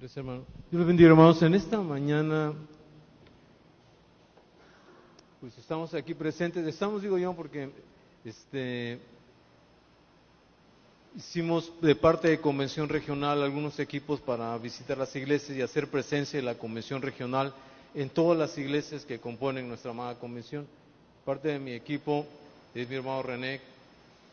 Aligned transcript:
Gracias, 0.00 0.16
hermano. 0.16 0.46
Dios 0.70 0.78
les 0.80 0.86
bendiga, 0.86 1.10
hermanos. 1.10 1.42
En 1.42 1.52
esta 1.52 1.78
mañana, 1.78 2.54
pues 5.42 5.58
estamos 5.58 5.92
aquí 5.92 6.14
presentes. 6.14 6.66
Estamos, 6.66 7.02
digo 7.02 7.18
yo, 7.18 7.34
porque 7.34 7.68
este, 8.24 8.98
hicimos 11.14 11.70
de 11.82 11.94
parte 11.94 12.28
de 12.28 12.40
Convención 12.40 12.88
Regional 12.88 13.42
algunos 13.42 13.78
equipos 13.78 14.20
para 14.20 14.56
visitar 14.56 14.96
las 14.96 15.14
iglesias 15.14 15.58
y 15.58 15.60
hacer 15.60 15.90
presencia 15.90 16.38
de 16.38 16.46
la 16.46 16.54
Convención 16.54 17.02
Regional 17.02 17.52
en 17.94 18.08
todas 18.08 18.38
las 18.38 18.56
iglesias 18.56 19.04
que 19.04 19.20
componen 19.20 19.68
nuestra 19.68 19.90
amada 19.90 20.18
Convención. 20.18 20.66
Parte 21.26 21.48
de 21.48 21.58
mi 21.58 21.72
equipo 21.72 22.24
es 22.74 22.88
mi 22.88 22.94
hermano 22.94 23.22
René, 23.22 23.60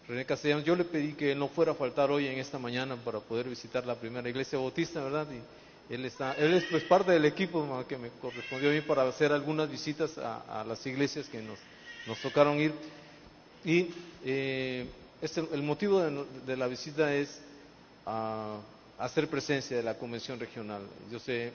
René 0.08 0.26
Castellanos. 0.26 0.64
Yo 0.64 0.76
le 0.76 0.86
pedí 0.86 1.14
que 1.14 1.36
no 1.36 1.50
fuera 1.50 1.74
a 1.74 1.76
faltar 1.76 2.10
hoy 2.12 2.28
en 2.28 2.40
esta 2.40 2.58
mañana 2.58 2.96
para 2.96 3.20
poder 3.20 3.50
visitar 3.50 3.86
la 3.86 3.96
primera 3.96 4.28
iglesia 4.30 4.58
bautista, 4.58 5.04
¿verdad? 5.04 5.28
Y 5.32 5.94
él, 5.94 6.06
está, 6.06 6.34
él 6.34 6.54
es 6.54 6.64
pues 6.66 6.84
parte 6.84 7.12
del 7.12 7.26
equipo 7.26 7.86
que 7.88 7.98
me 7.98 8.10
correspondió 8.22 8.70
a 8.70 8.74
mí 8.74 8.82
para 8.82 9.04
hacer 9.08 9.34
algunas 9.34 9.70
visitas 9.70 10.18
a, 10.18 10.64
las 10.66 10.86
iglesias 10.86 11.28
que 11.28 11.42
nos, 11.42 11.60
tocaron 12.22 12.58
ir. 12.60 12.74
Y 13.66 13.90
eh, 14.24 14.86
este, 15.22 15.44
el 15.52 15.62
motivo 15.62 16.02
de, 16.02 16.56
la 16.58 16.68
visita 16.68 17.14
es 17.14 17.42
ah, 18.06 18.60
hacer 19.00 19.28
presencia 19.28 19.76
de 19.76 19.84
la 19.84 19.98
convención 19.98 20.40
regional. 20.40 20.84
Yo 21.12 21.20
sé 21.20 21.52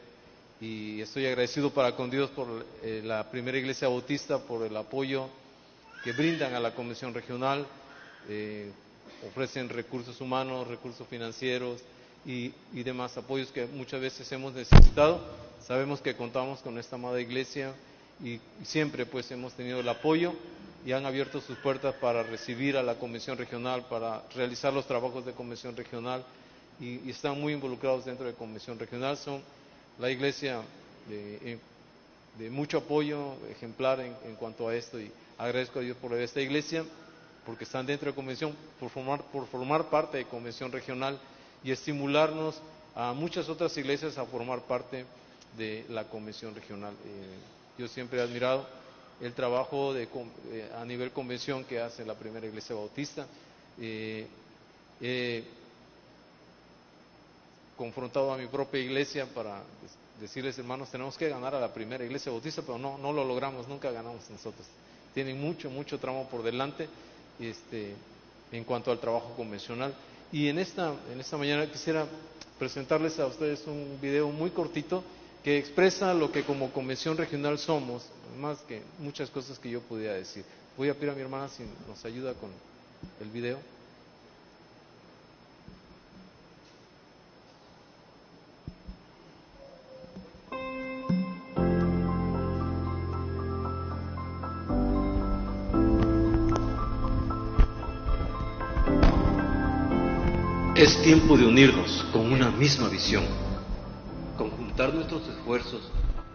y 0.61 1.01
estoy 1.01 1.27
agradecido 1.27 1.71
para 1.71 1.97
con 1.97 2.09
Dios 2.11 2.31
por 2.31 2.65
eh, 2.83 3.01
la 3.03 3.29
primera 3.31 3.59
iglesia 3.59 3.89
bautista, 3.89 4.39
por 4.39 4.65
el 4.65 4.77
apoyo 4.77 5.29
que 6.05 6.13
brindan 6.13 6.55
a 6.55 6.61
la 6.61 6.75
convención 6.75 7.13
regional 7.15 7.67
eh, 8.29 8.71
ofrecen 9.27 9.69
recursos 9.69 10.21
humanos, 10.21 10.67
recursos 10.69 11.07
financieros 11.09 11.81
y, 12.25 12.53
demás 12.73 13.17
apoyos 13.17 13.51
que 13.51 13.67
muchas 13.67 14.01
veces 14.01 14.31
hemos 14.33 14.55
necesitado. 14.55 15.21
Sabemos 15.67 16.01
que 16.01 16.17
contamos 16.17 16.61
con 16.61 16.79
esta 16.79 16.97
amada 16.97 17.21
iglesia 17.21 17.73
y 18.23 18.41
siempre 18.65 19.07
pues 19.07 19.31
hemos 19.31 19.53
tenido 19.55 19.81
el 19.81 19.89
apoyo 19.89 20.35
y 20.85 20.93
han 20.93 21.07
abierto 21.07 21.41
sus 21.41 21.57
puertas 21.59 21.95
para 21.97 22.23
recibir 22.23 22.77
a 22.77 22.83
la 22.83 22.97
Convención 22.97 23.39
Regional, 23.39 23.87
para 23.89 24.23
realizar 24.35 24.73
los 24.73 24.87
trabajos 24.87 25.25
de 25.25 25.33
Convención 25.33 25.77
Regional 25.77 26.25
y, 26.81 27.09
están 27.09 27.41
muy 27.41 27.53
involucrados 27.53 28.05
dentro 28.05 28.27
de 28.27 28.35
Convención 28.35 28.79
Regional. 28.79 29.17
Son 29.17 29.41
la 29.99 30.11
iglesia 30.11 30.63
de, 31.09 31.59
mucho 32.51 32.79
apoyo 32.79 33.35
ejemplar 33.51 34.01
en, 34.01 34.17
en, 34.25 34.35
cuanto 34.37 34.69
a 34.69 34.75
esto 34.75 34.99
y 35.01 35.13
agradezco 35.39 35.79
a 35.79 35.83
Dios 35.83 35.97
por 35.99 36.15
esta 36.15 36.41
iglesia 36.41 36.85
porque 37.45 37.65
están 37.65 37.87
dentro 37.87 38.09
de 38.09 38.15
convención, 38.15 38.55
por 38.79 38.91
formar, 38.91 39.23
por 39.25 39.47
formar 39.47 39.91
parte 39.91 40.19
de 40.19 40.25
convención 40.27 40.71
regional 40.71 41.19
y 41.65 41.71
estimularnos 41.71 42.61
a 42.95 43.13
muchas 43.13 43.49
otras 43.49 43.77
iglesias 43.77 44.19
a 44.19 44.25
formar 44.25 44.61
parte 44.63 45.05
de 45.57 45.85
la 45.89 46.05
convención 46.05 46.55
regional. 46.55 46.95
Eh, 47.05 47.79
yo 47.79 47.89
siempre 47.89 48.19
he 48.19 48.23
admirado 48.23 48.67
el 49.21 49.33
trabajo 49.33 49.93
de, 49.93 50.09
eh, 50.51 50.71
a 50.77 50.85
nivel 50.85 51.11
convención 51.11 51.65
que 51.65 51.81
hace 51.81 52.05
la 52.05 52.15
primera 52.15 52.47
iglesia 52.47 52.75
bautista. 52.77 53.27
Eh, 53.81 54.27
confrontado 57.77 58.33
a 58.33 58.37
mi 58.37 58.47
propia 58.47 58.81
iglesia 58.81 59.27
para 59.27 59.63
decirles, 60.21 60.57
hermanos, 60.59 60.91
tenemos 60.91 61.17
que 61.19 61.29
ganar 61.29 61.55
a 61.55 61.61
la 61.61 61.73
primera 61.73 62.05
iglesia 62.05 62.31
bautista, 62.31 62.63
pero 62.63 62.79
no, 62.79 62.99
no 62.99 63.13
lo 63.13 63.25
logramos, 63.25 63.67
nunca 63.67 63.91
ganamos 63.91 64.29
nosotros. 64.31 64.67
Tienen 65.15 65.41
mucho, 65.41 65.69
mucho 65.71 65.99
tramo 65.99 66.29
por 66.29 66.43
delante 66.43 66.89
este, 67.41 67.95
en 68.51 68.65
cuanto 68.65 68.91
al 68.91 69.01
trabajo 69.01 69.35
convencional. 69.37 69.95
Y 70.31 70.49
en 70.49 70.59
esta, 70.59 70.95
en 71.13 71.21
esta 71.21 71.37
mañana 71.37 71.71
quisiera 71.71 72.07
presentarles 72.59 73.19
a 73.19 73.27
ustedes 73.27 73.67
un 73.67 73.99
video 74.01 74.29
muy 74.29 74.51
cortito 74.51 75.03
que 75.43 75.59
expresa 75.59 76.15
lo 76.15 76.31
que 76.31 76.45
como 76.45 76.73
convención 76.73 77.17
regional 77.17 77.59
somos, 77.59 78.05
más 78.39 78.59
que 78.61 78.83
muchas 78.99 79.29
cosas 79.31 79.59
que 79.59 79.71
yo 79.71 79.81
pudiera 79.81 80.15
decir. 80.15 80.45
Voy 80.77 80.89
a 80.89 80.95
pedir 80.95 81.11
a 81.11 81.15
mi 81.15 81.21
hermana 81.21 81.49
si 81.49 81.65
nos 81.89 82.05
ayuda 82.05 82.35
con 82.35 82.51
el 83.21 83.29
video. 83.31 83.59
Es 100.83 101.01
tiempo 101.01 101.37
de 101.37 101.47
unirnos 101.47 102.05
con 102.13 102.33
una 102.33 102.51
misma 102.51 102.89
visión, 102.89 103.23
conjuntar 104.37 104.93
nuestros 104.93 105.23
esfuerzos 105.29 105.81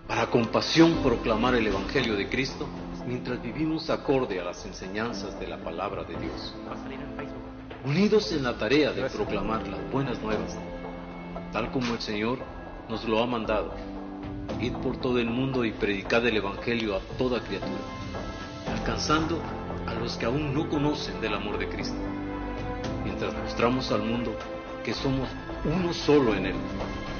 para 0.08 0.28
con 0.28 0.46
pasión 0.46 1.04
proclamar 1.04 1.56
el 1.56 1.68
Evangelio 1.68 2.16
de 2.16 2.30
Cristo 2.30 2.66
mientras 3.06 3.42
vivimos 3.42 3.90
acorde 3.90 4.40
a 4.40 4.46
las 4.46 4.66
enseñanzas 4.66 5.38
de 5.38 5.48
la 5.48 5.58
palabra 5.58 6.06
de 6.06 6.16
Dios. 6.16 6.56
Unidos 7.84 8.32
en 8.32 8.44
la 8.44 8.58
tarea 8.58 8.94
de 8.94 9.10
proclamar 9.10 9.68
las 9.68 9.92
buenas 9.92 10.22
nuevas, 10.22 10.56
tal 11.52 11.70
como 11.70 11.96
el 11.96 12.00
Señor 12.00 12.40
nos 12.88 13.04
lo 13.04 13.22
ha 13.22 13.28
mandado. 13.28 13.74
Id 14.62 14.76
por 14.76 14.96
todo 14.96 15.20
el 15.20 15.30
mundo 15.30 15.66
y 15.66 15.74
predicad 15.74 16.26
el 16.26 16.38
Evangelio 16.38 16.96
a 16.96 17.02
toda 17.18 17.42
criatura, 17.42 17.84
alcanzando 18.66 19.42
a 19.86 19.94
los 19.94 20.16
que 20.16 20.26
aún 20.26 20.54
no 20.54 20.70
conocen 20.70 21.20
del 21.20 21.34
amor 21.34 21.58
de 21.58 21.68
Cristo 21.68 21.98
mientras 23.08 23.34
mostramos 23.34 23.90
al 23.92 24.04
mundo 24.04 24.36
que 24.84 24.94
somos 24.94 25.30
uno 25.64 25.94
solo 25.94 26.36
en 26.36 26.48
Él, 26.48 26.56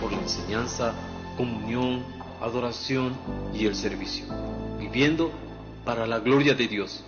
por 0.02 0.12
la 0.12 0.20
enseñanza, 0.20 0.94
comunión, 1.38 2.04
adoración 2.42 3.16
y 3.54 3.66
el 3.66 3.76
servicio, 3.76 4.26
viviendo 4.78 5.32
para 5.86 6.06
la 6.06 6.20
gloria 6.20 6.56
de 6.56 6.68
Dios, 6.68 7.06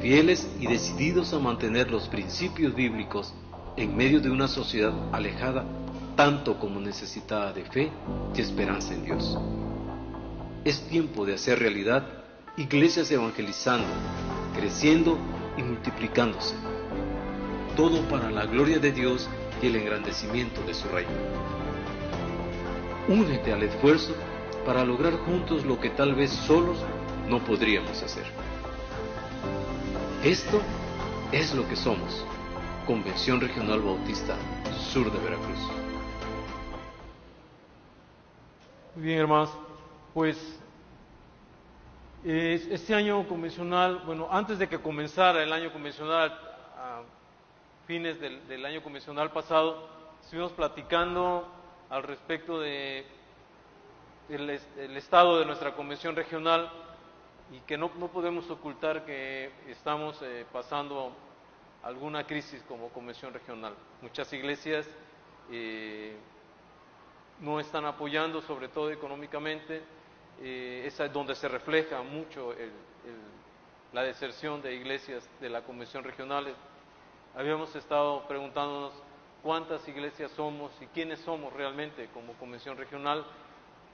fieles 0.00 0.48
y 0.60 0.68
decididos 0.68 1.32
a 1.34 1.40
mantener 1.40 1.90
los 1.90 2.06
principios 2.08 2.74
bíblicos 2.74 3.34
en 3.76 3.96
medio 3.96 4.20
de 4.20 4.30
una 4.30 4.46
sociedad 4.46 4.92
alejada 5.12 5.64
tanto 6.14 6.58
como 6.58 6.80
necesitada 6.80 7.52
de 7.52 7.64
fe 7.64 7.90
y 8.34 8.40
esperanza 8.40 8.94
en 8.94 9.04
Dios. 9.04 9.36
Es 10.64 10.80
tiempo 10.88 11.26
de 11.26 11.34
hacer 11.34 11.58
realidad 11.58 12.06
iglesias 12.56 13.10
evangelizando, 13.10 13.88
creciendo 14.54 15.18
y 15.58 15.62
multiplicándose 15.62 16.54
todo 17.76 18.00
para 18.08 18.30
la 18.30 18.46
gloria 18.46 18.78
de 18.78 18.90
Dios 18.90 19.28
y 19.62 19.66
el 19.66 19.76
engrandecimiento 19.76 20.62
de 20.62 20.74
su 20.74 20.88
reino. 20.88 21.12
Únete 23.06 23.52
al 23.52 23.62
esfuerzo 23.62 24.14
para 24.64 24.84
lograr 24.84 25.12
juntos 25.18 25.64
lo 25.64 25.78
que 25.78 25.90
tal 25.90 26.14
vez 26.14 26.30
solos 26.30 26.78
no 27.28 27.38
podríamos 27.44 28.02
hacer. 28.02 28.24
Esto 30.24 30.60
es 31.30 31.54
lo 31.54 31.68
que 31.68 31.76
somos, 31.76 32.24
Convención 32.86 33.40
Regional 33.40 33.80
Bautista 33.80 34.36
Sur 34.90 35.12
de 35.12 35.18
Veracruz. 35.18 35.58
Bien, 38.96 39.18
hermanos. 39.18 39.50
Pues 40.14 40.58
este 42.24 42.94
año 42.94 43.28
convencional, 43.28 44.02
bueno, 44.06 44.26
antes 44.30 44.58
de 44.58 44.66
que 44.66 44.80
comenzara 44.80 45.42
el 45.42 45.52
año 45.52 45.70
convencional, 45.72 46.36
fines 47.86 48.18
del, 48.20 48.66
año 48.66 48.82
convencional 48.82 49.30
pasado, 49.30 49.88
estuvimos 50.20 50.50
platicando 50.52 51.46
al 51.88 52.02
respecto 52.02 52.60
de 52.60 53.06
el, 54.28 54.50
estado 54.96 55.38
de 55.38 55.46
nuestra 55.46 55.72
convención 55.74 56.16
regional 56.16 56.68
y 57.52 57.60
que 57.60 57.78
no, 57.78 57.90
podemos 57.90 58.50
ocultar 58.50 59.04
que 59.04 59.52
estamos 59.68 60.20
eh, 60.22 60.44
pasando 60.52 61.12
alguna 61.84 62.26
crisis 62.26 62.60
como 62.66 62.88
convención 62.88 63.32
regional. 63.32 63.74
Muchas 64.02 64.32
iglesias 64.32 64.84
eh, 65.52 66.16
no 67.40 67.60
están 67.60 67.84
apoyando, 67.84 68.42
sobre 68.42 68.66
todo 68.66 68.90
económicamente, 68.90 69.80
eh, 70.42 70.82
es 70.84 71.12
donde 71.12 71.36
se 71.36 71.46
refleja 71.46 72.02
mucho 72.02 72.52
la 73.92 74.02
deserción 74.02 74.60
de 74.60 74.74
iglesias 74.74 75.28
de 75.40 75.48
la 75.48 75.62
convención 75.62 76.02
regional 76.02 76.52
habíamos 77.36 77.74
estado 77.76 78.26
preguntándonos 78.26 78.92
cuántas 79.42 79.86
iglesias 79.86 80.30
somos 80.32 80.72
y 80.80 80.86
quiénes 80.86 81.20
somos 81.20 81.52
realmente 81.52 82.08
como 82.14 82.32
convención 82.32 82.76
regional 82.78 83.24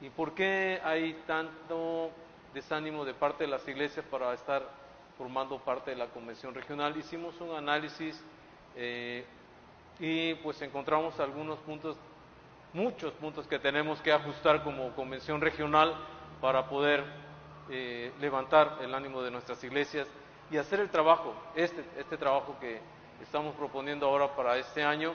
y 0.00 0.10
por 0.10 0.32
qué 0.32 0.80
hay 0.84 1.14
tanto 1.26 2.10
desánimo 2.54 3.04
de 3.04 3.14
parte 3.14 3.44
de 3.44 3.50
las 3.50 3.66
iglesias 3.66 4.06
para 4.10 4.32
estar 4.32 4.62
formando 5.18 5.58
parte 5.58 5.90
de 5.90 5.96
la 5.96 6.06
convención 6.06 6.54
regional. 6.54 6.96
Hicimos 6.96 7.40
un 7.40 7.54
análisis 7.54 8.22
eh, 8.76 9.24
y 9.98 10.34
pues 10.36 10.62
encontramos 10.62 11.18
algunos 11.18 11.58
puntos, 11.60 11.96
muchos 12.72 13.12
puntos 13.14 13.46
que 13.48 13.58
tenemos 13.58 14.00
que 14.00 14.12
ajustar 14.12 14.62
como 14.62 14.94
convención 14.94 15.40
regional 15.40 15.96
para 16.40 16.68
poder 16.68 17.04
eh, 17.70 18.12
levantar 18.20 18.78
el 18.82 18.94
ánimo 18.94 19.20
de 19.20 19.32
nuestras 19.32 19.62
iglesias 19.64 20.06
y 20.50 20.58
hacer 20.58 20.78
el 20.80 20.90
trabajo, 20.90 21.34
este, 21.56 21.84
este 21.98 22.16
trabajo 22.16 22.56
que 22.60 22.80
estamos 23.22 23.54
proponiendo 23.54 24.06
ahora 24.06 24.34
para 24.34 24.56
este 24.58 24.82
año. 24.82 25.14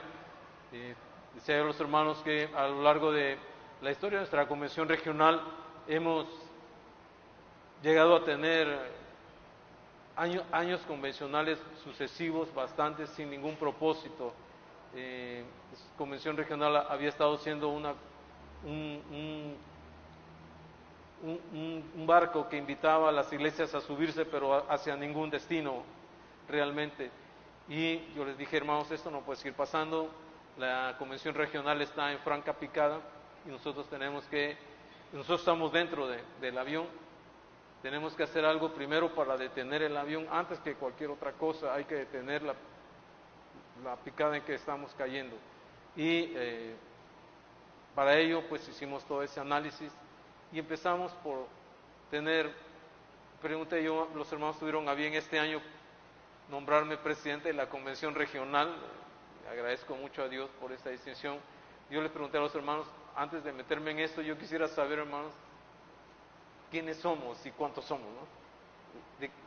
y 0.72 1.52
a 1.52 1.58
los 1.58 1.78
hermanos 1.80 2.18
que 2.24 2.48
a 2.54 2.66
lo 2.66 2.82
largo 2.82 3.12
de 3.12 3.38
la 3.80 3.90
historia 3.90 4.18
de 4.18 4.22
nuestra 4.22 4.48
convención 4.48 4.88
regional 4.88 5.40
hemos 5.86 6.26
llegado 7.82 8.16
a 8.16 8.24
tener 8.24 8.98
años 10.16 10.80
convencionales 10.88 11.58
sucesivos, 11.84 12.52
bastantes, 12.52 13.08
sin 13.10 13.30
ningún 13.30 13.54
propósito. 13.56 14.32
Eh, 14.94 15.44
convención 15.96 16.36
regional 16.36 16.76
había 16.88 17.10
estado 17.10 17.38
siendo 17.38 17.68
una, 17.68 17.94
un, 18.64 19.54
un, 21.22 22.06
barco 22.06 22.48
que 22.48 22.56
invitaba 22.56 23.10
a 23.10 23.12
las 23.12 23.32
iglesias 23.32 23.74
a 23.74 23.80
subirse, 23.80 24.24
pero 24.24 24.68
hacia 24.68 24.96
ningún 24.96 25.30
destino 25.30 25.82
realmente. 26.48 27.10
Y 27.68 28.14
yo 28.14 28.24
les 28.24 28.38
dije, 28.38 28.56
hermanos, 28.56 28.90
esto 28.90 29.10
no 29.10 29.22
puede 29.22 29.38
seguir 29.38 29.54
pasando. 29.54 30.10
La 30.56 30.96
convención 30.98 31.34
regional 31.34 31.80
está 31.82 32.10
en 32.12 32.18
franca 32.20 32.52
picada 32.54 33.00
y 33.46 33.50
nosotros 33.50 33.88
tenemos 33.88 34.24
que, 34.26 34.56
nosotros 35.12 35.40
estamos 35.40 35.72
dentro 35.72 36.08
del 36.40 36.58
avión 36.58 36.86
tenemos 37.82 38.14
que 38.14 38.24
hacer 38.24 38.44
algo 38.44 38.72
primero 38.72 39.14
para 39.14 39.36
detener 39.36 39.82
el 39.82 39.96
avión 39.96 40.26
antes 40.30 40.58
que 40.60 40.74
cualquier 40.74 41.10
otra 41.10 41.32
cosa. 41.32 41.74
Hay 41.74 41.84
que 41.84 41.94
detener 41.94 42.42
la, 42.42 42.54
picada 44.04 44.36
en 44.36 44.42
que 44.42 44.54
estamos 44.54 44.92
cayendo. 44.94 45.36
Y 45.94 46.32
eh, 46.34 46.74
para 47.94 48.18
ello, 48.18 48.42
pues 48.48 48.68
hicimos 48.68 49.04
todo 49.04 49.22
ese 49.22 49.38
análisis 49.38 49.92
y 50.52 50.58
empezamos 50.58 51.12
por 51.22 51.46
tener, 52.10 52.52
pregunté 53.40 53.82
yo, 53.82 54.08
los 54.14 54.30
hermanos 54.32 54.58
tuvieron 54.58 54.88
a 54.88 54.94
bien 54.94 55.14
este 55.14 55.38
año 55.38 55.60
nombrarme 56.50 56.96
presidente 56.96 57.48
de 57.48 57.54
la 57.54 57.68
convención 57.68 58.14
regional. 58.14 58.74
Agradezco 59.50 59.94
mucho 59.94 60.22
a 60.22 60.28
Dios 60.28 60.50
por 60.60 60.72
esta 60.72 60.90
distinción. 60.90 61.38
Yo 61.90 62.02
les 62.02 62.10
pregunté 62.10 62.38
a 62.38 62.40
los 62.40 62.54
hermanos, 62.54 62.86
antes 63.16 63.42
de 63.44 63.52
meterme 63.52 63.92
en 63.92 64.00
esto, 64.00 64.20
yo 64.20 64.36
quisiera 64.38 64.68
saber, 64.68 65.00
hermanos, 65.00 65.32
quiénes 66.70 66.98
somos 66.98 67.44
y 67.46 67.50
cuántos 67.50 67.84
somos. 67.84 68.06
¿no? 68.06 68.38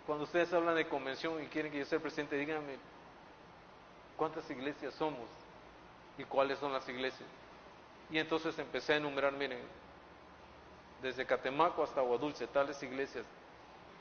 cuando 0.05 0.25
ustedes 0.25 0.51
hablan 0.53 0.75
de 0.75 0.87
convención 0.87 1.41
y 1.41 1.47
quieren 1.47 1.71
que 1.71 1.79
yo 1.79 1.85
sea 1.85 1.99
presidente, 1.99 2.35
díganme 2.35 2.77
cuántas 4.17 4.49
iglesias 4.49 4.93
somos 4.95 5.29
y 6.17 6.23
cuáles 6.25 6.59
son 6.59 6.73
las 6.73 6.87
iglesias. 6.89 7.29
Y 8.09 8.17
entonces 8.17 8.57
empecé 8.59 8.93
a 8.93 8.97
enumerar, 8.97 9.31
miren, 9.33 9.59
desde 11.01 11.25
Catemaco 11.25 11.83
hasta 11.83 12.01
Aguadulce, 12.01 12.45
tales 12.47 12.81
iglesias. 12.83 13.25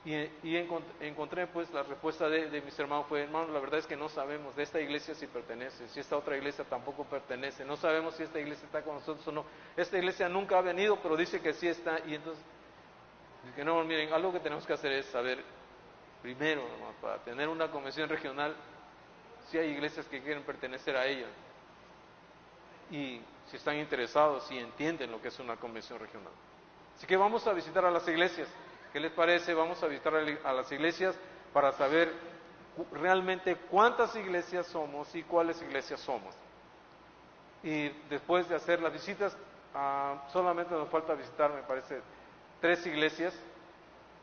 Y, 0.02 0.56
encontré, 1.00 1.46
pues 1.48 1.70
la 1.72 1.82
respuesta 1.82 2.26
de, 2.28 2.62
mis 2.62 2.78
hermanos 2.78 3.06
fue, 3.06 3.22
hermano, 3.22 3.52
la 3.52 3.60
verdad 3.60 3.80
es 3.80 3.86
que 3.86 3.96
no 3.96 4.08
sabemos 4.08 4.56
de 4.56 4.62
esta 4.62 4.80
iglesia 4.80 5.14
si 5.14 5.26
pertenece, 5.26 5.88
si 5.88 6.00
esta 6.00 6.16
otra 6.16 6.38
iglesia 6.38 6.64
tampoco 6.64 7.04
pertenece, 7.04 7.66
no 7.66 7.76
sabemos 7.76 8.14
si 8.14 8.22
esta 8.22 8.40
iglesia 8.40 8.64
está 8.64 8.82
con 8.82 8.94
nosotros 8.94 9.26
o 9.28 9.32
no. 9.32 9.44
Esta 9.76 9.98
iglesia 9.98 10.28
nunca 10.28 10.56
ha 10.56 10.62
venido, 10.62 10.98
pero 11.02 11.16
dice 11.16 11.40
que 11.40 11.52
sí 11.52 11.68
está. 11.68 11.98
Y 12.06 12.14
entonces 12.14 12.42
que 13.54 13.64
no, 13.64 13.82
miren, 13.84 14.12
algo 14.12 14.32
que 14.32 14.40
tenemos 14.40 14.66
que 14.66 14.72
hacer 14.72 14.92
es 14.92 15.06
saber, 15.06 15.42
primero, 16.22 16.62
para 17.00 17.18
tener 17.18 17.48
una 17.48 17.70
convención 17.70 18.08
regional, 18.08 18.54
si 19.50 19.58
hay 19.58 19.70
iglesias 19.70 20.06
que 20.06 20.22
quieren 20.22 20.44
pertenecer 20.44 20.96
a 20.96 21.06
ella 21.06 21.26
y 22.90 23.20
si 23.50 23.56
están 23.56 23.76
interesados, 23.76 24.46
si 24.46 24.58
entienden 24.58 25.10
lo 25.10 25.20
que 25.20 25.28
es 25.28 25.38
una 25.40 25.56
convención 25.56 25.98
regional. 25.98 26.32
Así 26.96 27.06
que 27.06 27.16
vamos 27.16 27.46
a 27.46 27.52
visitar 27.52 27.84
a 27.84 27.90
las 27.90 28.06
iglesias. 28.06 28.48
¿Qué 28.92 28.98
les 28.98 29.12
parece? 29.12 29.54
Vamos 29.54 29.82
a 29.82 29.86
visitar 29.86 30.14
a 30.14 30.52
las 30.52 30.72
iglesias 30.72 31.16
para 31.52 31.72
saber 31.72 32.12
realmente 32.92 33.56
cuántas 33.70 34.16
iglesias 34.16 34.66
somos 34.66 35.14
y 35.14 35.22
cuáles 35.22 35.62
iglesias 35.62 36.00
somos. 36.00 36.34
Y 37.62 37.88
después 38.08 38.48
de 38.48 38.56
hacer 38.56 38.80
las 38.80 38.92
visitas, 38.92 39.36
ah, 39.74 40.26
solamente 40.32 40.74
nos 40.74 40.88
falta 40.88 41.14
visitar, 41.14 41.52
me 41.52 41.62
parece, 41.62 42.00
tres 42.60 42.84
iglesias. 42.86 43.34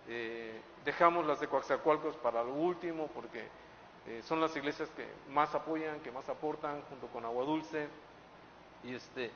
Eh, 0.09 0.61
dejamos 0.83 1.25
las 1.25 1.39
de 1.39 1.47
Coaxacualcos 1.47 2.15
para 2.17 2.43
lo 2.43 2.53
último 2.53 3.07
porque 3.13 3.47
eh, 4.07 4.21
son 4.23 4.41
las 4.41 4.55
iglesias 4.55 4.89
que 4.95 5.05
más 5.31 5.53
apoyan, 5.53 5.99
que 6.01 6.11
más 6.11 6.27
aportan, 6.29 6.81
junto 6.89 7.07
con 7.07 7.23
Agua 7.23 7.45
Dulce. 7.45 7.87
Y 8.83 8.95
este, 8.95 9.31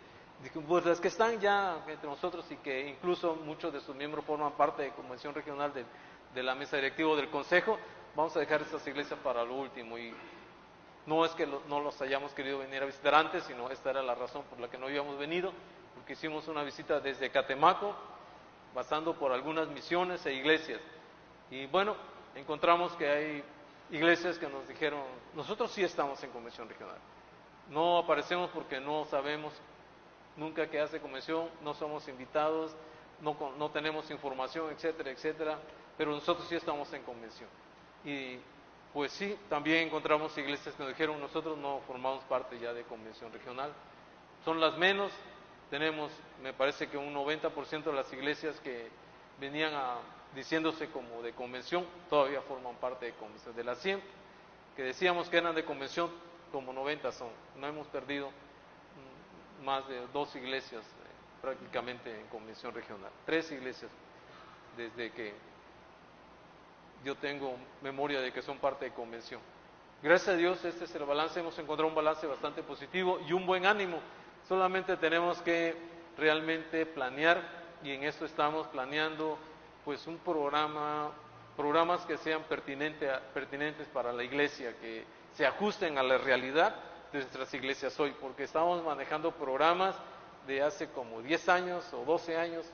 pues 0.67 0.85
las 0.85 0.99
que 0.99 1.07
están 1.07 1.39
ya 1.39 1.83
entre 1.87 2.09
nosotros 2.09 2.45
y 2.51 2.57
que 2.57 2.87
incluso 2.87 3.35
muchos 3.35 3.71
de 3.71 3.79
sus 3.81 3.95
miembros 3.95 4.25
forman 4.25 4.53
parte 4.53 4.83
de 4.83 4.91
Convención 4.91 5.33
Regional 5.33 5.71
de, 5.73 6.43
la 6.43 6.55
Mesa 6.55 6.77
Directiva 6.77 7.15
del 7.15 7.29
Consejo, 7.29 7.77
vamos 8.15 8.35
a 8.35 8.39
dejar 8.39 8.61
estas 8.61 8.85
iglesias 8.87 9.19
para 9.23 9.43
lo 9.43 9.55
último. 9.55 9.97
Y 9.97 10.13
no 11.05 11.25
es 11.25 11.31
que 11.33 11.45
no 11.45 11.79
los 11.79 12.01
hayamos 12.01 12.33
querido 12.33 12.59
venir 12.59 12.81
a 12.81 12.85
visitar 12.85 13.13
antes, 13.13 13.43
sino 13.43 13.69
esta 13.69 13.91
era 13.91 14.01
la 14.01 14.15
razón 14.15 14.43
por 14.49 14.59
la 14.59 14.69
que 14.69 14.77
no 14.77 14.87
habíamos 14.87 15.17
venido, 15.17 15.51
porque 15.95 16.13
hicimos 16.13 16.47
una 16.47 16.63
visita 16.63 16.99
desde 16.99 17.29
Catemaco 17.29 17.95
pasando 18.73 19.13
por 19.15 19.31
algunas 19.31 19.67
misiones 19.67 20.25
e 20.25 20.33
iglesias. 20.33 20.79
Y 21.49 21.65
bueno, 21.67 21.95
encontramos 22.35 22.93
que 22.93 23.09
hay 23.09 23.43
iglesias 23.91 24.37
que 24.37 24.47
nos 24.47 24.67
dijeron, 24.67 25.01
nosotros 25.35 25.71
sí 25.71 25.83
estamos 25.83 26.23
en 26.23 26.31
convención 26.31 26.67
regional. 26.67 26.97
No 27.69 27.99
aparecemos 27.99 28.49
porque 28.51 28.79
no 28.79 29.05
sabemos 29.05 29.53
nunca 30.37 30.69
que 30.69 30.79
hace 30.79 30.99
convención, 30.99 31.49
no 31.63 31.73
somos 31.73 32.07
invitados, 32.07 32.75
no, 33.21 33.35
no 33.57 33.69
tenemos 33.71 34.09
información, 34.11 34.71
etcétera, 34.71 35.11
etcétera, 35.11 35.59
pero 35.97 36.11
nosotros 36.11 36.47
sí 36.47 36.55
estamos 36.55 36.91
en 36.93 37.03
convención. 37.03 37.49
Y 38.03 38.39
pues 38.93 39.11
sí, 39.13 39.37
también 39.49 39.87
encontramos 39.87 40.37
iglesias 40.37 40.75
que 40.75 40.83
nos 40.83 40.91
dijeron, 40.91 41.19
nosotros 41.19 41.57
no 41.57 41.79
formamos 41.87 42.23
parte 42.25 42.59
ya 42.59 42.73
de 42.73 42.83
convención 42.83 43.31
regional. 43.31 43.71
Son 44.43 44.59
las 44.59 44.77
menos, 44.77 45.11
tenemos, 45.69 46.11
me 46.41 46.53
parece 46.53 46.89
que 46.89 46.97
un 46.97 47.13
90% 47.13 47.83
de 47.83 47.93
las 47.93 48.11
iglesias 48.11 48.59
que 48.59 48.89
venían 49.39 49.73
a, 49.73 49.97
diciéndose 50.35 50.89
como 50.89 51.21
de 51.21 51.33
convención, 51.33 51.85
todavía 52.09 52.41
forman 52.41 52.75
parte 52.75 53.05
de 53.05 53.13
convención. 53.13 53.55
De 53.55 53.63
las 53.63 53.77
100 53.79 54.01
que 54.75 54.83
decíamos 54.83 55.29
que 55.29 55.37
eran 55.37 55.55
de 55.55 55.65
convención, 55.65 56.09
como 56.51 56.73
90 56.73 57.11
son. 57.11 57.29
No 57.57 57.67
hemos 57.67 57.87
perdido 57.87 58.29
más 59.61 59.87
de 59.87 60.07
dos 60.07 60.35
iglesias 60.35 60.83
eh, 60.83 61.41
prácticamente 61.41 62.19
en 62.19 62.27
convención 62.27 62.73
regional. 62.73 63.11
Tres 63.25 63.51
iglesias 63.51 63.91
desde 64.77 65.11
que 65.11 65.33
yo 67.03 67.15
tengo 67.15 67.55
memoria 67.81 68.21
de 68.21 68.31
que 68.31 68.41
son 68.41 68.57
parte 68.57 68.85
de 68.85 68.91
convención. 68.91 69.41
Gracias 70.03 70.29
a 70.29 70.37
Dios, 70.37 70.63
este 70.65 70.85
es 70.85 70.95
el 70.95 71.03
balance. 71.05 71.39
Hemos 71.39 71.57
encontrado 71.59 71.87
un 71.87 71.95
balance 71.95 72.25
bastante 72.27 72.63
positivo 72.63 73.19
y 73.27 73.33
un 73.33 73.45
buen 73.45 73.65
ánimo 73.65 73.99
Solamente 74.47 74.97
tenemos 74.97 75.41
que 75.41 75.75
realmente 76.17 76.85
planear 76.85 77.41
y 77.83 77.91
en 77.91 78.03
esto 78.03 78.25
estamos 78.25 78.67
planeando 78.67 79.37
pues 79.85 80.05
un 80.07 80.17
programa, 80.17 81.11
programas 81.55 82.01
que 82.05 82.17
sean 82.17 82.43
pertinentes 82.43 83.87
para 83.93 84.11
la 84.11 84.23
iglesia, 84.23 84.75
que 84.79 85.05
se 85.33 85.45
ajusten 85.45 85.97
a 85.97 86.03
la 86.03 86.17
realidad 86.17 86.75
nuestras 87.13 87.53
iglesias 87.53 87.99
hoy, 87.99 88.15
porque 88.19 88.43
estamos 88.43 88.83
manejando 88.83 89.31
programas 89.31 89.95
de 90.47 90.61
hace 90.61 90.89
como 90.89 91.21
10 91.21 91.49
años 91.49 91.93
o 91.93 92.05
12 92.05 92.37
años 92.37 92.65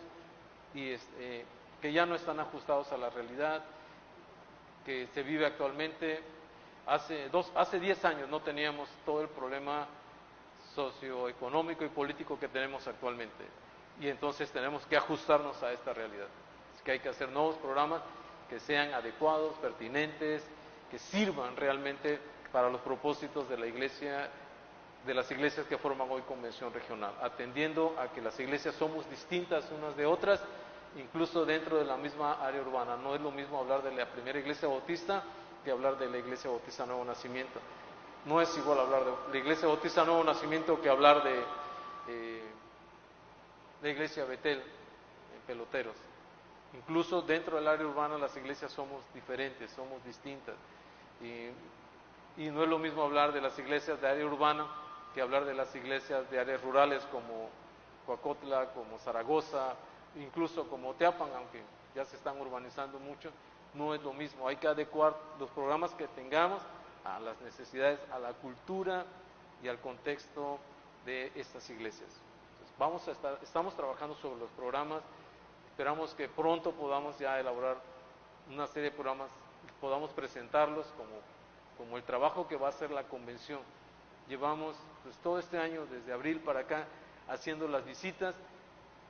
y 0.74 0.92
este, 0.92 1.46
que 1.82 1.92
ya 1.92 2.06
no 2.06 2.16
están 2.16 2.40
ajustados 2.40 2.92
a 2.92 2.98
la 2.98 3.10
realidad 3.10 3.64
que 4.86 5.08
se 5.14 5.24
vive 5.24 5.46
actualmente. 5.46 6.22
Hace, 6.86 7.30
dos, 7.30 7.52
hace 7.56 7.80
10 7.80 8.06
años 8.06 8.30
no 8.30 8.42
teníamos 8.42 8.88
todo 9.06 9.22
el 9.22 9.28
problema 9.28 9.88
socioeconómico 10.74 11.84
y 11.84 11.90
político 11.90 12.40
que 12.40 12.48
tenemos 12.48 12.88
actualmente. 12.88 13.44
Y 14.00 14.08
entonces 14.08 14.50
tenemos 14.52 14.86
que 14.86 14.96
ajustarnos 14.96 15.62
a 15.64 15.72
esta 15.74 15.94
realidad. 15.94 16.28
Es 16.76 16.82
que 16.84 16.92
hay 16.92 17.00
que 17.00 17.10
hacer 17.10 17.30
nuevos 17.30 17.56
programas 17.58 18.02
que 18.48 18.60
sean 18.60 18.94
adecuados, 18.94 19.56
pertinentes, 19.56 20.44
que 20.90 21.00
sirvan 21.00 21.56
realmente 21.58 22.20
para 22.52 22.70
los 22.70 22.82
propósitos 22.82 23.48
de 23.50 23.58
la 23.58 23.68
iglesia, 23.68 24.30
de 25.06 25.14
las 25.14 25.30
iglesias 25.32 25.66
que 25.68 25.78
forman 25.78 26.10
hoy 26.10 26.22
convención 26.24 26.74
regional, 26.74 27.14
atendiendo 27.22 27.96
a 28.00 28.12
que 28.12 28.22
las 28.22 28.40
iglesias 28.40 28.76
somos 28.76 29.10
distintas 29.10 29.70
unas 29.72 29.96
de 29.96 30.06
otras, 30.06 30.42
incluso 30.98 31.46
dentro 31.46 31.78
de 31.78 31.86
la 31.86 31.98
misma 31.98 32.46
área 32.46 32.62
urbana. 32.62 32.96
No 32.98 33.16
es 33.16 33.22
lo 33.22 33.32
mismo 33.32 33.60
hablar 33.60 33.84
de 33.84 33.92
la 33.94 34.06
primera 34.06 34.40
iglesia 34.40 34.68
bautista 34.68 35.24
que 35.64 35.72
hablar 35.72 35.98
de 35.98 36.10
la 36.10 36.18
iglesia 36.18 36.50
bautista 36.50 36.86
Nuevo 36.86 37.04
Nacimiento. 37.06 37.60
No 38.28 38.42
es 38.42 38.56
igual 38.58 38.80
hablar 38.80 39.06
de 39.06 39.12
la 39.32 39.38
Iglesia 39.38 39.70
Bautista 39.70 40.04
Nuevo 40.04 40.22
Nacimiento 40.22 40.82
que 40.82 40.90
hablar 40.90 41.24
de 41.24 41.44
eh, 42.10 42.44
la 43.82 43.90
Iglesia 43.90 44.26
Betel 44.26 44.60
en 44.60 45.42
Peloteros. 45.48 45.96
Incluso 46.74 47.22
dentro 47.22 47.56
del 47.56 47.68
área 47.70 47.88
urbana 47.88 48.18
las 48.18 48.36
iglesias 48.36 48.72
somos 48.74 49.02
diferentes, 49.14 49.72
somos 49.72 50.04
distintas. 50.04 50.56
Y, 52.38 52.50
no 52.50 52.64
es 52.64 52.70
lo 52.70 52.80
mismo 52.80 53.04
hablar 53.04 53.34
de 53.34 53.42
las 53.42 53.58
iglesias 53.60 54.00
de 54.00 54.08
área 54.08 54.26
urbana 54.26 54.66
que 55.14 55.22
hablar 55.22 55.46
de 55.46 55.54
las 55.54 55.76
iglesias 55.76 56.30
de 56.30 56.40
áreas 56.40 56.62
rurales 56.62 57.04
como 57.12 57.50
Coacotla, 58.06 58.70
como 58.74 58.98
Zaragoza, 59.00 59.76
incluso 60.16 60.68
como 60.70 60.94
Teapan, 60.94 61.30
aunque 61.36 61.62
ya 61.96 62.06
se 62.06 62.16
están 62.16 62.40
urbanizando 62.40 63.00
mucho. 63.00 63.32
No 63.74 63.94
es 63.94 64.02
lo 64.02 64.14
mismo. 64.14 64.48
Hay 64.48 64.58
que 64.58 64.68
adecuar 64.68 65.16
los 65.40 65.50
programas 65.50 65.92
que 65.96 66.08
tengamos 66.10 66.62
a 67.04 67.20
las 67.20 67.40
necesidades, 67.42 68.00
a 68.12 68.20
la 68.20 68.34
cultura 68.34 69.06
y 69.64 69.68
al 69.68 69.80
contexto 69.80 70.60
de 71.06 71.32
estas 71.36 71.70
iglesias. 71.70 72.10
vamos 72.78 73.08
a 73.08 73.12
estar, 73.12 73.40
estamos 73.42 73.76
trabajando 73.76 74.14
sobre 74.16 74.40
los 74.40 74.50
programas, 74.52 75.02
esperamos 75.72 76.14
que 76.14 76.28
pronto 76.28 76.72
podamos 76.74 77.18
ya 77.18 77.40
elaborar 77.40 77.78
una 78.52 78.68
serie 78.68 78.92
de 78.92 78.96
programas, 78.96 79.30
podamos 79.82 80.12
presentarlos 80.12 80.86
como, 80.98 81.10
como 81.78 81.98
el 81.98 82.04
trabajo 82.04 82.48
que 82.48 82.58
va 82.58 82.68
a 82.68 82.70
hacer 82.70 82.92
la 82.92 83.04
convención. 83.04 83.60
Llevamos 84.28 84.76
pues, 85.04 85.16
todo 85.18 85.40
este 85.40 85.58
año, 85.58 85.86
desde 85.86 86.12
abril 86.12 86.40
para 86.40 86.62
acá, 86.62 86.86
haciendo 87.28 87.68
las 87.68 87.86
visitas. 87.86 88.36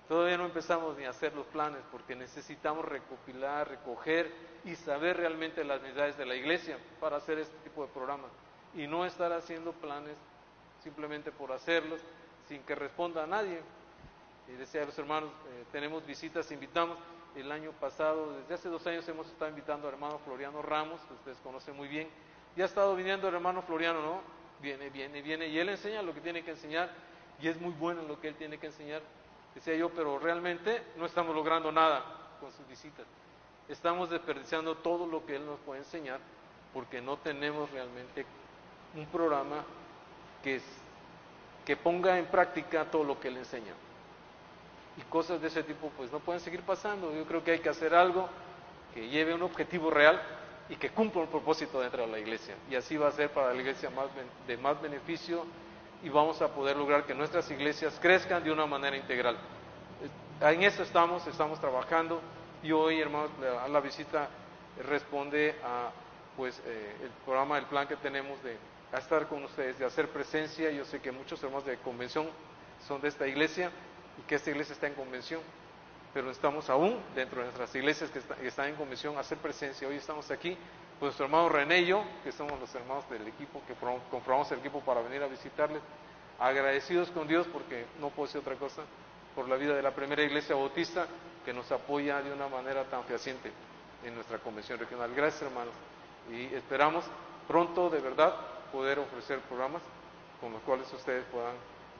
Todavía 0.07 0.37
no 0.37 0.45
empezamos 0.45 0.97
ni 0.97 1.05
a 1.05 1.09
hacer 1.09 1.33
los 1.33 1.45
planes 1.47 1.81
porque 1.91 2.15
necesitamos 2.15 2.85
recopilar, 2.85 3.67
recoger 3.67 4.31
y 4.63 4.75
saber 4.75 5.17
realmente 5.17 5.63
las 5.63 5.81
necesidades 5.81 6.17
de 6.17 6.25
la 6.25 6.35
iglesia 6.35 6.77
para 6.99 7.17
hacer 7.17 7.39
este 7.39 7.57
tipo 7.59 7.85
de 7.85 7.91
programas 7.91 8.31
y 8.73 8.87
no 8.87 9.05
estar 9.05 9.33
haciendo 9.33 9.73
planes 9.73 10.15
simplemente 10.81 11.31
por 11.31 11.51
hacerlos 11.51 11.99
sin 12.47 12.61
que 12.63 12.75
responda 12.75 13.23
a 13.23 13.27
nadie. 13.27 13.61
Y 14.47 14.53
decía 14.53 14.83
a 14.83 14.85
los 14.85 14.97
hermanos, 14.97 15.29
eh, 15.49 15.65
tenemos 15.71 16.05
visitas, 16.05 16.49
invitamos. 16.51 16.97
El 17.35 17.51
año 17.51 17.71
pasado, 17.73 18.33
desde 18.39 18.55
hace 18.55 18.69
dos 18.69 18.87
años, 18.87 19.07
hemos 19.09 19.27
estado 19.27 19.49
invitando 19.49 19.87
al 19.87 19.93
hermano 19.93 20.17
Floriano 20.19 20.61
Ramos, 20.61 20.99
que 21.01 21.13
ustedes 21.13 21.37
conocen 21.39 21.75
muy 21.75 21.87
bien. 21.87 22.07
Ya 22.57 22.63
ha 22.63 22.67
estado 22.67 22.95
viniendo 22.95 23.27
el 23.27 23.35
hermano 23.35 23.61
Floriano, 23.61 24.01
¿no? 24.01 24.21
Viene, 24.59 24.89
viene, 24.89 25.21
viene. 25.21 25.47
Y 25.47 25.59
él 25.59 25.69
enseña 25.69 26.01
lo 26.01 26.11
que 26.11 26.21
tiene 26.21 26.43
que 26.43 26.51
enseñar. 26.51 26.89
Y 27.39 27.47
es 27.47 27.61
muy 27.61 27.71
bueno 27.71 28.01
lo 28.01 28.19
que 28.19 28.29
él 28.29 28.35
tiene 28.35 28.57
que 28.57 28.65
enseñar. 28.65 29.03
Decía 29.53 29.75
yo, 29.75 29.89
pero 29.89 30.17
realmente 30.17 30.81
no 30.97 31.05
estamos 31.05 31.35
logrando 31.35 31.71
nada 31.71 32.03
con 32.39 32.51
sus 32.51 32.67
visitas. 32.67 33.05
Estamos 33.69 34.09
desperdiciando 34.09 34.75
todo 34.75 35.05
lo 35.05 35.23
que 35.23 35.35
él 35.35 35.45
nos 35.45 35.59
puede 35.59 35.81
enseñar 35.81 36.19
porque 36.73 36.99
no 36.99 37.17
tenemos 37.17 37.69
realmente 37.69 38.25
un 38.95 39.05
programa 39.05 39.63
que, 40.43 40.59
que 41.63 41.77
ponga 41.77 42.17
en 42.17 42.25
práctica 42.25 42.85
todo 42.85 43.03
lo 43.03 43.19
que 43.19 43.27
él 43.27 43.37
enseña. 43.37 43.73
Y 44.97 45.01
cosas 45.03 45.39
de 45.41 45.49
ese 45.49 45.61
tipo 45.61 45.91
pues 45.95 46.11
no 46.11 46.17
pueden 46.19 46.41
seguir 46.41 46.63
pasando. 46.63 47.13
Yo 47.13 47.23
creo 47.25 47.43
que 47.43 47.51
hay 47.51 47.59
que 47.59 47.69
hacer 47.69 47.93
algo 47.93 48.27
que 48.95 49.09
lleve 49.09 49.35
un 49.35 49.43
objetivo 49.43 49.91
real 49.91 50.19
y 50.69 50.75
que 50.75 50.89
cumpla 50.89 51.21
un 51.21 51.27
propósito 51.27 51.79
dentro 51.79 52.05
de 52.05 52.11
la 52.11 52.19
iglesia. 52.19 52.55
Y 52.69 52.75
así 52.75 52.97
va 52.97 53.07
a 53.07 53.11
ser 53.11 53.31
para 53.31 53.53
la 53.53 53.59
iglesia 53.59 53.89
más, 53.89 54.07
de 54.47 54.57
más 54.57 54.81
beneficio 54.81 55.45
y 56.03 56.09
vamos 56.09 56.41
a 56.41 56.53
poder 56.53 56.77
lograr 56.77 57.05
que 57.05 57.13
nuestras 57.13 57.49
iglesias 57.51 57.97
crezcan 58.01 58.43
de 58.43 58.51
una 58.51 58.65
manera 58.65 58.95
integral. 58.97 59.37
En 60.41 60.63
eso 60.63 60.83
estamos, 60.83 61.25
estamos 61.25 61.59
trabajando 61.59 62.21
y 62.61 62.71
hoy, 62.71 62.99
hermanos, 62.99 63.31
a 63.63 63.67
la 63.67 63.79
visita 63.79 64.29
responde 64.87 65.55
a 65.63 65.91
pues 66.35 66.61
eh, 66.65 66.95
el 67.01 67.09
programa, 67.25 67.57
el 67.57 67.65
plan 67.65 67.87
que 67.87 67.95
tenemos 67.95 68.41
de 68.43 68.57
estar 68.93 69.27
con 69.27 69.43
ustedes, 69.43 69.79
de 69.79 69.85
hacer 69.85 70.09
presencia. 70.09 70.69
Yo 70.69 70.85
sé 70.85 70.99
que 70.99 71.11
muchos 71.11 71.41
hermanos 71.41 71.65
de 71.65 71.77
convención 71.77 72.29
son 72.87 73.01
de 73.01 73.07
esta 73.07 73.27
iglesia 73.27 73.71
y 74.19 74.21
que 74.27 74.35
esta 74.35 74.51
iglesia 74.51 74.73
está 74.73 74.87
en 74.87 74.93
convención, 74.93 75.41
pero 76.17 76.31
estamos 76.31 76.67
aún 76.71 76.99
dentro 77.13 77.41
de 77.41 77.43
nuestras 77.43 77.75
iglesias 77.75 78.09
que, 78.09 78.47
están 78.47 78.69
en 78.69 78.75
convención 78.75 79.15
a 79.17 79.19
hacer 79.19 79.37
presencia. 79.37 79.87
Hoy 79.87 79.97
estamos 79.97 80.31
aquí 80.31 80.57
con 80.97 81.09
nuestro 81.09 81.25
hermano 81.25 81.47
René 81.47 81.81
y 81.81 81.85
yo, 81.85 82.03
que 82.23 82.31
somos 82.31 82.59
los 82.59 82.73
hermanos 82.73 83.07
del 83.07 83.27
equipo, 83.27 83.61
que 83.67 83.75
comprobamos 84.09 84.51
el 84.51 84.57
equipo 84.57 84.81
para 84.81 85.01
venir 85.01 85.21
a 85.21 85.27
visitarles, 85.27 85.79
agradecidos 86.39 87.11
con 87.11 87.27
Dios 87.27 87.45
porque 87.53 87.85
no 88.01 88.09
puedo 88.09 88.25
decir 88.25 88.41
otra 88.41 88.55
cosa, 88.55 88.81
por 89.35 89.47
la 89.47 89.57
vida 89.57 89.75
de 89.75 89.83
la 89.83 89.91
primera 89.91 90.23
iglesia 90.23 90.55
bautista 90.55 91.05
que 91.45 91.53
nos 91.53 91.71
apoya 91.71 92.19
de 92.23 92.33
una 92.33 92.47
manera 92.47 92.83
tan 92.85 93.03
fehaciente 93.03 93.51
en 94.03 94.15
nuestra 94.15 94.39
convención 94.39 94.79
regional. 94.79 95.13
Gracias 95.15 95.43
hermanos 95.43 95.75
y 96.31 96.45
esperamos 96.55 97.05
pronto 97.47 97.91
de 97.91 97.99
verdad 97.99 98.33
poder 98.71 98.97
ofrecer 98.97 99.37
programas 99.41 99.83
con 100.41 100.51
los 100.51 100.63
cuales 100.63 100.91
ustedes 100.91 101.25
puedan 101.25 101.53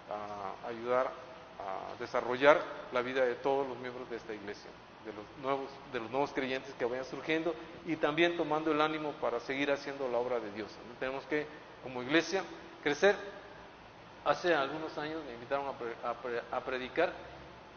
ah, 0.10 0.68
ayudar 0.68 1.27
a 1.60 2.00
desarrollar 2.00 2.62
la 2.92 3.02
vida 3.02 3.26
de 3.26 3.36
todos 3.36 3.68
los 3.68 3.78
miembros 3.78 4.10
de 4.10 4.18
esta 4.18 4.34
iglesia, 4.34 4.70
de 5.06 5.14
los 5.14 5.26
nuevos, 5.42 5.70
de 5.92 6.00
los 6.00 6.10
nuevos 6.12 6.32
creyentes 6.32 6.74
que 6.76 6.86
vayan 6.86 7.06
surgiendo 7.06 7.54
y 7.86 7.96
también 7.96 8.38
tomando 8.38 8.72
el 8.72 8.82
ánimo 8.82 9.12
para 9.14 9.40
seguir 9.40 9.72
haciendo 9.72 10.08
la 10.10 10.18
obra 10.18 10.40
de 10.40 10.52
Dios. 10.52 10.72
Tenemos 11.00 11.26
que, 11.26 11.46
como 11.84 12.04
iglesia, 12.04 12.44
crecer. 12.84 13.16
Hace 14.26 14.54
algunos 14.54 14.98
años 14.98 15.24
me 15.26 15.34
invitaron 15.34 15.66
a, 16.52 16.60
predicar 16.60 17.14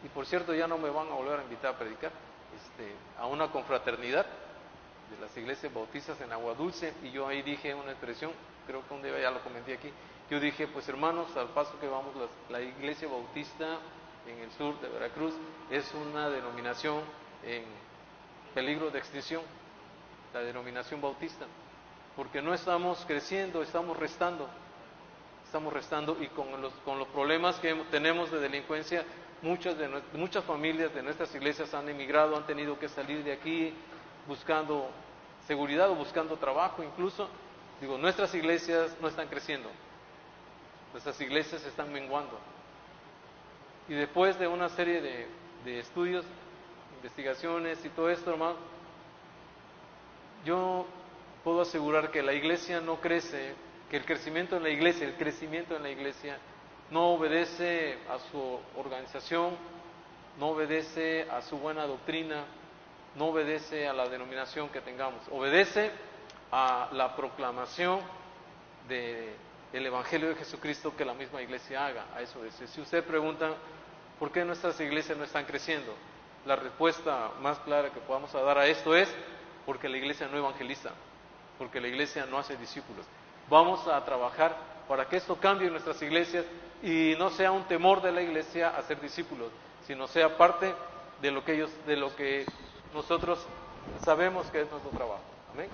y 0.03 0.09
por 0.09 0.25
cierto 0.25 0.53
ya 0.53 0.67
no 0.67 0.77
me 0.77 0.89
van 0.89 1.07
a 1.07 1.13
volver 1.13 1.39
a 1.39 1.43
invitar 1.43 1.75
a 1.75 1.77
predicar 1.77 2.11
este, 2.55 2.93
a 3.17 3.27
una 3.27 3.49
confraternidad 3.51 4.25
de 4.25 5.21
las 5.21 5.35
iglesias 5.37 5.73
bautistas 5.73 6.19
en 6.19 6.31
Agua 6.33 6.53
Dulce 6.53 6.93
y 7.03 7.11
yo 7.11 7.27
ahí 7.27 7.41
dije 7.41 7.73
una 7.73 7.91
expresión 7.91 8.31
creo 8.67 8.87
que 8.87 8.93
un 8.93 9.01
día 9.01 9.19
ya 9.19 9.31
lo 9.31 9.41
comenté 9.41 9.73
aquí, 9.73 9.91
yo 10.31 10.39
dije, 10.39 10.65
pues 10.65 10.87
hermanos, 10.87 11.35
al 11.35 11.49
paso 11.49 11.77
que 11.81 11.87
vamos, 11.87 12.13
la, 12.49 12.61
iglesia 12.61 13.05
bautista 13.05 13.79
en 14.25 14.39
el 14.39 14.49
sur 14.53 14.79
de 14.79 14.87
Veracruz 14.87 15.33
es 15.69 15.93
una 15.93 16.29
denominación 16.29 17.01
en 17.45 17.65
peligro 18.53 18.89
de 18.91 18.99
extinción, 18.99 19.41
la 20.33 20.39
denominación 20.39 21.01
bautista, 21.01 21.45
porque 22.15 22.41
no 22.41 22.53
estamos 22.53 23.03
creciendo, 23.05 23.61
estamos 23.61 23.97
restando, 23.97 24.47
estamos 25.43 25.73
restando 25.73 26.15
y 26.21 26.27
con 26.27 26.61
los, 26.61 26.71
problemas 27.09 27.59
que 27.59 27.73
tenemos 27.91 28.31
de 28.31 28.39
delincuencia, 28.39 29.03
muchas, 29.41 29.77
de, 29.77 29.89
muchas 30.13 30.45
familias 30.45 30.93
de 30.93 31.03
nuestras 31.03 31.35
iglesias 31.35 31.73
han 31.73 31.89
emigrado, 31.89 32.37
han 32.37 32.47
tenido 32.47 32.79
que 32.79 32.87
salir 32.87 33.21
de 33.25 33.33
aquí 33.33 33.73
buscando 34.29 34.91
seguridad 35.45 35.89
o 35.89 35.95
buscando 35.95 36.37
trabajo 36.37 36.81
incluso, 36.83 37.27
Digo, 37.81 37.97
nuestras 37.97 38.33
iglesias 38.35 38.95
no 39.01 39.07
están 39.07 39.27
creciendo, 39.27 39.67
nuestras 40.91 41.19
iglesias 41.21 41.65
están 41.65 41.91
menguando. 41.91 42.37
Y 43.87 43.93
después 43.93 44.37
de 44.39 44.47
una 44.47 44.69
serie 44.69 45.01
de, 45.01 45.79
estudios, 45.79 46.25
investigaciones 46.97 47.83
y 47.85 47.89
todo 47.89 48.09
esto, 48.09 48.31
hermano, 48.31 48.55
yo 50.45 50.85
puedo 51.43 51.61
asegurar 51.61 52.11
que 52.11 52.21
la 52.21 52.33
iglesia 52.33 52.81
no 52.81 52.99
crece, 52.99 53.53
que 53.89 53.97
el 53.97 54.05
crecimiento 54.05 54.57
en 54.57 54.63
la 54.63 54.69
iglesia, 54.69 55.07
el 55.07 55.15
crecimiento 55.15 55.75
en 55.75 55.83
la 55.83 55.89
iglesia 55.89 56.37
no 56.89 57.13
obedece 57.13 57.97
a 58.09 58.19
su 58.31 58.59
organización, 58.77 59.55
no 60.39 60.49
obedece 60.49 61.29
a 61.29 61.41
su 61.41 61.57
buena 61.57 61.85
doctrina, 61.85 62.45
no 63.15 63.27
obedece 63.27 63.87
a 63.87 63.93
la 63.93 64.07
denominación 64.07 64.69
que 64.69 64.81
tengamos, 64.81 65.21
obedece 65.31 65.91
a 66.51 66.89
la 66.93 67.15
proclamación 67.15 67.99
del 69.71 69.85
Evangelio 69.85 70.29
de 70.29 70.35
Jesucristo 70.35 70.95
que 70.95 71.05
la 71.05 71.13
misma 71.13 71.41
iglesia 71.41 71.85
haga. 71.85 72.05
A 72.15 72.21
eso 72.21 72.43
dice. 72.43 72.67
Si 72.67 72.81
usted 72.81 73.03
pregunta, 73.03 73.53
¿por 74.19 74.31
qué 74.31 74.43
nuestras 74.43 74.79
iglesias 74.79 75.17
no 75.17 75.23
están 75.23 75.45
creciendo? 75.45 75.93
La 76.45 76.55
respuesta 76.55 77.31
más 77.41 77.59
clara 77.59 77.91
que 77.91 77.99
podamos 77.99 78.31
dar 78.33 78.57
a 78.57 78.67
esto 78.67 78.95
es 78.95 79.13
porque 79.65 79.87
la 79.87 79.97
iglesia 79.97 80.27
no 80.27 80.37
evangeliza, 80.37 80.91
porque 81.57 81.79
la 81.79 81.87
iglesia 81.87 82.25
no 82.25 82.37
hace 82.37 82.57
discípulos. 82.57 83.05
Vamos 83.49 83.87
a 83.87 84.03
trabajar 84.03 84.55
para 84.87 85.07
que 85.07 85.17
esto 85.17 85.35
cambie 85.35 85.67
en 85.67 85.73
nuestras 85.73 86.01
iglesias 86.01 86.45
y 86.81 87.15
no 87.17 87.29
sea 87.29 87.51
un 87.51 87.63
temor 87.65 88.01
de 88.01 88.11
la 88.11 88.21
iglesia 88.21 88.69
hacer 88.69 88.99
discípulos, 88.99 89.51
sino 89.85 90.07
sea 90.07 90.37
parte 90.37 90.73
de 91.21 91.31
lo 91.31 91.45
que 91.45 91.53
ellos, 91.53 91.69
de 91.85 91.95
lo 91.95 92.15
que 92.15 92.45
nosotros 92.93 93.45
sabemos 94.03 94.47
que 94.47 94.61
es 94.61 94.71
nuestro 94.71 94.91
trabajo. 94.91 95.23
Amén. 95.53 95.69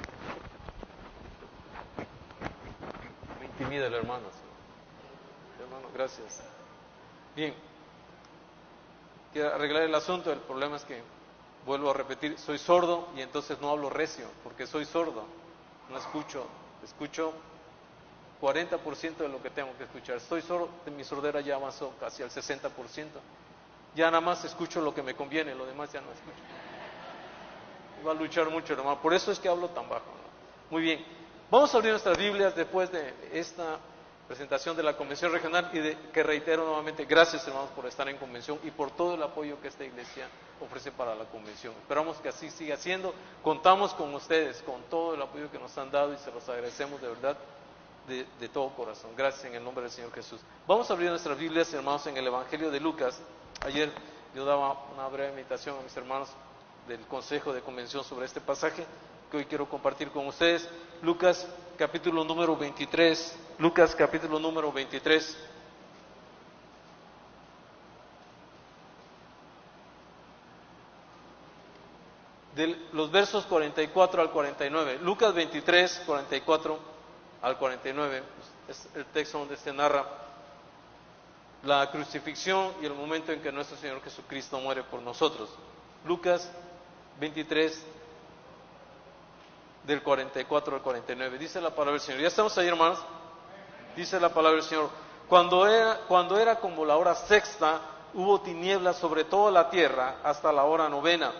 Intimida 3.57 3.87
el 3.87 3.93
hermano. 3.95 4.25
Hermano, 5.59 5.87
gracias. 5.93 6.41
Bien, 7.35 7.53
quiero 9.33 9.55
arreglar 9.55 9.83
el 9.83 9.95
asunto. 9.95 10.31
El 10.31 10.39
problema 10.39 10.77
es 10.77 10.83
que, 10.83 11.01
vuelvo 11.65 11.89
a 11.89 11.93
repetir, 11.93 12.37
soy 12.37 12.59
sordo 12.59 13.07
y 13.15 13.21
entonces 13.21 13.59
no 13.59 13.71
hablo 13.71 13.89
recio, 13.89 14.27
porque 14.43 14.67
soy 14.67 14.85
sordo. 14.85 15.25
No 15.89 15.97
escucho, 15.97 16.45
escucho 16.83 17.33
40% 18.41 19.17
de 19.17 19.29
lo 19.29 19.41
que 19.41 19.49
tengo 19.49 19.75
que 19.77 19.85
escuchar. 19.85 20.17
Estoy 20.17 20.41
sordo, 20.43 20.69
mi 20.95 21.03
sordera 21.03 21.41
ya 21.41 21.55
avanzó 21.55 21.93
casi 21.99 22.21
al 22.21 22.29
60%. 22.29 22.69
Ya 23.95 24.11
nada 24.11 24.21
más 24.21 24.45
escucho 24.45 24.81
lo 24.81 24.93
que 24.93 25.01
me 25.01 25.15
conviene, 25.15 25.55
lo 25.55 25.65
demás 25.65 25.91
ya 25.91 26.01
no 26.01 26.11
escucho. 26.11 26.37
Va 28.05 28.11
a 28.11 28.13
luchar 28.13 28.51
mucho, 28.51 28.73
hermano. 28.73 29.01
Por 29.01 29.15
eso 29.15 29.31
es 29.31 29.39
que 29.39 29.49
hablo 29.49 29.69
tan 29.69 29.89
bajo. 29.89 30.05
Muy 30.69 30.83
bien. 30.83 31.16
Vamos 31.49 31.73
a 31.73 31.77
abrir 31.77 31.91
nuestras 31.91 32.17
Biblias 32.17 32.53
después 32.57 32.91
de 32.91 33.13
esta 33.31 33.79
presentación 34.27 34.75
de 34.75 34.83
la 34.83 34.97
Convención 34.97 35.31
Regional 35.31 35.69
y 35.71 35.95
que 36.11 36.21
reitero 36.21 36.65
nuevamente, 36.65 37.05
gracias 37.05 37.47
hermanos 37.47 37.69
por 37.73 37.85
estar 37.85 38.09
en 38.09 38.17
convención 38.17 38.59
y 38.65 38.71
por 38.71 38.91
todo 38.91 39.15
el 39.15 39.23
apoyo 39.23 39.57
que 39.61 39.69
esta 39.69 39.85
iglesia 39.85 40.27
ofrece 40.59 40.91
para 40.91 41.15
la 41.15 41.23
convención. 41.23 41.73
Esperamos 41.81 42.17
que 42.17 42.27
así 42.27 42.51
siga 42.51 42.75
siendo. 42.75 43.13
Contamos 43.43 43.93
con 43.93 44.13
ustedes, 44.13 44.61
con 44.63 44.81
todo 44.89 45.13
el 45.13 45.21
apoyo 45.21 45.49
que 45.49 45.57
nos 45.57 45.77
han 45.77 45.89
dado 45.89 46.13
y 46.13 46.17
se 46.17 46.33
los 46.33 46.49
agradecemos 46.49 46.99
de 46.99 47.07
verdad 47.07 47.37
de, 48.07 48.49
todo 48.49 48.67
corazón. 48.75 49.11
Gracias 49.15 49.45
en 49.45 49.55
el 49.55 49.63
nombre 49.63 49.83
del 49.83 49.91
Señor 49.91 50.11
Jesús. 50.11 50.41
Vamos 50.67 50.89
a 50.89 50.95
abrir 50.95 51.09
nuestras 51.09 51.37
Biblias, 51.37 51.73
hermanos, 51.73 52.05
en 52.07 52.17
el 52.17 52.27
Evangelio 52.27 52.69
de 52.71 52.81
Lucas. 52.81 53.21
Ayer 53.61 53.89
yo 54.35 54.43
daba 54.43 54.85
una 54.93 55.07
breve 55.07 55.29
invitación 55.29 55.77
a 55.79 55.81
mis 55.81 55.95
hermanos 55.95 56.27
del 56.89 56.99
Consejo 57.07 57.53
de 57.53 57.61
Convención 57.61 58.03
sobre 58.03 58.25
este 58.25 58.41
pasaje 58.41 58.85
que 59.29 59.37
hoy 59.37 59.45
quiero 59.45 59.67
compartir 59.67 60.09
con 60.11 60.27
ustedes. 60.27 60.67
Lucas 61.01 61.47
capítulo 61.77 62.23
número 62.23 62.55
23. 62.55 63.37
Lucas 63.59 63.95
capítulo 63.95 64.39
número 64.39 64.71
23. 64.71 65.37
De 72.55 72.75
los 72.93 73.11
versos 73.11 73.45
44 73.45 74.21
al 74.21 74.31
49. 74.31 74.99
Lucas 75.01 75.33
23, 75.33 76.03
44 76.05 76.79
al 77.41 77.57
49. 77.57 78.23
Es 78.67 78.87
el 78.95 79.05
texto 79.05 79.39
donde 79.39 79.57
se 79.57 79.71
narra 79.73 80.05
la 81.63 81.91
crucifixión 81.91 82.73
y 82.81 82.85
el 82.85 82.93
momento 82.93 83.31
en 83.31 83.41
que 83.41 83.51
nuestro 83.51 83.77
Señor 83.77 84.01
Jesucristo 84.01 84.59
muere 84.59 84.83
por 84.83 85.01
nosotros. 85.01 85.49
Lucas 86.05 86.49
23, 87.19 87.85
del 89.87 90.03
44 90.03 90.75
al 90.75 90.81
49. 90.81 91.37
Dice 91.37 91.61
la 91.61 91.69
palabra 91.69 91.93
del 91.93 92.01
Señor. 92.01 92.21
¿Ya 92.21 92.27
estamos 92.27 92.55
ahí, 92.57 92.67
hermanos? 92.67 92.99
Dice 93.95 94.19
la 94.19 94.29
palabra 94.29 94.59
del 94.59 94.67
Señor. 94.67 94.89
Cuando 95.29 95.65
era, 95.65 96.01
cuando 96.07 96.37
era 96.37 96.59
como 96.59 96.85
la 96.85 96.97
hora 96.97 97.15
sexta, 97.15 97.79
hubo 98.13 98.41
tinieblas 98.41 98.97
sobre 98.97 99.23
toda 99.23 99.49
la 99.49 99.69
tierra 99.69 100.17
hasta 100.23 100.51
la 100.51 100.65
hora 100.65 100.89
novena. 100.89 101.31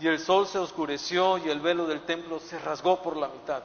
Y 0.00 0.08
el 0.08 0.18
sol 0.18 0.46
se 0.46 0.58
oscureció 0.58 1.36
y 1.38 1.50
el 1.50 1.60
velo 1.60 1.86
del 1.86 2.00
templo 2.00 2.40
se 2.40 2.58
rasgó 2.58 3.00
por 3.02 3.16
la 3.16 3.28
mitad. 3.28 3.62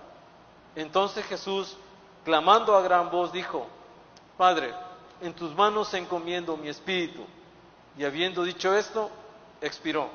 Entonces 0.75 1.25
Jesús, 1.25 1.77
clamando 2.25 2.75
a 2.75 2.81
gran 2.81 3.09
voz, 3.09 3.31
dijo, 3.31 3.67
Padre, 4.37 4.73
en 5.21 5.33
tus 5.33 5.55
manos 5.55 5.93
encomiendo 5.93 6.57
mi 6.57 6.67
espíritu. 6.67 7.25
Y 7.97 8.03
habiendo 8.03 8.43
dicho 8.43 8.75
esto, 8.75 9.09
expiró. 9.61 10.09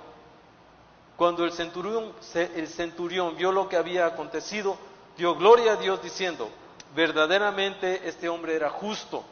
Cuando 1.17 1.45
el 1.45 1.53
centurión, 1.53 3.37
vio 3.37 3.53
lo 3.53 3.69
que 3.69 3.77
había 3.77 4.07
acontecido, 4.07 4.77
dio 5.17 5.37
gloria 5.37 5.73
a 5.73 5.77
Dios 5.77 6.03
diciendo, 6.03 6.49
verdaderamente 6.95 8.09
este 8.09 8.29
hombre 8.29 8.57
era 8.57 8.71
justo. 8.71 9.25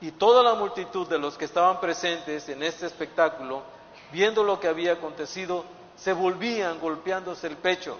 Y 0.00 0.10
toda 0.10 0.42
la 0.42 0.54
multitud 0.54 1.06
de 1.06 1.18
los 1.18 1.38
que 1.38 1.44
estaban 1.44 1.80
presentes 1.80 2.48
en 2.48 2.62
este 2.62 2.86
espectáculo, 2.86 3.62
viendo 4.12 4.42
lo 4.42 4.58
que 4.58 4.66
había 4.66 4.94
acontecido, 4.94 5.64
se 5.96 6.12
volvían 6.12 6.80
golpeándose 6.80 7.46
el 7.46 7.56
pecho. 7.56 7.96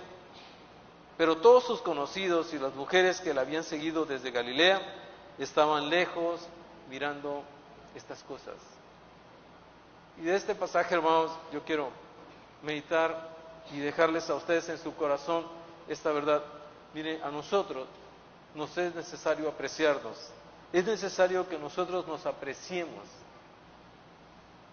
Pero 1.17 1.37
todos 1.37 1.65
sus 1.65 1.81
conocidos 1.81 2.53
y 2.53 2.59
las 2.59 2.75
mujeres 2.75 3.21
que 3.21 3.33
la 3.33 3.43
habían 3.43 3.63
seguido 3.63 4.05
desde 4.05 4.33
Galilea 4.33 4.81
estaban 5.39 5.89
lejos 5.89 6.41
mirando 6.91 7.45
estas 7.95 8.21
cosas. 8.25 8.57
Y 10.19 10.23
de 10.23 10.35
este 10.35 10.57
pasaje, 10.57 10.95
hermanos, 10.97 11.31
yo 11.53 11.63
quiero 11.63 11.91
meditar 12.65 13.31
y 13.73 13.79
dejarles 13.79 14.29
a 14.31 14.35
ustedes 14.35 14.69
en 14.69 14.79
su 14.79 14.95
corazón 14.95 15.45
esta 15.89 16.13
verdad. 16.13 16.43
Mire, 16.93 17.23
a 17.23 17.31
nosotros 17.31 17.87
nos 18.55 18.77
es 18.79 18.95
necesario 18.95 19.49
apreciarnos. 19.49 20.31
Es 20.73 20.85
necesario 20.85 21.49
que 21.49 21.59
nosotros 21.59 22.07
nos 22.07 22.27
apreciemos, 22.27 23.05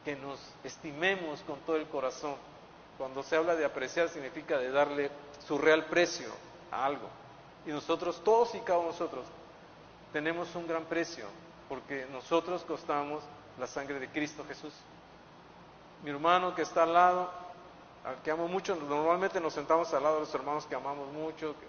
que 0.04 0.16
nos 0.16 0.40
estimemos 0.64 1.42
con 1.42 1.60
todo 1.60 1.76
el 1.76 1.88
corazón. 1.88 2.36
Cuando 2.98 3.24
se 3.24 3.36
habla 3.36 3.56
de 3.56 3.66
apreciar 3.66 4.10
significa 4.10 4.58
de 4.58 4.72
darle 4.72 5.12
su 5.48 5.58
real 5.58 5.86
precio 5.86 6.30
a 6.72 6.86
algo. 6.86 7.10
Y 7.66 7.70
nosotros, 7.70 8.24
todos 8.24 8.56
y 8.56 8.60
cada 8.60 8.80
uno 8.80 8.88
de 8.88 8.94
nosotros, 8.94 9.26
tenemos 10.12 10.54
un 10.56 10.68
gran 10.68 10.86
precio 10.86 11.26
porque 11.70 12.06
nosotros 12.12 12.64
costamos 12.64 13.24
la 13.60 13.68
sangre 13.68 14.00
de 14.00 14.10
Cristo 14.10 14.44
Jesús. 14.48 14.74
Mi 16.04 16.10
hermano 16.10 16.54
que 16.56 16.64
está 16.64 16.84
al 16.84 16.94
lado, 16.94 17.32
que 18.24 18.31
amo 18.31 18.48
mucho, 18.48 18.75
normalmente 18.75 19.39
nos 19.39 19.53
sentamos 19.53 19.93
al 19.93 20.03
lado 20.03 20.15
de 20.15 20.22
los 20.22 20.34
hermanos 20.34 20.65
que 20.65 20.75
amamos 20.75 21.12
mucho, 21.13 21.53
que 21.53 21.67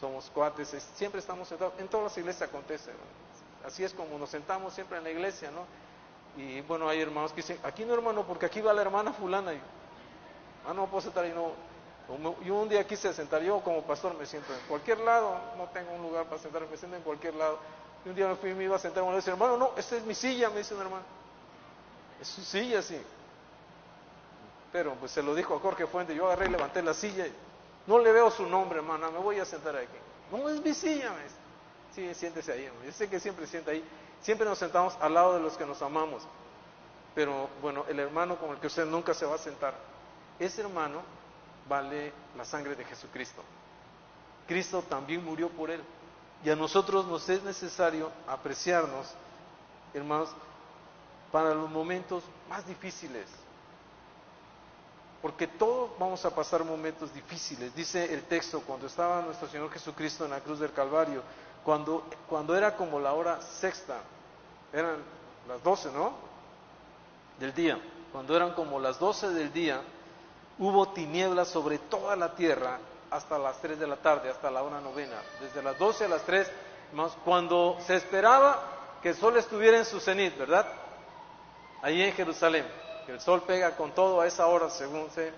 somos 0.00 0.30
cuates, 0.30 0.68
siempre 0.94 1.20
estamos 1.20 1.48
sentados, 1.48 1.74
en 1.78 1.88
todas 1.88 2.04
las 2.04 2.18
iglesias 2.18 2.48
acontece, 2.48 2.90
así 3.64 3.84
es 3.84 3.92
como 3.92 4.18
nos 4.18 4.30
sentamos 4.30 4.72
siempre 4.72 4.98
en 4.98 5.04
la 5.04 5.10
iglesia, 5.10 5.50
¿no? 5.50 5.64
Y 6.40 6.60
bueno, 6.62 6.88
hay 6.88 7.00
hermanos 7.00 7.32
que 7.32 7.36
dicen, 7.36 7.58
aquí 7.62 7.84
no 7.84 7.94
hermano, 7.94 8.26
porque 8.26 8.46
aquí 8.46 8.60
va 8.60 8.72
la 8.72 8.82
hermana 8.82 9.12
fulana, 9.12 9.52
y, 9.52 9.60
ah, 10.66 10.72
no 10.72 10.86
puedo 10.86 11.02
sentar 11.02 11.24
ahí, 11.24 11.34
no, 11.34 11.52
yo 12.42 12.54
un 12.54 12.68
día 12.68 12.86
quise 12.86 13.12
sentar, 13.12 13.42
yo 13.42 13.60
como 13.60 13.82
pastor 13.82 14.14
me 14.16 14.24
siento 14.26 14.54
en 14.54 14.60
cualquier 14.68 15.00
lado, 15.00 15.36
no 15.58 15.64
tengo 15.70 15.92
un 15.92 16.02
lugar 16.02 16.24
para 16.24 16.40
sentarme, 16.40 16.68
me 16.68 16.76
siento 16.76 16.96
en 16.96 17.02
cualquier 17.02 17.34
lado, 17.34 17.58
y 18.04 18.08
un 18.08 18.14
día 18.14 18.28
me 18.28 18.36
fui 18.36 18.50
y 18.50 18.54
me 18.54 18.64
iba 18.64 18.76
a 18.76 18.78
sentar, 18.78 19.02
y 19.02 19.06
me 19.06 19.16
dice, 19.16 19.30
hermano, 19.30 19.56
no, 19.56 19.70
esta 19.76 19.96
es 19.96 20.04
mi 20.04 20.14
silla, 20.14 20.48
me 20.50 20.58
dice 20.58 20.74
un 20.74 20.80
hermano, 20.80 21.04
es 22.20 22.28
su 22.28 22.42
silla, 22.42 22.80
sí, 22.80 22.98
pero 24.72 24.94
pues 24.94 25.12
se 25.12 25.22
lo 25.22 25.34
dijo 25.34 25.54
a 25.54 25.60
Jorge 25.60 25.86
Fuente, 25.86 26.14
yo 26.14 26.26
agarré 26.26 26.46
y 26.46 26.50
levanté 26.50 26.82
la 26.82 26.94
silla, 26.94 27.26
y 27.26 27.32
no 27.86 27.98
le 27.98 28.12
veo 28.12 28.30
su 28.30 28.46
nombre, 28.46 28.78
hermana, 28.78 29.10
me 29.10 29.18
voy 29.18 29.38
a 29.38 29.44
sentar 29.44 29.76
aquí. 29.76 29.96
No 30.30 30.48
es 30.48 30.60
mi 30.60 30.74
silla, 30.74 31.12
me. 31.12 31.46
Sí, 31.94 32.14
siéntese 32.14 32.52
ahí, 32.52 32.70
yo 32.84 32.92
sé 32.92 33.08
que 33.08 33.18
siempre 33.20 33.46
sienta 33.46 33.70
ahí. 33.70 33.82
Siempre 34.20 34.46
nos 34.46 34.58
sentamos 34.58 34.96
al 35.00 35.14
lado 35.14 35.34
de 35.34 35.40
los 35.40 35.56
que 35.56 35.64
nos 35.64 35.80
amamos. 35.82 36.26
Pero 37.14 37.48
bueno, 37.62 37.84
el 37.88 37.98
hermano 38.00 38.36
con 38.36 38.50
el 38.50 38.58
que 38.58 38.66
usted 38.66 38.84
nunca 38.84 39.14
se 39.14 39.24
va 39.24 39.36
a 39.36 39.38
sentar, 39.38 39.74
ese 40.38 40.62
hermano 40.62 41.00
vale 41.68 42.12
la 42.36 42.44
sangre 42.44 42.74
de 42.74 42.84
Jesucristo. 42.84 43.42
Cristo 44.46 44.82
también 44.82 45.24
murió 45.24 45.48
por 45.48 45.70
él. 45.70 45.82
Y 46.44 46.50
a 46.50 46.56
nosotros 46.56 47.06
nos 47.06 47.28
es 47.28 47.42
necesario 47.42 48.10
apreciarnos, 48.26 49.14
hermanos, 49.94 50.28
para 51.32 51.54
los 51.54 51.70
momentos 51.70 52.22
más 52.48 52.66
difíciles 52.66 53.26
porque 55.22 55.46
todos 55.46 55.90
vamos 55.98 56.24
a 56.24 56.34
pasar 56.34 56.64
momentos 56.64 57.12
difíciles. 57.12 57.74
Dice 57.74 58.12
el 58.12 58.24
texto, 58.24 58.60
cuando 58.60 58.86
estaba 58.86 59.22
nuestro 59.22 59.48
Señor 59.48 59.70
Jesucristo 59.70 60.24
en 60.24 60.30
la 60.32 60.40
cruz 60.40 60.58
del 60.58 60.72
Calvario, 60.72 61.22
cuando, 61.64 62.04
cuando 62.28 62.56
era 62.56 62.76
como 62.76 63.00
la 63.00 63.12
hora 63.12 63.40
sexta, 63.40 63.96
eran 64.72 64.96
las 65.48 65.62
doce, 65.62 65.90
¿no? 65.90 66.12
Del 67.38 67.54
día. 67.54 67.80
Cuando 68.12 68.36
eran 68.36 68.52
como 68.52 68.78
las 68.78 68.98
doce 68.98 69.30
del 69.30 69.52
día, 69.52 69.80
hubo 70.58 70.88
tinieblas 70.88 71.48
sobre 71.48 71.78
toda 71.78 72.14
la 72.16 72.34
tierra 72.34 72.78
hasta 73.10 73.38
las 73.38 73.60
tres 73.60 73.78
de 73.78 73.86
la 73.86 73.96
tarde, 73.96 74.30
hasta 74.30 74.50
la 74.50 74.62
hora 74.62 74.80
novena. 74.80 75.16
Desde 75.40 75.62
las 75.62 75.78
doce 75.78 76.04
a 76.04 76.08
las 76.08 76.22
tres, 76.22 76.50
cuando 77.24 77.78
se 77.86 77.96
esperaba 77.96 78.98
que 79.02 79.10
el 79.10 79.16
sol 79.16 79.36
estuviera 79.36 79.78
en 79.78 79.84
su 79.84 79.98
cenit, 80.00 80.36
¿verdad? 80.36 80.66
Ahí 81.82 82.02
en 82.02 82.12
Jerusalén 82.12 82.85
que 83.06 83.12
el 83.12 83.20
sol 83.20 83.42
pega 83.46 83.76
con 83.76 83.92
todo 83.92 84.20
a 84.20 84.26
esa 84.26 84.46
hora, 84.48 84.68
según 84.68 85.08
se... 85.12 85.32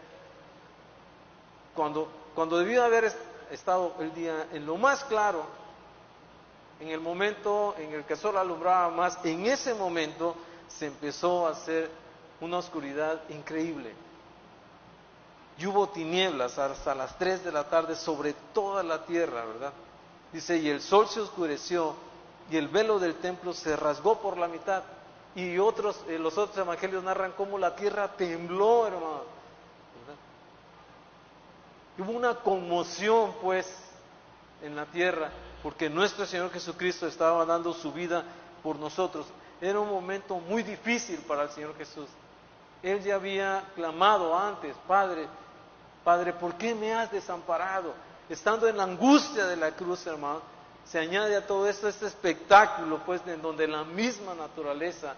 Cuando, 1.75 2.09
cuando 2.35 2.59
debió 2.59 2.83
haber 2.83 3.13
estado 3.51 3.95
el 4.01 4.13
día 4.15 4.49
en 4.53 4.67
lo 4.67 4.77
más 4.77 5.05
claro, 5.05 5.45
en 6.81 6.89
el 6.89 7.01
momento 7.01 7.75
en 7.79 7.93
el 7.93 8.05
que 8.05 8.15
el 8.15 8.19
sol 8.19 8.37
alumbraba 8.37 8.91
más, 8.91 9.19
en 9.25 9.47
ese 9.47 9.75
momento 9.75 10.35
se 10.67 10.87
empezó 10.87 11.47
a 11.47 11.51
hacer 11.51 11.91
una 12.41 12.59
oscuridad 12.59 13.21
increíble. 13.29 13.93
Y 15.59 15.67
hubo 15.67 15.89
tinieblas 15.89 16.59
hasta 16.59 16.95
las 16.95 17.19
3 17.19 17.45
de 17.45 17.53
la 17.53 17.69
tarde 17.69 17.97
sobre 17.97 18.33
toda 18.55 18.83
la 18.83 19.05
tierra, 19.05 19.45
¿verdad? 19.45 19.73
Dice, 20.33 20.57
y 20.57 20.69
el 20.69 20.81
sol 20.81 21.09
se 21.09 21.21
oscureció 21.21 21.95
y 22.51 22.57
el 22.57 22.69
velo 22.69 22.99
del 22.99 23.17
templo 23.17 23.53
se 23.53 23.77
rasgó 23.77 24.21
por 24.21 24.37
la 24.39 24.49
mitad. 24.49 24.83
Y 25.39 25.57
otros, 25.57 26.01
eh, 26.09 26.19
los 26.19 26.37
otros 26.37 26.59
evangelios 26.59 27.05
narran 27.05 27.31
cómo 27.31 27.59
la 27.59 27.77
tierra 27.77 28.09
tembló, 28.17 28.89
hermano. 28.89 29.23
Hubo 31.97 32.11
una 32.11 32.35
conmoción, 32.35 33.33
pues, 33.41 33.73
en 34.63 34.75
la 34.75 34.87
tierra, 34.87 35.31
porque 35.63 35.89
nuestro 35.89 36.27
Señor 36.27 36.51
Jesucristo 36.51 37.07
estaba 37.07 37.45
dando 37.45 37.73
su 37.73 37.93
vida 37.93 38.25
por 38.65 38.81
nosotros. 38.81 39.27
Era 39.61 39.79
un 39.79 39.89
momento 39.89 40.41
muy 40.41 40.65
difícil 40.65 41.21
para 41.21 41.45
el 41.45 41.51
Señor 41.51 41.77
Jesús. 41.77 42.09
Él 42.83 43.01
ya 43.05 43.15
había 43.15 43.63
clamado 43.77 44.37
antes, 44.37 44.75
Padre, 44.89 45.29
Padre, 46.03 46.33
¿por 46.33 46.55
qué 46.55 46.75
me 46.75 46.93
has 46.93 47.13
desamparado? 47.13 47.95
Estando 48.29 48.67
en 48.67 48.77
la 48.77 48.83
angustia 48.83 49.47
de 49.47 49.55
la 49.55 49.71
cruz, 49.71 50.05
hermano, 50.05 50.43
se 50.85 50.99
añade 50.99 51.37
a 51.37 51.47
todo 51.47 51.69
esto 51.69 51.87
este 51.87 52.07
espectáculo, 52.07 52.99
pues, 53.07 53.25
en 53.25 53.41
donde 53.41 53.69
la 53.69 53.85
misma 53.85 54.35
naturaleza 54.35 55.15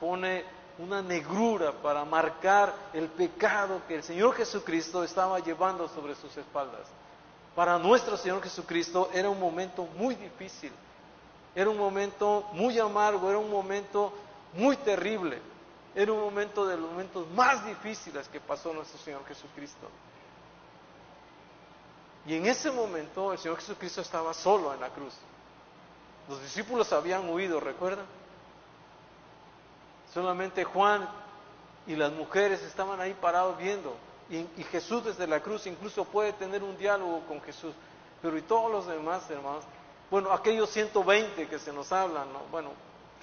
Pone 0.00 0.44
una 0.78 1.02
negrura 1.02 1.72
para 1.72 2.04
marcar 2.04 2.74
el 2.92 3.08
pecado 3.08 3.80
que 3.88 3.96
el 3.96 4.02
Señor 4.02 4.34
Jesucristo 4.34 5.02
estaba 5.02 5.38
llevando 5.40 5.88
sobre 5.88 6.14
sus 6.14 6.36
espaldas. 6.36 6.86
Para 7.54 7.78
nuestro 7.78 8.16
Señor 8.16 8.42
Jesucristo 8.42 9.08
era 9.14 9.30
un 9.30 9.40
momento 9.40 9.86
muy 9.96 10.14
difícil, 10.14 10.70
era 11.54 11.70
un 11.70 11.78
momento 11.78 12.44
muy 12.52 12.78
amargo, 12.78 13.30
era 13.30 13.38
un 13.38 13.50
momento 13.50 14.12
muy 14.52 14.76
terrible, 14.76 15.40
era 15.94 16.12
un 16.12 16.20
momento 16.20 16.66
de 16.66 16.76
los 16.76 16.90
momentos 16.90 17.26
más 17.30 17.64
difíciles 17.64 18.28
que 18.28 18.40
pasó 18.40 18.74
nuestro 18.74 18.98
Señor 18.98 19.24
Jesucristo. 19.26 19.88
Y 22.26 22.34
en 22.34 22.46
ese 22.46 22.70
momento 22.70 23.32
el 23.32 23.38
Señor 23.38 23.56
Jesucristo 23.56 24.02
estaba 24.02 24.34
solo 24.34 24.74
en 24.74 24.80
la 24.80 24.90
cruz. 24.90 25.14
Los 26.28 26.42
discípulos 26.42 26.92
habían 26.92 27.28
huido, 27.30 27.60
¿recuerdan? 27.60 28.04
Solamente 30.16 30.64
Juan 30.64 31.06
y 31.86 31.94
las 31.94 32.10
mujeres 32.10 32.62
estaban 32.62 32.98
ahí 33.02 33.12
parados 33.12 33.58
viendo. 33.58 33.94
Y, 34.30 34.46
Jesús 34.62 35.04
desde 35.04 35.26
la 35.26 35.40
cruz 35.40 35.66
incluso 35.66 36.06
puede 36.06 36.32
tener 36.32 36.62
un 36.62 36.74
diálogo 36.78 37.20
con 37.28 37.42
Jesús. 37.42 37.74
Pero 38.22 38.38
y 38.38 38.40
todos 38.40 38.72
los 38.72 38.86
demás, 38.86 39.28
hermanos, 39.28 39.64
bueno, 40.10 40.32
aquellos 40.32 40.70
120 40.70 41.48
que 41.48 41.58
se 41.58 41.70
nos 41.70 41.92
hablan, 41.92 42.28
bueno, 42.50 42.70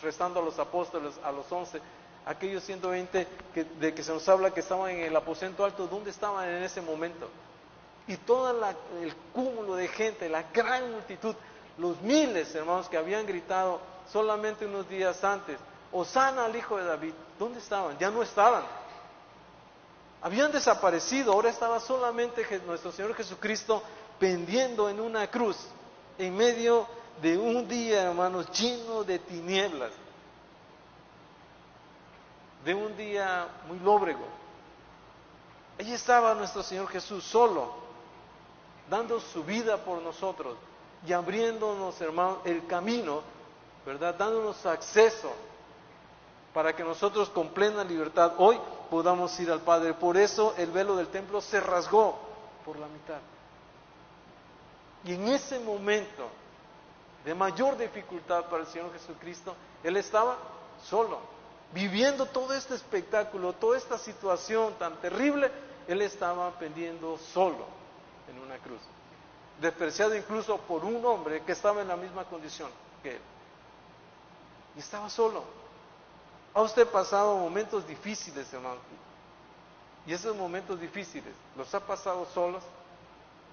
restando 0.04 0.40
a 0.40 0.44
los 0.44 0.60
apóstoles, 0.60 1.16
a 1.24 1.32
los 1.32 1.52
11, 1.52 1.82
aquellos 2.28 2.64
120 2.64 3.28
que, 3.56 3.64
de 3.64 3.96
que 3.96 4.04
se 4.04 4.14
nos 4.14 4.30
habla 4.30 4.52
que 4.52 4.60
estaban 4.60 4.92
en 4.92 5.00
el 5.00 5.16
aposento 5.16 5.66
alto, 5.66 5.88
¿dónde 5.88 6.12
estaban 6.12 6.48
en 6.48 6.62
ese 6.62 6.80
momento? 6.80 7.28
Y 8.06 8.18
todo 8.18 8.52
el 9.02 9.16
cúmulo 9.34 9.74
de 9.74 9.88
gente, 9.88 10.30
la 10.30 10.44
gran 10.54 10.92
multitud, 10.92 11.34
los 11.80 12.00
miles, 12.02 12.54
hermanos, 12.54 12.88
que 12.88 12.98
habían 12.98 13.26
gritado 13.26 13.82
solamente 14.12 14.68
unos 14.68 14.88
días 14.88 15.24
antes, 15.24 15.58
Osana 15.94 16.46
al 16.46 16.56
Hijo 16.56 16.78
de 16.78 16.86
David, 16.86 17.14
¿dónde 17.38 17.60
estaban? 17.60 17.98
Ya 18.00 18.10
no 18.10 18.24
estaban. 18.24 18.64
Habían 20.22 20.52
desaparecido, 20.52 21.34
ahora 21.34 21.50
estaba 21.50 21.80
solamente 21.80 22.62
nuestro 22.66 22.92
Señor 22.92 23.14
Jesucristo 23.14 23.84
pendiendo 24.18 24.90
en 24.90 25.00
una 25.00 25.30
cruz, 25.30 25.58
en 26.18 26.36
medio 26.36 26.88
de 27.22 27.38
un 27.38 27.68
día, 27.68 28.04
hermanos, 28.04 28.50
lleno 28.52 29.04
de 29.04 29.20
tinieblas, 29.20 29.92
de 32.66 32.74
un 32.74 32.96
día 32.98 33.48
muy 33.68 33.80
lóbrego. 33.80 34.26
Allí 35.78 35.94
estaba 35.94 36.34
nuestro 36.34 36.64
Señor 36.64 36.88
Jesús 36.88 37.24
solo, 37.24 37.74
dando 38.90 39.20
su 39.20 39.44
vida 39.44 39.78
por 39.78 40.02
nosotros 40.02 40.58
y 41.06 41.14
abriéndonos, 41.14 42.00
hermanos, 42.02 42.38
el 42.46 42.66
camino, 42.66 43.22
¿verdad? 43.86 44.16
Dándonos 44.16 44.66
acceso 44.66 45.32
para 46.54 46.76
que 46.76 46.84
nosotros 46.84 47.30
con 47.30 47.50
plena 47.50 47.84
libertad 47.84 48.34
hoy 48.38 48.60
podamos 48.90 49.38
ir 49.40 49.52
al 49.52 49.62
Padre. 49.62 49.94
Por 49.94 50.18
eso 50.18 50.54
el 50.58 50.72
velo 50.72 50.96
del 50.96 51.08
templo 51.08 51.42
se 51.42 51.60
rasgó 51.60 52.18
por 52.64 52.78
la 52.78 52.88
mitad. 52.88 53.20
Y 55.04 55.14
en 55.14 55.28
ese 55.30 55.60
momento 55.60 56.30
de 57.26 57.34
mayor 57.34 57.78
dificultad 57.78 58.46
para 58.46 58.64
el 58.64 58.68
Señor 58.68 58.94
Jesucristo, 58.94 59.56
Él 59.84 59.98
estaba 59.98 60.38
solo, 60.84 61.20
viviendo 61.74 62.26
todo 62.28 62.54
este 62.54 62.76
espectáculo, 62.76 63.54
toda 63.54 63.78
esta 63.78 63.98
situación 63.98 64.74
tan 64.78 64.96
terrible, 64.98 65.52
Él 65.88 66.02
estaba 66.02 66.52
pendiendo 66.52 67.18
solo 67.18 67.66
en 68.30 68.40
una 68.40 68.58
cruz, 68.60 68.80
despreciado 69.60 70.16
incluso 70.16 70.58
por 70.58 70.86
un 70.86 71.04
hombre 71.06 71.42
que 71.44 71.54
estaba 71.54 71.82
en 71.82 71.88
la 71.88 71.98
misma 71.98 72.26
condición 72.26 72.70
que 73.02 73.12
Él. 73.16 73.22
Y 74.76 74.80
estaba 74.80 75.10
solo. 75.10 75.63
¿Ha 76.54 76.62
usted 76.62 76.88
pasado 76.88 77.38
momentos 77.38 77.88
difíciles, 77.88 78.52
hermano? 78.54 78.80
Y 80.06 80.14
esos 80.14 80.36
momentos 80.36 80.80
difíciles, 80.80 81.34
¿los 81.58 81.74
ha 81.74 81.80
pasado 81.80 82.26
solos? 82.34 82.64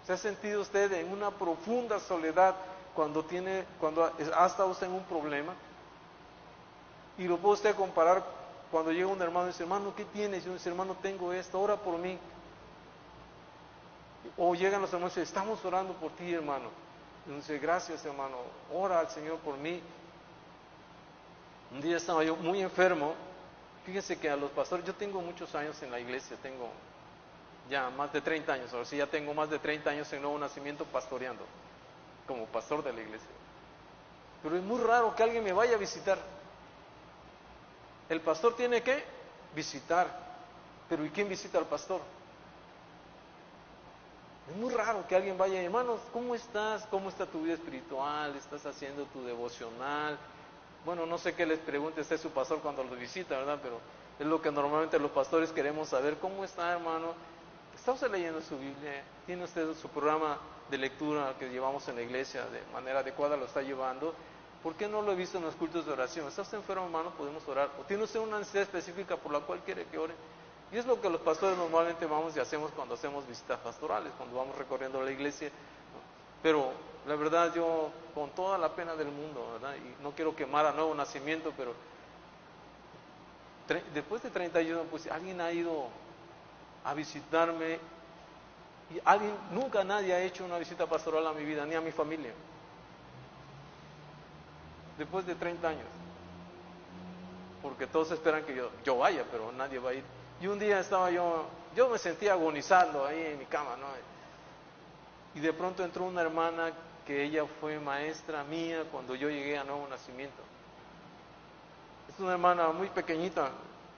¿Se 0.06 0.12
ha 0.12 0.16
sentido 0.16 0.60
usted 0.60 0.92
en 0.92 1.12
una 1.12 1.30
profunda 1.30 2.00
soledad 2.00 2.56
cuando 2.94 3.24
tiene, 3.24 3.64
cuando 3.78 4.04
ha 4.04 4.46
estado 4.46 4.68
usted 4.70 4.86
en 4.86 4.94
un 4.94 5.04
problema? 5.04 5.54
Y 7.16 7.24
lo 7.24 7.38
puede 7.38 7.54
usted 7.54 7.74
comparar 7.76 8.24
cuando 8.70 8.92
llega 8.92 9.06
un 9.06 9.20
hermano 9.20 9.46
y 9.46 9.52
dice, 9.52 9.62
hermano, 9.62 9.94
¿qué 9.94 10.04
tienes? 10.06 10.44
Y 10.44 10.48
uno 10.48 10.56
dice, 10.56 10.68
hermano, 10.70 10.96
tengo 11.00 11.32
esto, 11.32 11.60
ora 11.60 11.76
por 11.76 11.98
mí. 11.98 12.18
O 14.36 14.54
llegan 14.54 14.80
los 14.80 14.92
hermanos 14.92 15.16
y 15.16 15.20
dicen, 15.20 15.34
estamos 15.36 15.64
orando 15.64 15.94
por 15.94 16.12
ti, 16.12 16.32
hermano. 16.32 16.68
Y 17.26 17.30
uno 17.30 17.38
dice, 17.38 17.58
gracias, 17.58 18.04
hermano, 18.04 18.36
ora 18.72 19.00
al 19.00 19.10
Señor 19.10 19.38
por 19.38 19.56
mí. 19.56 19.80
Un 21.70 21.80
día 21.80 21.96
estaba 21.96 22.24
yo 22.24 22.36
muy 22.36 22.60
enfermo. 22.60 23.14
Fíjense 23.84 24.18
que 24.18 24.28
a 24.28 24.36
los 24.36 24.50
pastores, 24.50 24.84
yo 24.84 24.94
tengo 24.94 25.20
muchos 25.20 25.54
años 25.54 25.80
en 25.82 25.90
la 25.90 26.00
iglesia, 26.00 26.36
tengo 26.42 26.68
ya 27.68 27.88
más 27.90 28.12
de 28.12 28.20
30 28.20 28.52
años, 28.52 28.72
ahora 28.72 28.84
sí 28.84 28.96
ya 28.96 29.06
tengo 29.06 29.32
más 29.32 29.48
de 29.48 29.58
30 29.58 29.90
años 29.90 30.12
en 30.12 30.22
Nuevo 30.22 30.38
Nacimiento 30.38 30.84
pastoreando, 30.84 31.44
como 32.26 32.46
pastor 32.46 32.82
de 32.82 32.92
la 32.92 33.00
iglesia. 33.00 33.28
Pero 34.42 34.56
es 34.56 34.62
muy 34.62 34.80
raro 34.80 35.14
que 35.14 35.22
alguien 35.22 35.44
me 35.44 35.52
vaya 35.52 35.76
a 35.76 35.78
visitar. 35.78 36.18
El 38.08 38.20
pastor 38.20 38.56
tiene 38.56 38.82
que 38.82 39.04
visitar, 39.54 40.08
pero 40.88 41.04
¿y 41.04 41.10
quién 41.10 41.28
visita 41.28 41.58
al 41.58 41.66
pastor? 41.66 42.00
Es 44.50 44.56
muy 44.56 44.74
raro 44.74 45.06
que 45.06 45.14
alguien 45.14 45.38
vaya, 45.38 45.62
hermanos, 45.62 46.00
¿cómo 46.12 46.34
estás? 46.34 46.84
¿Cómo 46.90 47.08
está 47.08 47.24
tu 47.24 47.42
vida 47.42 47.54
espiritual? 47.54 48.34
¿Estás 48.34 48.66
haciendo 48.66 49.04
tu 49.04 49.24
devocional? 49.24 50.18
Bueno, 50.84 51.04
no 51.04 51.18
sé 51.18 51.34
qué 51.34 51.44
les 51.44 51.58
pregunte 51.58 52.00
usted 52.00 52.18
su 52.18 52.30
pastor 52.30 52.60
cuando 52.60 52.82
lo 52.82 52.96
visita, 52.96 53.36
¿verdad? 53.36 53.58
Pero 53.62 53.78
es 54.18 54.26
lo 54.26 54.40
que 54.40 54.50
normalmente 54.50 54.98
los 54.98 55.10
pastores 55.10 55.50
queremos 55.52 55.88
saber. 55.88 56.16
¿Cómo 56.18 56.44
está, 56.44 56.72
hermano? 56.72 57.14
¿Está 57.74 57.92
usted 57.92 58.10
leyendo 58.10 58.40
su 58.40 58.58
Biblia? 58.58 59.02
¿Tiene 59.26 59.44
usted 59.44 59.74
su 59.74 59.88
programa 59.88 60.38
de 60.70 60.78
lectura 60.78 61.34
que 61.38 61.50
llevamos 61.50 61.86
en 61.88 61.96
la 61.96 62.02
iglesia 62.02 62.46
de 62.46 62.62
manera 62.72 63.00
adecuada? 63.00 63.36
¿Lo 63.36 63.44
está 63.44 63.60
llevando? 63.62 64.14
¿Por 64.62 64.74
qué 64.74 64.88
no 64.88 65.02
lo 65.02 65.12
he 65.12 65.14
visto 65.16 65.38
en 65.38 65.44
los 65.44 65.54
cultos 65.54 65.86
de 65.86 65.92
oración? 65.92 66.28
¿Está 66.28 66.42
usted 66.42 66.58
enfermo, 66.58 66.84
hermano? 66.84 67.10
Podemos 67.10 67.46
orar. 67.48 67.70
¿O 67.78 67.84
tiene 67.84 68.04
usted 68.04 68.20
una 68.20 68.38
necesidad 68.38 68.64
específica 68.64 69.16
por 69.16 69.32
la 69.32 69.40
cual 69.40 69.60
quiere 69.64 69.84
que 69.86 69.98
ore? 69.98 70.14
Y 70.72 70.78
es 70.78 70.86
lo 70.86 71.00
que 71.00 71.08
los 71.10 71.20
pastores 71.20 71.58
normalmente 71.58 72.06
vamos 72.06 72.36
y 72.36 72.40
hacemos 72.40 72.70
cuando 72.72 72.94
hacemos 72.94 73.26
visitas 73.26 73.58
pastorales, 73.60 74.12
cuando 74.16 74.36
vamos 74.36 74.56
recorriendo 74.56 75.02
la 75.02 75.10
iglesia. 75.10 75.50
Pero 76.42 76.72
la 77.06 77.16
verdad 77.16 77.54
yo 77.54 77.90
con 78.14 78.30
toda 78.30 78.58
la 78.58 78.74
pena 78.74 78.94
del 78.94 79.08
mundo. 79.08 79.58
Y 79.78 80.02
no 80.02 80.12
quiero 80.12 80.34
quemar 80.34 80.66
a 80.66 80.72
nuevo 80.72 80.94
nacimiento, 80.94 81.52
pero 81.56 81.74
después 83.94 84.22
de 84.22 84.30
31, 84.30 84.82
pues 84.90 85.06
alguien 85.06 85.40
ha 85.40 85.52
ido 85.52 85.88
a 86.84 86.94
visitarme 86.94 87.78
y 88.94 89.00
alguien, 89.04 89.34
nunca 89.52 89.84
nadie 89.84 90.12
ha 90.12 90.20
hecho 90.20 90.44
una 90.44 90.58
visita 90.58 90.86
pastoral 90.86 91.26
a 91.26 91.32
mi 91.32 91.44
vida, 91.44 91.64
ni 91.64 91.74
a 91.74 91.80
mi 91.80 91.92
familia. 91.92 92.32
Después 94.98 95.24
de 95.26 95.36
30 95.36 95.68
años. 95.68 95.86
Porque 97.62 97.86
todos 97.86 98.10
esperan 98.10 98.42
que 98.44 98.54
yo, 98.54 98.70
yo 98.84 98.98
vaya, 98.98 99.24
pero 99.30 99.52
nadie 99.52 99.78
va 99.78 99.90
a 99.90 99.94
ir. 99.94 100.04
Y 100.40 100.46
un 100.46 100.58
día 100.58 100.80
estaba 100.80 101.10
yo, 101.10 101.44
yo 101.76 101.88
me 101.88 101.98
sentía 101.98 102.32
agonizando 102.32 103.04
ahí 103.06 103.26
en 103.26 103.38
mi 103.38 103.44
cama, 103.44 103.76
¿no? 103.76 103.86
Y 105.34 105.40
de 105.40 105.52
pronto 105.52 105.84
entró 105.84 106.04
una 106.04 106.22
hermana 106.22 106.72
que 107.06 107.24
ella 107.24 107.44
fue 107.60 107.78
maestra 107.78 108.44
mía 108.44 108.84
cuando 108.90 109.14
yo 109.14 109.28
llegué 109.28 109.58
a 109.58 109.64
Nuevo 109.64 109.86
Nacimiento. 109.88 110.42
Es 112.08 112.18
una 112.18 112.32
hermana 112.32 112.68
muy 112.68 112.88
pequeñita, 112.88 113.50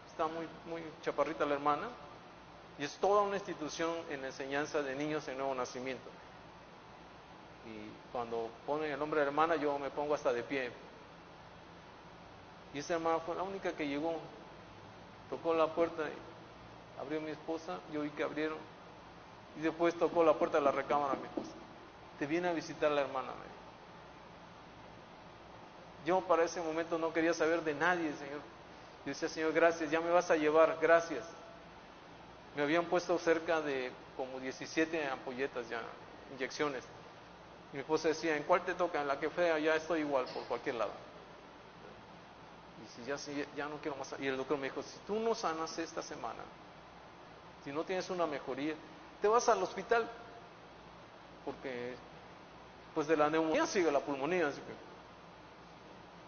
está 0.09 0.27
muy, 0.27 0.47
muy 0.69 0.83
chaparrita 1.03 1.45
la 1.45 1.55
hermana, 1.55 1.89
y 2.79 2.85
es 2.85 2.97
toda 2.97 3.23
una 3.23 3.37
institución 3.37 3.91
en 4.11 4.25
enseñanza 4.25 4.83
de 4.83 4.95
niños 4.95 5.27
en 5.29 5.39
Nuevo 5.39 5.55
Nacimiento. 5.55 6.09
Y 7.67 8.13
cuando 8.13 8.51
ponen 8.67 8.91
el 8.91 8.99
nombre 8.99 9.21
de 9.21 9.27
hermana, 9.27 9.57
yo 9.57 9.79
me 9.79 9.91
pongo 9.91 10.15
hasta 10.15 10.33
de 10.33 10.43
pie. 10.43 10.71
Y 12.75 12.79
esa 12.79 12.95
hermana 12.95 13.19
fue 13.21 13.37
la 13.37 13.43
única 13.43 13.73
que 13.73 13.87
llegó, 13.87 14.15
tocó 15.29 15.55
la 15.55 15.67
puerta, 15.69 16.05
abrió 17.01 17.21
mi 17.21 17.31
esposa, 17.31 17.79
yo 17.93 18.03
vi 18.03 18.11
que 18.11 18.23
abrieron, 18.23 18.59
y 19.59 19.61
después 19.61 19.95
tocó 19.99 20.25
la 20.25 20.35
puerta 20.35 20.59
de 20.59 20.65
la 20.65 20.71
recámara 20.71 21.15
mi 21.15 21.27
esposa. 21.27 21.62
Te 22.23 22.29
viene 22.29 22.47
a 22.47 22.53
visitar 22.53 22.89
la 22.93 23.01
hermana. 23.01 23.33
Yo 26.07 26.21
para 26.21 26.45
ese 26.45 26.61
momento 26.61 26.97
no 26.97 27.13
quería 27.13 27.35
saber 27.35 27.65
de 27.65 27.75
nadie, 27.75 28.13
Señor. 28.13 28.39
Yo 29.05 29.07
decía, 29.07 29.29
Señor, 29.29 29.53
gracias, 29.53 29.91
ya 29.91 30.01
me 30.01 30.09
vas 30.09 30.31
a 30.31 30.37
llevar, 30.37 30.79
gracias. 30.81 31.25
Me 32.55 32.63
habían 32.63 32.85
puesto 32.85 33.19
cerca 33.19 33.61
de 33.61 33.91
como 34.17 34.39
17 34.39 35.05
ampolletas 35.09 35.69
ya, 35.69 35.83
inyecciones. 36.37 36.85
Y 37.73 37.79
mi 37.79 37.81
esposa 37.81 38.07
decía, 38.07 38.37
¿en 38.37 38.45
cuál 38.45 38.65
te 38.65 38.75
toca? 38.75 39.01
En 39.01 39.09
la 39.09 39.19
que 39.19 39.29
fea, 39.29 39.59
ya 39.59 39.75
estoy 39.75 40.03
igual 40.03 40.27
por 40.27 40.45
cualquier 40.45 40.77
lado. 40.77 40.93
Y 42.85 42.89
si 42.95 43.05
ya, 43.05 43.19
si 43.19 43.45
ya 43.57 43.67
no 43.67 43.79
quiero 43.79 43.97
más. 43.97 44.15
Y 44.21 44.29
el 44.29 44.37
doctor 44.37 44.59
me 44.59 44.69
dijo, 44.69 44.81
si 44.85 44.97
tú 45.09 45.19
no 45.19 45.35
sanas 45.35 45.77
esta 45.77 46.03
semana, 46.03 46.45
si 47.65 47.73
no 47.73 47.83
tienes 47.83 48.09
una 48.11 48.29
mejoría, 48.29 48.77
te 49.21 49.27
vas 49.27 49.49
al 49.49 49.61
hospital, 49.61 50.09
porque 51.45 51.97
pues 52.95 53.07
de 53.07 53.17
la 53.17 53.31
neumonía 53.31 53.67
sigue 53.67 53.91
la 53.91 54.01
pulmonía, 54.01 54.49
así 54.49 54.61
que 54.61 54.73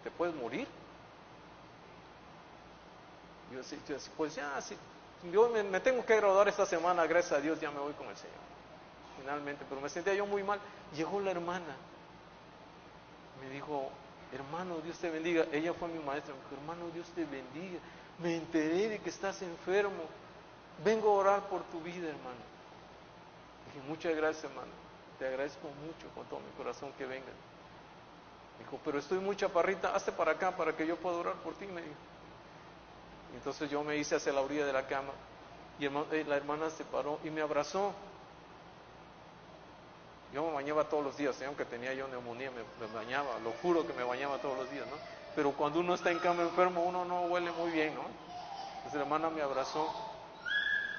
te 0.04 0.10
puedes 0.16 0.34
morir. 0.34 0.66
Yo 3.52 3.58
decía, 3.58 3.78
pues 4.16 4.34
ya, 4.34 4.60
sí, 4.60 4.76
yo 5.32 5.48
me, 5.48 5.80
tengo 5.80 6.04
que 6.04 6.16
graduar 6.16 6.48
esta 6.48 6.66
semana, 6.66 7.06
gracias 7.06 7.32
a 7.32 7.40
Dios 7.40 7.60
ya 7.60 7.70
me 7.70 7.78
voy 7.78 7.92
con 7.94 8.08
el 8.08 8.16
Señor. 8.16 8.34
Finalmente, 9.20 9.64
pero 9.68 9.80
me 9.80 9.88
sentía 9.88 10.14
yo 10.14 10.26
muy 10.26 10.42
mal. 10.42 10.58
Llegó 10.94 11.20
la 11.20 11.30
hermana, 11.30 11.76
me 13.40 13.50
dijo, 13.50 13.90
hermano, 14.32 14.78
Dios 14.78 14.98
te 14.98 15.10
bendiga. 15.10 15.46
Ella 15.52 15.72
fue 15.74 15.88
mi 15.88 16.02
maestra, 16.02 16.34
me 16.34 16.40
dijo, 16.40 16.54
hermano, 16.60 16.90
Dios 16.92 17.06
te 17.14 17.24
bendiga. 17.24 17.78
Me 18.18 18.36
enteré 18.36 18.88
de 18.88 18.98
que 18.98 19.10
estás 19.10 19.40
enfermo. 19.42 20.04
Vengo 20.84 21.10
a 21.10 21.14
orar 21.14 21.48
por 21.48 21.62
tu 21.64 21.80
vida, 21.80 22.08
hermano 22.08 22.54
muchas 23.88 24.14
gracias, 24.16 24.44
hermano. 24.44 24.83
Te 25.18 25.26
agradezco 25.26 25.68
mucho 25.68 26.08
con 26.14 26.26
todo 26.26 26.40
mi 26.40 26.50
corazón 26.56 26.92
que 26.98 27.06
vengan. 27.06 27.34
Dijo, 28.58 28.80
pero 28.84 28.98
estoy 28.98 29.18
muy 29.18 29.36
chaparrita, 29.36 29.94
hazte 29.94 30.12
para 30.12 30.32
acá 30.32 30.56
para 30.56 30.76
que 30.76 30.86
yo 30.86 30.96
pueda 30.96 31.16
orar 31.16 31.34
por 31.36 31.54
ti, 31.54 31.66
me 31.66 31.82
dijo. 31.82 31.94
Entonces 33.34 33.68
yo 33.68 33.82
me 33.82 33.96
hice 33.96 34.16
hacia 34.16 34.32
la 34.32 34.40
orilla 34.40 34.64
de 34.64 34.72
la 34.72 34.86
cama 34.86 35.12
y 35.78 35.86
eh, 35.86 36.24
la 36.26 36.36
hermana 36.36 36.70
se 36.70 36.84
paró 36.84 37.18
y 37.24 37.30
me 37.30 37.40
abrazó. 37.40 37.92
Yo 40.32 40.44
me 40.46 40.52
bañaba 40.52 40.88
todos 40.88 41.04
los 41.04 41.16
días, 41.16 41.40
¿eh? 41.42 41.46
aunque 41.46 41.64
tenía 41.64 41.94
yo 41.94 42.08
neumonía, 42.08 42.50
me, 42.50 42.86
bañaba, 42.88 43.38
lo 43.40 43.52
juro 43.62 43.86
que 43.86 43.92
me 43.92 44.02
bañaba 44.02 44.38
todos 44.38 44.58
los 44.58 44.70
días, 44.70 44.86
¿no? 44.86 44.96
Pero 45.36 45.52
cuando 45.52 45.80
uno 45.80 45.94
está 45.94 46.10
en 46.10 46.18
cama 46.18 46.42
enfermo, 46.42 46.82
uno 46.82 47.04
no 47.04 47.22
huele 47.22 47.52
muy 47.52 47.70
bien, 47.70 47.94
¿no? 47.94 48.02
Pues 48.82 48.94
la 48.94 49.02
hermana 49.02 49.30
me 49.30 49.42
abrazó 49.42 49.92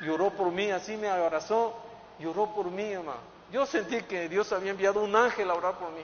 y 0.02 0.08
oró 0.08 0.30
por 0.32 0.52
mí, 0.52 0.72
así 0.72 0.96
me 0.96 1.10
abrazó 1.10 1.76
y 2.18 2.26
oró 2.26 2.54
por 2.54 2.72
mí, 2.72 2.84
hermano. 2.84 3.35
Yo 3.52 3.66
sentí 3.66 4.02
que 4.04 4.28
Dios 4.28 4.52
había 4.52 4.72
enviado 4.72 5.02
un 5.02 5.16
ángel 5.16 5.50
a 5.50 5.54
orar 5.54 5.78
por 5.78 5.92
mí. 5.92 6.04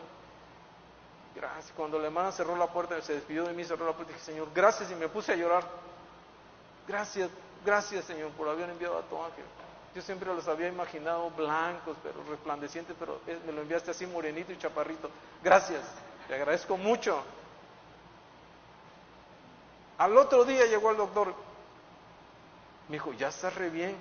Gracias. 1.35 1.73
Cuando 1.75 1.97
la 1.97 2.07
hermana 2.07 2.31
cerró 2.31 2.55
la 2.55 2.67
puerta, 2.67 3.01
se 3.01 3.13
despidió 3.13 3.45
de 3.45 3.53
mí, 3.53 3.63
cerró 3.63 3.85
la 3.85 3.93
puerta, 3.93 4.13
dije, 4.13 4.25
Señor, 4.25 4.49
gracias 4.53 4.91
y 4.91 4.95
me 4.95 5.07
puse 5.07 5.33
a 5.33 5.35
llorar. 5.35 5.63
Gracias, 6.87 7.29
gracias 7.65 8.05
Señor 8.05 8.31
por 8.31 8.49
haber 8.49 8.69
enviado 8.69 8.97
a 8.97 9.01
tu 9.03 9.15
ángel. 9.21 9.45
Yo 9.93 10.01
siempre 10.01 10.33
los 10.33 10.47
había 10.47 10.67
imaginado 10.67 11.29
blancos, 11.31 11.97
pero 12.01 12.23
resplandecientes, 12.29 12.95
pero 12.97 13.19
me 13.45 13.51
lo 13.51 13.61
enviaste 13.61 13.91
así 13.91 14.05
morenito 14.05 14.51
y 14.51 14.57
chaparrito. 14.57 15.09
Gracias, 15.43 15.81
te 16.27 16.35
agradezco 16.35 16.77
mucho. 16.77 17.21
Al 19.97 20.17
otro 20.17 20.45
día 20.45 20.65
llegó 20.65 20.91
el 20.91 20.97
doctor, 20.97 21.33
me 22.87 22.93
dijo, 22.93 23.13
ya 23.13 23.27
estás 23.27 23.53
re 23.55 23.69
bien, 23.69 23.95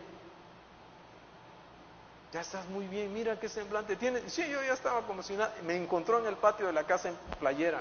ya 2.33 2.41
estás 2.41 2.67
muy 2.69 2.87
bien, 2.87 3.13
mira 3.13 3.39
qué 3.39 3.49
semblante 3.49 3.97
tiene. 3.97 4.29
Sí, 4.29 4.49
yo 4.49 4.63
ya 4.63 4.73
estaba 4.73 5.03
como 5.03 5.23
si 5.23 5.35
nada, 5.35 5.55
me 5.65 5.77
encontró 5.77 6.19
en 6.19 6.27
el 6.27 6.37
patio 6.37 6.67
de 6.67 6.73
la 6.73 6.85
casa 6.85 7.09
en 7.09 7.17
playera. 7.39 7.81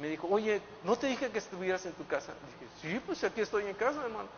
Me 0.00 0.08
dijo, 0.08 0.28
oye, 0.30 0.60
¿no 0.84 0.96
te 0.96 1.06
dije 1.06 1.30
que 1.30 1.38
estuvieras 1.38 1.84
en 1.86 1.92
tu 1.92 2.06
casa? 2.06 2.32
Dije, 2.82 2.94
sí, 2.96 3.02
pues 3.04 3.24
aquí 3.24 3.40
estoy 3.40 3.66
en 3.66 3.74
casa, 3.74 4.02
hermano. 4.02 4.28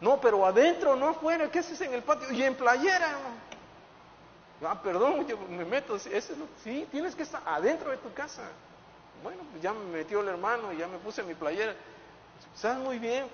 No, 0.00 0.20
pero 0.20 0.44
adentro, 0.44 0.96
no 0.96 1.08
afuera, 1.08 1.50
¿qué 1.50 1.60
haces 1.60 1.80
en 1.80 1.94
el 1.94 2.02
patio? 2.02 2.30
Y 2.32 2.42
en 2.42 2.54
playera, 2.54 3.10
hermano. 3.10 3.48
Ah, 4.62 4.82
perdón, 4.82 5.26
yo 5.26 5.38
me 5.48 5.64
meto, 5.64 5.94
ese 5.94 6.16
es 6.16 6.32
sí, 6.64 6.88
tienes 6.90 7.14
que 7.14 7.22
estar 7.22 7.40
adentro 7.46 7.90
de 7.90 7.98
tu 7.98 8.12
casa. 8.12 8.42
Bueno, 9.22 9.42
pues 9.50 9.62
ya 9.62 9.72
me 9.72 9.84
metió 9.84 10.20
el 10.20 10.28
hermano 10.28 10.72
y 10.72 10.78
ya 10.78 10.88
me 10.88 10.98
puse 10.98 11.22
mi 11.22 11.34
playera. 11.34 11.74
Estás 12.54 12.78
muy 12.78 12.98
bien, 12.98 13.26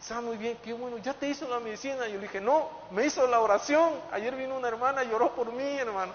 está 0.00 0.20
muy 0.20 0.36
bien, 0.38 0.58
qué 0.62 0.72
bueno, 0.72 0.98
ya 0.98 1.12
te 1.12 1.28
hizo 1.28 1.46
la 1.48 1.60
medicina. 1.60 2.08
Yo 2.08 2.14
le 2.14 2.22
dije, 2.22 2.40
no, 2.40 2.68
me 2.90 3.06
hizo 3.06 3.26
la 3.26 3.40
oración. 3.40 3.92
Ayer 4.10 4.34
vino 4.34 4.56
una 4.56 4.68
hermana, 4.68 5.04
lloró 5.04 5.34
por 5.34 5.52
mí, 5.52 5.78
hermano. 5.78 6.12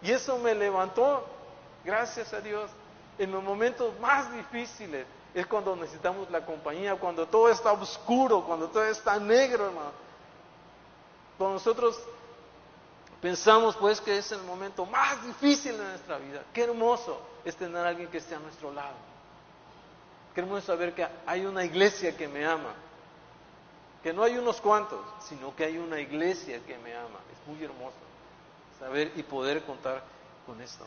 Y 0.00 0.10
eso 0.12 0.38
me 0.38 0.54
levantó, 0.54 1.24
gracias 1.84 2.32
a 2.32 2.40
Dios. 2.40 2.70
En 3.18 3.30
los 3.32 3.42
momentos 3.42 3.98
más 4.00 4.32
difíciles 4.32 5.06
es 5.34 5.46
cuando 5.46 5.76
necesitamos 5.76 6.30
la 6.30 6.44
compañía, 6.46 6.94
cuando 6.96 7.26
todo 7.26 7.48
está 7.50 7.72
oscuro, 7.72 8.44
cuando 8.44 8.68
todo 8.68 8.84
está 8.84 9.18
negro, 9.18 9.66
hermano. 9.66 9.92
Cuando 11.36 11.54
nosotros 11.54 11.98
pensamos 13.20 13.76
pues 13.76 14.00
que 14.00 14.18
es 14.18 14.32
el 14.32 14.42
momento 14.42 14.86
más 14.86 15.24
difícil 15.24 15.76
de 15.76 15.84
nuestra 15.84 16.18
vida, 16.18 16.42
qué 16.52 16.64
hermoso 16.64 17.20
es 17.44 17.56
tener 17.56 17.84
a 17.84 17.88
alguien 17.88 18.08
que 18.08 18.18
esté 18.18 18.34
a 18.34 18.38
nuestro 18.38 18.72
lado. 18.72 19.11
Queremos 20.34 20.64
saber 20.64 20.94
que 20.94 21.06
hay 21.26 21.44
una 21.44 21.64
iglesia 21.64 22.16
que 22.16 22.28
me 22.28 22.44
ama. 22.46 22.74
Que 24.02 24.12
no 24.12 24.22
hay 24.24 24.36
unos 24.36 24.60
cuantos, 24.60 25.00
sino 25.28 25.54
que 25.54 25.64
hay 25.64 25.78
una 25.78 26.00
iglesia 26.00 26.60
que 26.66 26.76
me 26.78 26.94
ama. 26.94 27.20
Es 27.30 27.48
muy 27.48 27.62
hermoso 27.62 27.96
saber 28.78 29.12
y 29.14 29.22
poder 29.22 29.62
contar 29.62 30.02
con 30.44 30.60
esto. 30.60 30.84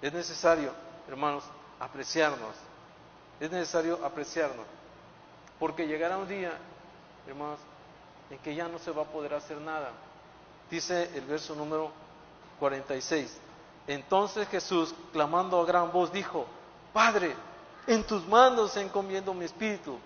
Es 0.00 0.12
necesario, 0.12 0.72
hermanos, 1.08 1.42
apreciarnos. 1.80 2.54
Es 3.40 3.50
necesario 3.50 3.98
apreciarnos. 4.04 4.66
Porque 5.58 5.86
llegará 5.86 6.18
un 6.18 6.28
día, 6.28 6.52
hermanos, 7.26 7.58
en 8.30 8.38
que 8.38 8.54
ya 8.54 8.68
no 8.68 8.78
se 8.78 8.92
va 8.92 9.02
a 9.02 9.06
poder 9.06 9.34
hacer 9.34 9.58
nada. 9.58 9.90
Dice 10.70 11.10
el 11.14 11.24
verso 11.24 11.54
número 11.54 11.90
46. 12.60 13.38
Entonces 13.88 14.46
Jesús, 14.48 14.94
clamando 15.12 15.60
a 15.60 15.66
gran 15.66 15.90
voz, 15.90 16.12
dijo, 16.12 16.46
Padre, 16.92 17.34
en 17.86 18.04
tus 18.04 18.26
manos 18.26 18.76
encomiendo 18.76 19.34
mi 19.34 19.44
espíritu. 19.44 19.98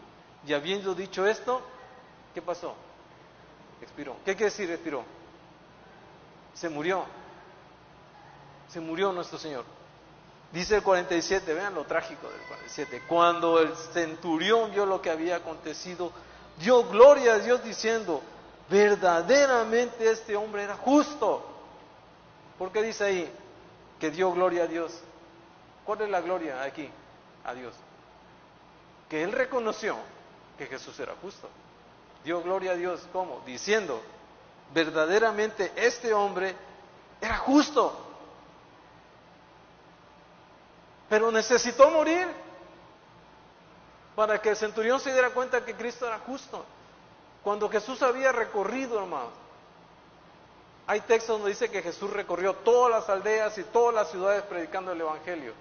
Y 0.47 0.53
habiendo 0.53 0.95
dicho 0.95 1.27
esto, 1.27 1.63
¿qué 2.35 2.43
pasó? 2.43 2.75
Expiró. 3.81 4.17
¿Qué 4.25 4.35
quiere 4.35 4.51
decir 4.51 4.71
expiró? 4.71 5.05
Se 6.55 6.69
murió. 6.69 7.05
Se 8.69 8.81
murió 8.81 9.13
nuestro 9.13 9.39
Señor. 9.39 9.65
Dice 10.53 10.77
el 10.77 10.83
47, 10.83 11.53
vean 11.53 11.75
lo 11.75 11.85
trágico 11.85 12.29
del 12.29 12.41
47. 12.43 13.03
Cuando 13.09 13.59
el 13.59 13.75
centurión 13.93 14.71
vio 14.71 14.87
lo 14.87 15.03
que 15.03 15.11
había 15.11 15.37
acontecido, 15.37 16.13
dio 16.59 16.85
gloria 16.89 17.35
a 17.35 17.39
Dios 17.41 17.65
diciendo, 17.65 18.23
verdaderamente 18.71 20.09
este 20.11 20.37
hombre 20.37 20.63
era 20.63 20.77
justo. 20.77 21.45
¿Por 22.59 22.71
qué 22.71 22.83
dice 22.83 23.05
ahí 23.05 23.33
que 23.99 24.11
dio 24.11 24.33
gloria 24.33 24.65
a 24.65 24.67
Dios? 24.67 24.93
¿Cuál 25.85 26.03
es 26.03 26.11
la 26.11 26.21
gloria 26.21 26.63
aquí? 26.63 26.89
A 27.45 27.55
Dios. 27.55 27.75
Que 29.09 29.23
él 29.23 29.33
reconoció 29.33 29.97
que 30.59 30.67
Jesús 30.67 30.99
era 30.99 31.15
justo. 31.21 31.49
Dio 32.25 32.43
gloria 32.43 32.73
a 32.73 32.75
Dios, 32.75 33.07
¿cómo? 33.13 33.43
Diciendo, 33.45 34.01
verdaderamente 34.73 35.73
este 35.77 36.13
hombre 36.15 36.55
era 37.21 37.39
justo. 37.39 38.01
Pero 41.09 41.31
necesitó 41.31 41.91
morir 41.91 42.27
para 44.17 44.41
que 44.41 44.51
el 44.51 44.57
centurión 44.57 45.01
se 45.01 45.13
diera 45.13 45.31
cuenta 45.31 45.65
que 45.65 45.75
Cristo 45.75 46.07
era 46.07 46.19
justo. 46.21 46.65
Cuando 47.43 47.69
Jesús 47.69 48.03
había 48.03 48.33
recorrido, 48.33 48.99
hermano, 48.99 49.45
hay 50.87 51.01
textos 51.03 51.37
donde 51.37 51.51
dice 51.51 51.71
que 51.71 51.83
Jesús 51.83 52.11
recorrió 52.11 52.55
todas 52.55 52.91
las 52.91 53.09
aldeas 53.09 53.57
y 53.59 53.65
todas 53.65 53.95
las 53.95 54.11
ciudades 54.11 54.43
predicando 54.45 54.93
el 54.93 55.01
Evangelio 55.01 55.53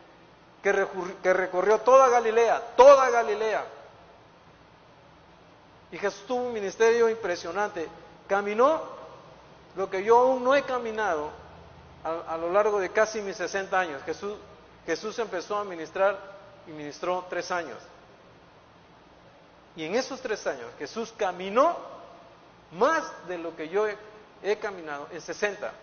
que, 0.64 1.34
recorrió 1.34 1.80
toda 1.80 2.08
Galilea, 2.08 2.76
toda 2.78 3.10
Galilea. 3.10 3.66
Y 5.92 5.98
Jesús 5.98 6.26
tuvo 6.26 6.44
un 6.44 6.54
ministerio 6.54 7.10
impresionante. 7.10 7.88
Caminó 8.28 8.82
lo 9.76 9.90
que 9.90 10.04
yo 10.04 10.18
aún 10.20 10.44
no 10.44 10.56
he 10.56 10.64
caminado 10.64 11.32
a, 12.04 12.38
lo 12.38 12.52
largo 12.52 12.80
de 12.80 12.90
casi 12.90 13.22
mis 13.22 13.36
60 13.36 13.78
años. 13.78 14.02
Jesús, 14.04 14.38
Jesús 14.86 15.20
empezó 15.20 15.58
a 15.58 15.66
ministrar 15.66 16.18
y 16.66 16.72
ministró 16.72 17.26
tres 17.30 17.52
años. 17.52 17.78
Y 19.76 19.84
en 19.84 19.96
esos 19.96 20.22
tres 20.22 20.48
años 20.48 20.68
Jesús 20.80 21.14
caminó 21.18 21.76
más 22.72 23.04
de 23.28 23.38
lo 23.38 23.54
que 23.56 23.68
yo 23.68 23.86
he, 23.86 23.98
he 24.42 24.58
caminado 24.58 25.08
en 25.12 25.20
60 25.20 25.74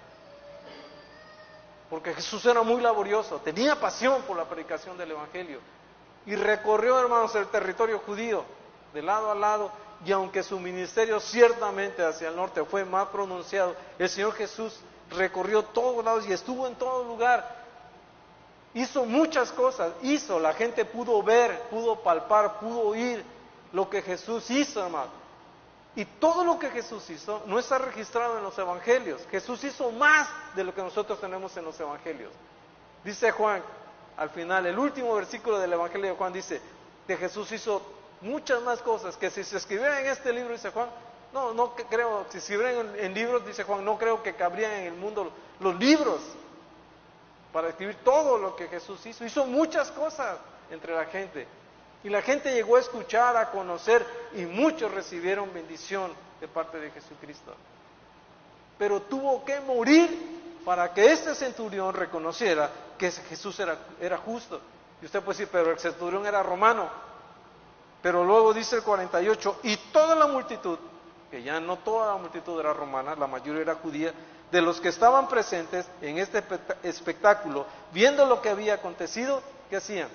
porque 1.91 2.15
Jesús 2.15 2.47
era 2.47 2.63
muy 2.63 2.81
laborioso, 2.81 3.41
tenía 3.41 3.75
pasión 3.75 4.23
por 4.23 4.37
la 4.37 4.45
predicación 4.45 4.97
del 4.97 5.11
Evangelio 5.11 5.59
y 6.25 6.37
recorrió, 6.37 6.99
hermanos, 7.01 7.35
el 7.35 7.49
territorio 7.49 7.99
judío 7.99 8.45
de 8.95 9.03
lado 9.03 9.31
a 9.31 9.35
lado 9.35 9.73
y 10.05 10.13
aunque 10.13 10.45
su 10.45 10.59
ministerio 10.61 11.19
ciertamente 11.19 12.05
hacia 12.05 12.29
el 12.29 12.37
norte 12.37 12.65
fue 12.65 12.85
más 12.85 13.09
pronunciado, 13.09 13.75
el 13.99 14.09
Señor 14.09 14.33
Jesús 14.35 14.79
recorrió 15.11 15.65
todos 15.65 16.05
lados 16.05 16.27
y 16.29 16.33
estuvo 16.33 16.67
en 16.69 16.77
todo 16.77 17.05
lugar. 17.05 17.59
Hizo 18.73 19.05
muchas 19.05 19.51
cosas, 19.51 19.93
hizo, 20.03 20.39
la 20.39 20.55
gente 20.55 20.85
pudo 20.85 21.21
ver, 21.25 21.63
pudo 21.71 21.97
palpar, 21.97 22.61
pudo 22.61 22.83
oír 22.83 23.25
lo 23.73 23.91
que 23.91 24.01
Jesús 24.01 24.49
hizo, 24.51 24.85
hermano. 24.85 25.20
Y 25.97 26.05
todo 26.05 26.45
lo 26.45 26.59
que 26.59 26.71
Jesús 26.71 27.09
hizo 27.11 27.43
no 27.47 27.59
está 27.59 27.79
registrado 27.79 28.39
en 28.39 28.45
los 28.45 28.57
evangelios. 28.59 29.23
Jesús 29.31 29.65
hizo 29.65 29.91
más 29.91 30.29
de 30.55 30.65
lo 30.65 30.75
que 30.75 30.83
nosotros 30.83 31.21
tenemos 31.21 31.57
en 31.57 31.65
los 31.65 31.79
evangelios. 31.81 32.33
Dice 33.05 33.31
Juan, 33.33 33.63
al 34.17 34.31
final, 34.31 34.67
el 34.67 34.79
último 34.79 35.15
versículo 35.15 35.59
del 35.59 35.73
evangelio 35.73 36.11
de 36.11 36.17
Juan 36.17 36.33
dice 36.33 36.61
que 37.07 37.17
Jesús 37.17 37.51
hizo 37.53 37.83
muchas 38.21 38.63
más 38.63 38.81
cosas 38.83 39.17
que 39.17 39.31
si 39.31 39.43
se 39.43 39.57
escribiera 39.57 40.01
en 40.01 40.07
este 40.07 40.33
libro, 40.33 40.53
dice 40.53 40.71
Juan, 40.71 40.91
no, 41.33 41.55
no 41.55 41.75
creo, 41.75 42.25
si 42.29 42.41
se 42.41 42.55
escribieran 42.55 42.95
en, 42.99 43.15
libros, 43.15 43.47
dice 43.47 43.65
Juan, 43.65 43.85
no 43.85 43.97
creo 43.99 44.23
que 44.23 44.35
cabrían 44.35 44.73
en 44.73 44.87
el 44.87 44.95
mundo 44.95 45.33
los 45.59 45.75
libros 45.77 46.21
para 47.53 47.69
escribir 47.69 47.97
todo 48.05 48.39
lo 48.39 48.57
que 48.57 48.69
Jesús 48.69 49.05
hizo. 49.07 49.25
Hizo 49.25 49.47
muchas 49.47 49.91
cosas 49.93 50.39
entre 50.71 50.95
la 50.95 51.07
gente. 51.07 51.47
Y 52.03 52.09
la 52.09 52.23
gente 52.23 52.53
llegó 52.53 52.77
a 52.77 52.81
escuchar, 52.81 53.37
a 53.37 53.51
conocer, 53.51 54.07
y 54.35 54.47
muchos 54.47 54.93
recibieron 54.93 55.53
bendición 55.53 56.13
de 56.41 56.49
parte 56.49 56.79
de 56.79 56.91
Jesucristo. 56.91 57.55
Pero 58.79 59.03
tuvo 59.03 59.45
que 59.45 59.61
morir 59.61 60.63
para 60.65 60.93
que 60.95 61.13
este 61.13 61.35
centurión 61.35 61.95
reconociera 61.95 62.71
que 62.97 63.11
Jesús 63.11 63.61
era, 63.61 64.17
justo. 64.19 64.61
Y 65.03 65.07
usted 65.07 65.21
puede 65.23 65.39
decir, 65.39 65.49
pero 65.53 65.71
el 65.71 65.79
centurión 65.79 66.25
era 66.27 66.43
romano. 66.43 66.89
Pero 68.03 68.25
luego 68.25 68.55
dice 68.55 68.77
el 68.77 68.83
48, 68.83 69.61
y 69.65 69.77
toda 69.93 70.15
la 70.15 70.27
multitud, 70.27 70.79
que 71.31 71.43
ya 71.43 71.61
no 71.61 71.79
toda 71.79 72.15
la 72.15 72.19
multitud 72.19 72.59
era 72.59 72.73
romana, 72.73 73.15
la 73.15 73.27
mayoría 73.27 73.61
era 73.61 73.75
judía, 73.75 74.15
de 74.51 74.63
los 74.63 74.81
que 74.81 74.89
estaban 74.89 75.29
presentes 75.29 75.87
en 76.01 76.19
este 76.19 76.43
espectáculo, 76.83 77.67
viendo 77.93 78.25
lo 78.25 78.41
que 78.41 78.49
había 78.49 78.75
acontecido, 78.75 79.43
¿qué 79.69 79.77
hacían? 79.77 80.09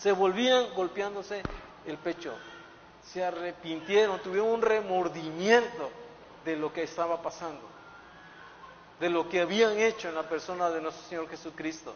Se 0.00 0.12
volvían 0.12 0.74
golpeándose 0.74 1.42
el 1.86 1.98
pecho, 1.98 2.34
se 3.02 3.24
arrepintieron, 3.24 4.20
tuvieron 4.20 4.50
un 4.50 4.62
remordimiento 4.62 5.90
de 6.44 6.56
lo 6.56 6.72
que 6.72 6.84
estaba 6.84 7.20
pasando, 7.20 7.62
de 9.00 9.10
lo 9.10 9.28
que 9.28 9.40
habían 9.40 9.78
hecho 9.78 10.08
en 10.08 10.14
la 10.14 10.28
persona 10.28 10.70
de 10.70 10.80
nuestro 10.80 11.04
Señor 11.08 11.28
Jesucristo. 11.28 11.94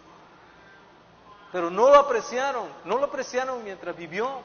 Pero 1.52 1.70
no 1.70 1.90
lo 1.90 1.96
apreciaron, 1.96 2.68
no 2.84 2.98
lo 2.98 3.04
apreciaron 3.04 3.62
mientras 3.62 3.94
vivió, 3.96 4.40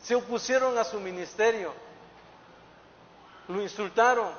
se 0.00 0.14
opusieron 0.14 0.76
a 0.78 0.84
su 0.84 0.98
ministerio, 0.98 1.72
lo 3.48 3.62
insultaron, 3.62 4.30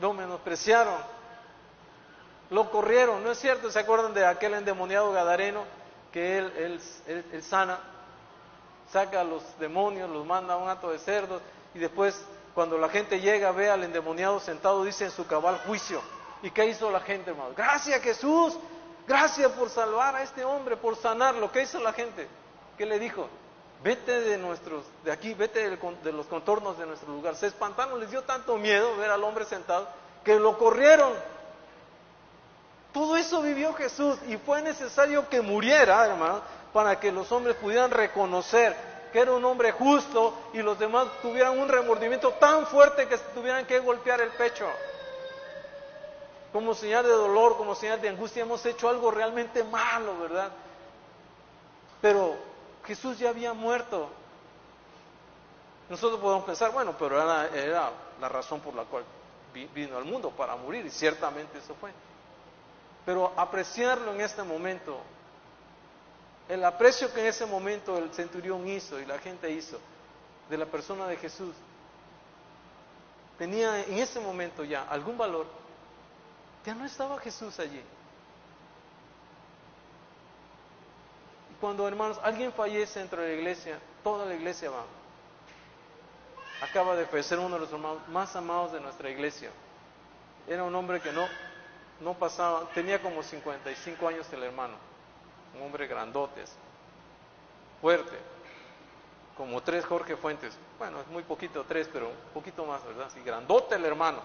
lo 0.00 0.14
menospreciaron, 0.14 0.96
lo 2.50 2.70
corrieron, 2.70 3.22
¿no 3.22 3.32
es 3.32 3.38
cierto? 3.38 3.70
¿Se 3.70 3.80
acuerdan 3.80 4.14
de 4.14 4.24
aquel 4.24 4.54
endemoniado 4.54 5.12
gadareno 5.12 5.77
que 6.12 6.38
él, 6.38 6.80
él, 7.06 7.42
sana, 7.42 7.78
saca 8.90 9.20
a 9.20 9.24
los 9.24 9.42
demonios, 9.58 10.08
los 10.10 10.24
manda 10.26 10.54
a 10.54 10.56
un 10.56 10.68
acto 10.68 10.90
de 10.90 10.98
cerdos 10.98 11.42
y 11.74 11.78
después 11.78 12.20
cuando 12.54 12.78
la 12.78 12.88
gente 12.88 13.20
llega 13.20 13.52
ve 13.52 13.70
al 13.70 13.84
endemoniado 13.84 14.40
sentado 14.40 14.84
dice 14.84 15.04
en 15.04 15.10
su 15.10 15.26
cabal 15.26 15.58
juicio. 15.66 16.00
¿Y 16.42 16.50
qué 16.50 16.66
hizo 16.66 16.90
la 16.90 17.00
gente, 17.00 17.30
hermano? 17.30 17.50
Gracias 17.56 18.00
Jesús, 18.00 18.58
gracias 19.06 19.50
por 19.52 19.70
salvar 19.70 20.16
a 20.16 20.22
este 20.22 20.44
hombre, 20.44 20.76
por 20.76 20.96
sanarlo. 20.96 21.50
¿Qué 21.52 21.62
hizo 21.62 21.80
la 21.80 21.92
gente? 21.92 22.28
¿Qué 22.76 22.86
le 22.86 22.98
dijo? 22.98 23.28
Vete 23.82 24.20
de 24.20 24.38
nuestros, 24.38 24.84
de 25.04 25.12
aquí, 25.12 25.34
vete 25.34 25.70
de 25.70 26.12
los 26.12 26.26
contornos 26.26 26.78
de 26.78 26.86
nuestro 26.86 27.12
lugar. 27.12 27.36
Se 27.36 27.46
espantaron, 27.46 28.00
les 28.00 28.10
dio 28.10 28.22
tanto 28.22 28.56
miedo 28.56 28.96
ver 28.96 29.10
al 29.10 29.22
hombre 29.22 29.44
sentado 29.44 29.88
que 30.24 30.38
lo 30.38 30.58
corrieron. 30.58 31.12
Todo 32.98 33.16
eso 33.16 33.40
vivió 33.42 33.72
Jesús 33.74 34.18
y 34.26 34.36
fue 34.38 34.60
necesario 34.60 35.28
que 35.28 35.40
muriera, 35.40 36.04
hermano, 36.04 36.42
para 36.72 36.98
que 36.98 37.12
los 37.12 37.30
hombres 37.30 37.54
pudieran 37.54 37.92
reconocer 37.92 38.74
que 39.12 39.20
era 39.20 39.30
un 39.30 39.44
hombre 39.44 39.70
justo 39.70 40.34
y 40.52 40.58
los 40.62 40.76
demás 40.80 41.06
tuvieran 41.22 41.56
un 41.60 41.68
remordimiento 41.68 42.32
tan 42.32 42.66
fuerte 42.66 43.06
que 43.06 43.16
tuvieran 43.36 43.66
que 43.66 43.78
golpear 43.78 44.20
el 44.20 44.30
pecho. 44.30 44.68
Como 46.52 46.74
señal 46.74 47.04
de 47.04 47.12
dolor, 47.12 47.56
como 47.56 47.76
señal 47.76 48.00
de 48.00 48.08
angustia, 48.08 48.42
hemos 48.42 48.66
hecho 48.66 48.88
algo 48.88 49.12
realmente 49.12 49.62
malo, 49.62 50.18
¿verdad? 50.18 50.50
Pero 52.02 52.34
Jesús 52.84 53.16
ya 53.16 53.28
había 53.28 53.52
muerto. 53.52 54.08
Nosotros 55.88 56.18
podemos 56.18 56.44
pensar, 56.44 56.72
bueno, 56.72 56.96
pero 56.98 57.22
era, 57.22 57.46
era 57.56 57.92
la 58.20 58.28
razón 58.28 58.58
por 58.58 58.74
la 58.74 58.82
cual 58.82 59.04
vino 59.72 59.96
al 59.96 60.04
mundo, 60.04 60.30
para 60.30 60.56
morir, 60.56 60.84
y 60.84 60.90
ciertamente 60.90 61.58
eso 61.58 61.76
fue. 61.80 61.92
Pero 63.08 63.32
apreciarlo 63.38 64.12
en 64.12 64.20
este 64.20 64.42
momento, 64.42 65.00
el 66.46 66.62
aprecio 66.62 67.10
que 67.10 67.20
en 67.20 67.26
ese 67.28 67.46
momento 67.46 67.96
el 67.96 68.12
centurión 68.12 68.68
hizo 68.68 69.00
y 69.00 69.06
la 69.06 69.18
gente 69.18 69.50
hizo 69.50 69.80
de 70.50 70.58
la 70.58 70.66
persona 70.66 71.06
de 71.06 71.16
Jesús, 71.16 71.54
tenía 73.38 73.82
en 73.82 73.94
ese 73.94 74.20
momento 74.20 74.62
ya 74.62 74.82
algún 74.82 75.16
valor. 75.16 75.46
Ya 76.66 76.74
no 76.74 76.84
estaba 76.84 77.18
Jesús 77.20 77.58
allí. 77.58 77.80
Cuando, 81.62 81.88
hermanos, 81.88 82.20
alguien 82.22 82.52
fallece 82.52 82.98
dentro 82.98 83.22
de 83.22 83.28
la 83.28 83.34
iglesia, 83.36 83.78
toda 84.04 84.26
la 84.26 84.34
iglesia 84.34 84.68
va. 84.68 84.84
Acaba 86.60 86.94
de 86.94 87.06
fallecer 87.06 87.38
uno 87.38 87.54
de 87.54 87.60
los 87.60 87.72
hermanos 87.72 88.06
más 88.08 88.36
amados 88.36 88.72
de 88.72 88.80
nuestra 88.82 89.08
iglesia. 89.08 89.50
Era 90.46 90.62
un 90.62 90.74
hombre 90.74 91.00
que 91.00 91.10
no, 91.10 91.26
no 92.00 92.14
pasaba, 92.14 92.68
tenía 92.74 93.02
como 93.02 93.22
55 93.22 94.08
años 94.08 94.32
el 94.32 94.42
hermano, 94.42 94.74
un 95.54 95.62
hombre 95.62 95.86
grandote, 95.86 96.44
fuerte, 97.80 98.16
como 99.36 99.62
tres 99.62 99.84
Jorge 99.84 100.16
Fuentes. 100.16 100.56
Bueno, 100.78 101.00
es 101.00 101.06
muy 101.08 101.22
poquito, 101.22 101.64
tres, 101.64 101.88
pero 101.92 102.08
un 102.08 102.32
poquito 102.34 102.64
más, 102.64 102.84
¿verdad? 102.84 103.06
Así, 103.06 103.20
grandote 103.20 103.76
el 103.76 103.84
hermano. 103.84 104.20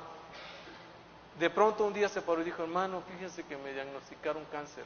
De 1.40 1.50
pronto 1.50 1.86
un 1.86 1.94
día 1.94 2.10
se 2.10 2.22
paró 2.22 2.42
y 2.42 2.46
dijo, 2.46 2.64
hermano, 2.64 3.02
fíjense 3.12 3.44
que 3.44 3.58
me 3.58 3.74
diagnosticaron 3.74 4.44
cáncer. 4.52 4.84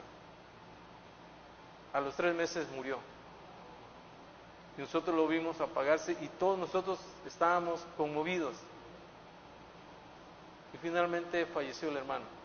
A 1.93 2.00
los 2.00 2.15
tres 2.15 2.34
meses 2.36 2.67
murió. 2.76 3.00
Y 4.78 4.82
nosotros 4.82 5.15
lo 5.15 5.28
vimos 5.28 5.60
apagarse 5.60 6.15
y 6.21 6.28
todos 6.39 6.58
nosotros 6.58 7.00
estábamos 7.26 7.86
conmovidos. 7.97 8.56
Y 10.73 10.78
finalmente 10.78 11.45
falleció 11.47 11.89
el 11.89 11.97
hermano. 11.97 12.37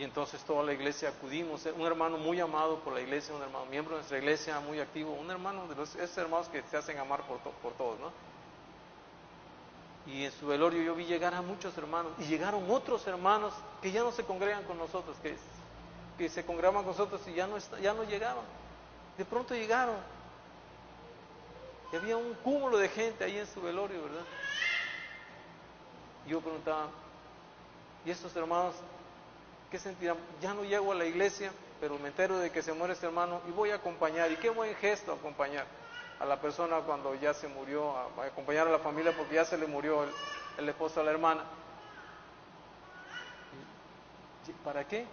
Y 0.00 0.02
entonces 0.02 0.42
toda 0.44 0.62
la 0.62 0.72
iglesia 0.72 1.10
acudimos, 1.10 1.66
un 1.66 1.86
hermano 1.86 2.16
muy 2.16 2.40
amado 2.40 2.78
por 2.78 2.94
la 2.94 3.02
iglesia, 3.02 3.34
un 3.34 3.42
hermano 3.42 3.66
miembro 3.66 3.96
de 3.96 3.98
nuestra 3.98 4.16
iglesia, 4.16 4.58
muy 4.58 4.80
activo, 4.80 5.12
un 5.12 5.30
hermano 5.30 5.68
de 5.68 5.74
los, 5.74 5.94
esos 5.94 6.16
hermanos 6.16 6.48
que 6.48 6.62
se 6.70 6.78
hacen 6.78 6.96
amar 6.96 7.20
por, 7.26 7.38
por 7.38 7.74
todos, 7.74 8.00
¿no? 8.00 8.10
Y 10.10 10.24
en 10.24 10.32
su 10.32 10.46
velorio 10.46 10.82
yo 10.82 10.94
vi 10.94 11.04
llegar 11.04 11.34
a 11.34 11.42
muchos 11.42 11.76
hermanos 11.76 12.12
y 12.18 12.24
llegaron 12.24 12.64
otros 12.70 13.06
hermanos 13.06 13.52
que 13.82 13.92
ya 13.92 14.02
no 14.02 14.10
se 14.10 14.24
congregan 14.24 14.64
con 14.64 14.78
nosotros, 14.78 15.18
que 15.22 15.36
que 16.16 16.30
se 16.30 16.46
congregaban 16.46 16.82
con 16.82 16.92
nosotros 16.92 17.20
y 17.28 17.34
ya 17.34 17.46
no, 17.46 17.58
ya 17.82 17.92
no 17.92 18.04
llegaban. 18.04 18.44
De 19.18 19.26
pronto 19.26 19.54
llegaron. 19.54 19.96
Y 21.92 21.96
había 21.96 22.16
un 22.16 22.32
cúmulo 22.42 22.78
de 22.78 22.88
gente 22.88 23.22
ahí 23.22 23.36
en 23.36 23.46
su 23.46 23.60
velorio, 23.60 24.02
¿verdad? 24.02 24.24
Y 26.26 26.30
yo 26.30 26.40
preguntaba, 26.40 26.88
¿y 28.06 28.10
estos 28.10 28.34
hermanos 28.34 28.74
qué 29.70 29.78
sentirán? 29.78 30.16
Ya 30.40 30.52
no 30.54 30.64
llego 30.64 30.92
a 30.92 30.94
la 30.94 31.06
iglesia, 31.06 31.52
pero 31.80 31.98
me 31.98 32.08
entero 32.08 32.38
de 32.38 32.50
que 32.50 32.62
se 32.62 32.72
muere 32.72 32.94
este 32.94 33.06
hermano 33.06 33.40
y 33.48 33.52
voy 33.52 33.70
a 33.70 33.76
acompañar. 33.76 34.30
Y 34.30 34.36
qué 34.36 34.50
buen 34.50 34.74
gesto 34.76 35.12
acompañar 35.12 35.66
a 36.18 36.24
la 36.24 36.40
persona 36.40 36.80
cuando 36.80 37.14
ya 37.14 37.32
se 37.32 37.48
murió, 37.48 37.96
a, 37.96 38.26
acompañar 38.26 38.66
a 38.68 38.70
la 38.70 38.78
familia 38.78 39.16
porque 39.16 39.36
ya 39.36 39.44
se 39.44 39.56
le 39.56 39.66
murió 39.66 40.04
el, 40.04 40.10
el 40.58 40.68
esposo 40.68 41.00
a 41.00 41.04
la 41.04 41.10
hermana. 41.12 41.44
¿Para 44.64 44.86
qué? 44.86 45.06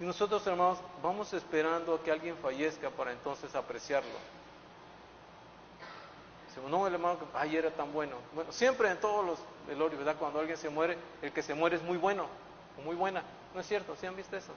Y 0.00 0.04
nosotros, 0.04 0.44
hermanos, 0.46 0.78
vamos 1.02 1.32
esperando 1.32 1.94
a 1.94 2.02
que 2.02 2.10
alguien 2.10 2.36
fallezca 2.38 2.90
para 2.90 3.12
entonces 3.12 3.54
apreciarlo. 3.54 4.41
No, 6.68 6.86
el 6.86 6.94
hermano 6.94 7.18
que 7.18 7.24
ay, 7.34 7.56
era 7.56 7.70
tan 7.70 7.92
bueno. 7.92 8.16
Bueno, 8.34 8.52
siempre 8.52 8.90
en 8.90 8.98
todos 8.98 9.24
los 9.24 9.38
velorios, 9.66 9.98
¿verdad? 9.98 10.16
Cuando 10.18 10.40
alguien 10.40 10.56
se 10.56 10.68
muere, 10.68 10.96
el 11.22 11.32
que 11.32 11.42
se 11.42 11.54
muere 11.54 11.76
es 11.76 11.82
muy 11.82 11.96
bueno 11.96 12.26
o 12.78 12.82
muy 12.82 12.94
buena. 12.94 13.22
¿No 13.54 13.60
es 13.60 13.66
cierto? 13.66 13.96
¿Sí 14.00 14.06
han 14.06 14.16
visto 14.16 14.36
eso? 14.36 14.52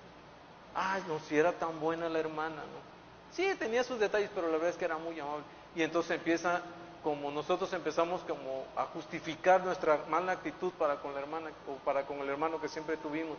Ay, 0.74 1.04
no, 1.08 1.20
si 1.20 1.38
era 1.38 1.52
tan 1.54 1.80
buena 1.80 2.10
la 2.10 2.20
hermana, 2.20 2.58
¿no? 2.58 2.96
Sí, 3.32 3.48
tenía 3.60 3.84
sus 3.84 4.00
detalles, 4.00 4.30
pero 4.34 4.48
la 4.48 4.54
verdad 4.54 4.70
es 4.70 4.78
que 4.78 4.86
era 4.86 4.98
muy 4.98 5.20
amable. 5.20 5.44
Y 5.76 5.84
entonces 5.84 6.12
empieza, 6.12 6.62
como 7.04 7.32
nosotros 7.32 7.72
empezamos 7.74 8.22
como 8.22 8.66
a 8.76 8.86
justificar 8.86 9.64
nuestra 9.64 10.06
mala 10.10 10.34
actitud 10.34 10.72
para 10.74 10.98
con 10.98 11.14
la 11.14 11.20
hermana 11.20 11.50
o 11.68 11.76
para 11.84 12.06
con 12.06 12.20
el 12.20 12.30
hermano 12.30 12.60
que 12.62 12.70
siempre 12.70 12.98
tuvimos 12.98 13.38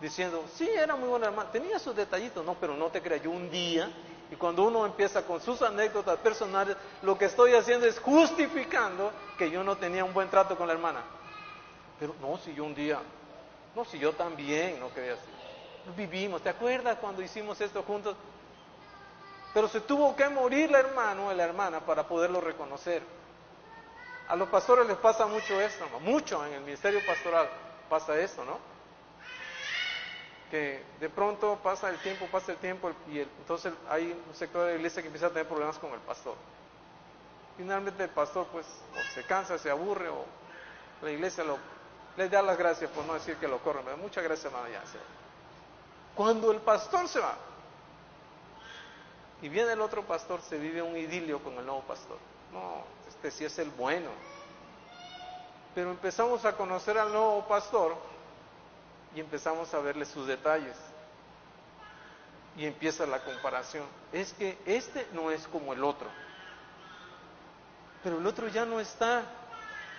diciendo, 0.00 0.44
sí, 0.54 0.68
era 0.68 0.96
muy 0.96 1.08
buena 1.08 1.26
hermana, 1.26 1.50
tenía 1.50 1.78
sus 1.78 1.94
detallitos, 1.94 2.44
no, 2.44 2.54
pero 2.54 2.74
no 2.74 2.88
te 2.88 3.02
creas, 3.02 3.22
yo 3.22 3.30
un 3.30 3.50
día, 3.50 3.90
y 4.30 4.36
cuando 4.36 4.62
uno 4.62 4.86
empieza 4.86 5.22
con 5.22 5.40
sus 5.40 5.60
anécdotas 5.62 6.18
personales, 6.18 6.76
lo 7.02 7.18
que 7.18 7.24
estoy 7.24 7.54
haciendo 7.54 7.86
es 7.86 7.98
justificando 7.98 9.12
que 9.36 9.50
yo 9.50 9.64
no 9.64 9.76
tenía 9.76 10.04
un 10.04 10.14
buen 10.14 10.30
trato 10.30 10.56
con 10.56 10.68
la 10.68 10.72
hermana. 10.72 11.02
Pero 11.98 12.14
no, 12.20 12.38
si 12.38 12.54
yo 12.54 12.64
un 12.64 12.74
día, 12.74 13.00
no, 13.74 13.84
si 13.84 13.98
yo 13.98 14.12
también, 14.12 14.78
no 14.78 14.92
quería 14.94 15.14
así. 15.14 15.22
Vivimos, 15.96 16.42
¿te 16.42 16.48
acuerdas 16.48 16.98
cuando 17.00 17.22
hicimos 17.22 17.60
esto 17.60 17.82
juntos? 17.82 18.14
Pero 19.52 19.66
se 19.66 19.80
tuvo 19.80 20.14
que 20.14 20.28
morir 20.28 20.70
la 20.70 20.78
hermana 20.78 21.24
o 21.24 21.34
la 21.34 21.42
hermana 21.42 21.80
para 21.80 22.06
poderlo 22.06 22.40
reconocer. 22.40 23.02
A 24.28 24.36
los 24.36 24.48
pastores 24.48 24.86
les 24.86 24.96
pasa 24.98 25.26
mucho 25.26 25.60
esto, 25.60 25.84
mucho 26.00 26.44
en 26.46 26.52
el 26.52 26.60
ministerio 26.60 27.04
pastoral 27.04 27.48
pasa 27.88 28.16
eso, 28.16 28.44
¿no? 28.44 28.58
Que 30.50 30.82
de 30.98 31.08
pronto 31.08 31.58
pasa 31.62 31.88
el 31.88 31.98
tiempo, 31.98 32.26
pasa 32.26 32.52
el 32.52 32.58
tiempo 32.58 32.90
y 33.08 33.20
entonces 33.20 33.72
hay 33.88 34.12
un 34.28 34.34
sector 34.34 34.62
de 34.66 34.72
la 34.72 34.76
iglesia 34.76 35.00
que 35.00 35.08
empieza 35.08 35.26
a 35.26 35.30
tener 35.30 35.46
problemas 35.46 35.78
con 35.78 35.92
el 35.92 36.00
pastor. 36.00 36.34
Finalmente 37.56 38.02
el 38.02 38.10
pastor 38.10 38.46
pues 38.50 38.66
se 39.14 39.22
cansa, 39.24 39.58
se 39.58 39.70
aburre 39.70 40.08
o 40.08 40.24
la 41.02 41.10
iglesia 41.10 41.44
lo, 41.44 41.56
le 42.16 42.28
da 42.28 42.42
las 42.42 42.58
gracias 42.58 42.90
por 42.90 43.04
no 43.04 43.14
decir 43.14 43.36
que 43.36 43.46
lo 43.46 43.58
corren. 43.58 43.84
Muchas 44.00 44.24
gracias 44.24 44.46
hermano 44.46 44.68
ya. 44.68 44.82
Cuando 46.16 46.50
el 46.50 46.58
pastor 46.58 47.06
se 47.06 47.20
va 47.20 47.36
y 49.42 49.48
viene 49.48 49.72
el 49.72 49.80
otro 49.80 50.02
pastor, 50.02 50.40
se 50.42 50.58
vive 50.58 50.82
un 50.82 50.96
idilio 50.96 51.42
con 51.42 51.54
el 51.54 51.64
nuevo 51.64 51.82
pastor. 51.82 52.18
No, 52.52 52.84
este 53.08 53.30
sí 53.30 53.44
es 53.44 53.58
el 53.60 53.70
bueno. 53.70 54.10
Pero 55.74 55.92
empezamos 55.92 56.44
a 56.44 56.56
conocer 56.56 56.98
al 56.98 57.12
nuevo 57.12 57.46
pastor 57.46 57.94
y 59.14 59.20
empezamos 59.20 59.72
a 59.74 59.80
verle 59.80 60.04
sus 60.04 60.26
detalles. 60.26 60.76
Y 62.56 62.66
empieza 62.66 63.06
la 63.06 63.22
comparación. 63.22 63.84
Es 64.12 64.32
que 64.32 64.58
este 64.66 65.06
no 65.12 65.30
es 65.30 65.46
como 65.48 65.72
el 65.72 65.84
otro. 65.84 66.08
Pero 68.02 68.18
el 68.18 68.26
otro 68.26 68.48
ya 68.48 68.64
no 68.64 68.80
está. 68.80 69.22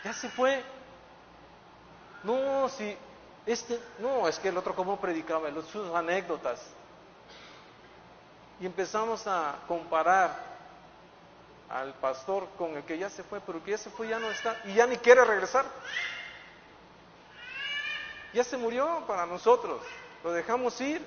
Ya 0.04 0.14
se 0.14 0.30
fue. 0.30 0.62
No, 2.24 2.70
si 2.70 2.98
este, 3.46 3.80
no, 4.00 4.28
es 4.28 4.38
que 4.38 4.50
el 4.50 4.58
otro 4.58 4.76
como 4.76 5.00
predicaba, 5.00 5.50
sus 5.72 5.94
anécdotas. 5.96 6.62
Y 8.60 8.66
empezamos 8.66 9.26
a 9.26 9.56
comparar 9.68 10.52
al 11.70 11.94
pastor 11.96 12.48
con 12.58 12.76
el 12.78 12.84
que 12.84 12.98
ya 12.98 13.10
se 13.10 13.24
fue, 13.24 13.40
pero 13.42 13.58
el 13.58 13.64
que 13.64 13.72
ya 13.72 13.78
se 13.78 13.90
fue 13.90 14.08
ya 14.08 14.20
no 14.20 14.30
está 14.30 14.62
y 14.66 14.74
ya 14.74 14.86
ni 14.86 14.98
quiere 14.98 15.24
regresar. 15.26 15.66
Ya 18.34 18.44
se 18.44 18.58
murió 18.58 19.04
para 19.08 19.26
nosotros, 19.26 19.82
lo 20.24 20.32
dejamos 20.32 20.80
ir. 20.82 21.02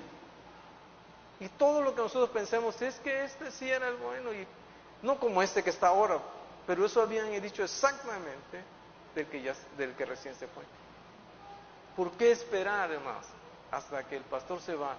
Y 1.39 1.49
todo 1.49 1.81
lo 1.81 1.93
que 1.93 2.01
nosotros 2.01 2.29
pensamos 2.29 2.81
es 2.81 2.95
que 2.99 3.25
este 3.25 3.51
sí 3.51 3.69
era 3.69 3.89
el 3.89 3.95
bueno 3.97 4.33
y 4.33 4.47
no 5.01 5.19
como 5.19 5.41
este 5.41 5.63
que 5.63 5.69
está 5.69 5.89
ahora, 5.89 6.19
pero 6.65 6.85
eso 6.85 7.01
habían 7.01 7.29
dicho 7.41 7.63
exactamente 7.63 8.63
del 9.13 9.27
que, 9.27 9.41
ya, 9.41 9.53
del 9.77 9.93
que 9.95 10.05
recién 10.05 10.33
se 10.35 10.47
fue. 10.47 10.63
¿Por 11.95 12.11
qué 12.11 12.31
esperar, 12.31 12.89
además, 12.89 13.25
hasta 13.71 14.07
que 14.07 14.17
el 14.17 14.23
pastor 14.23 14.61
se 14.61 14.75
va 14.75 14.95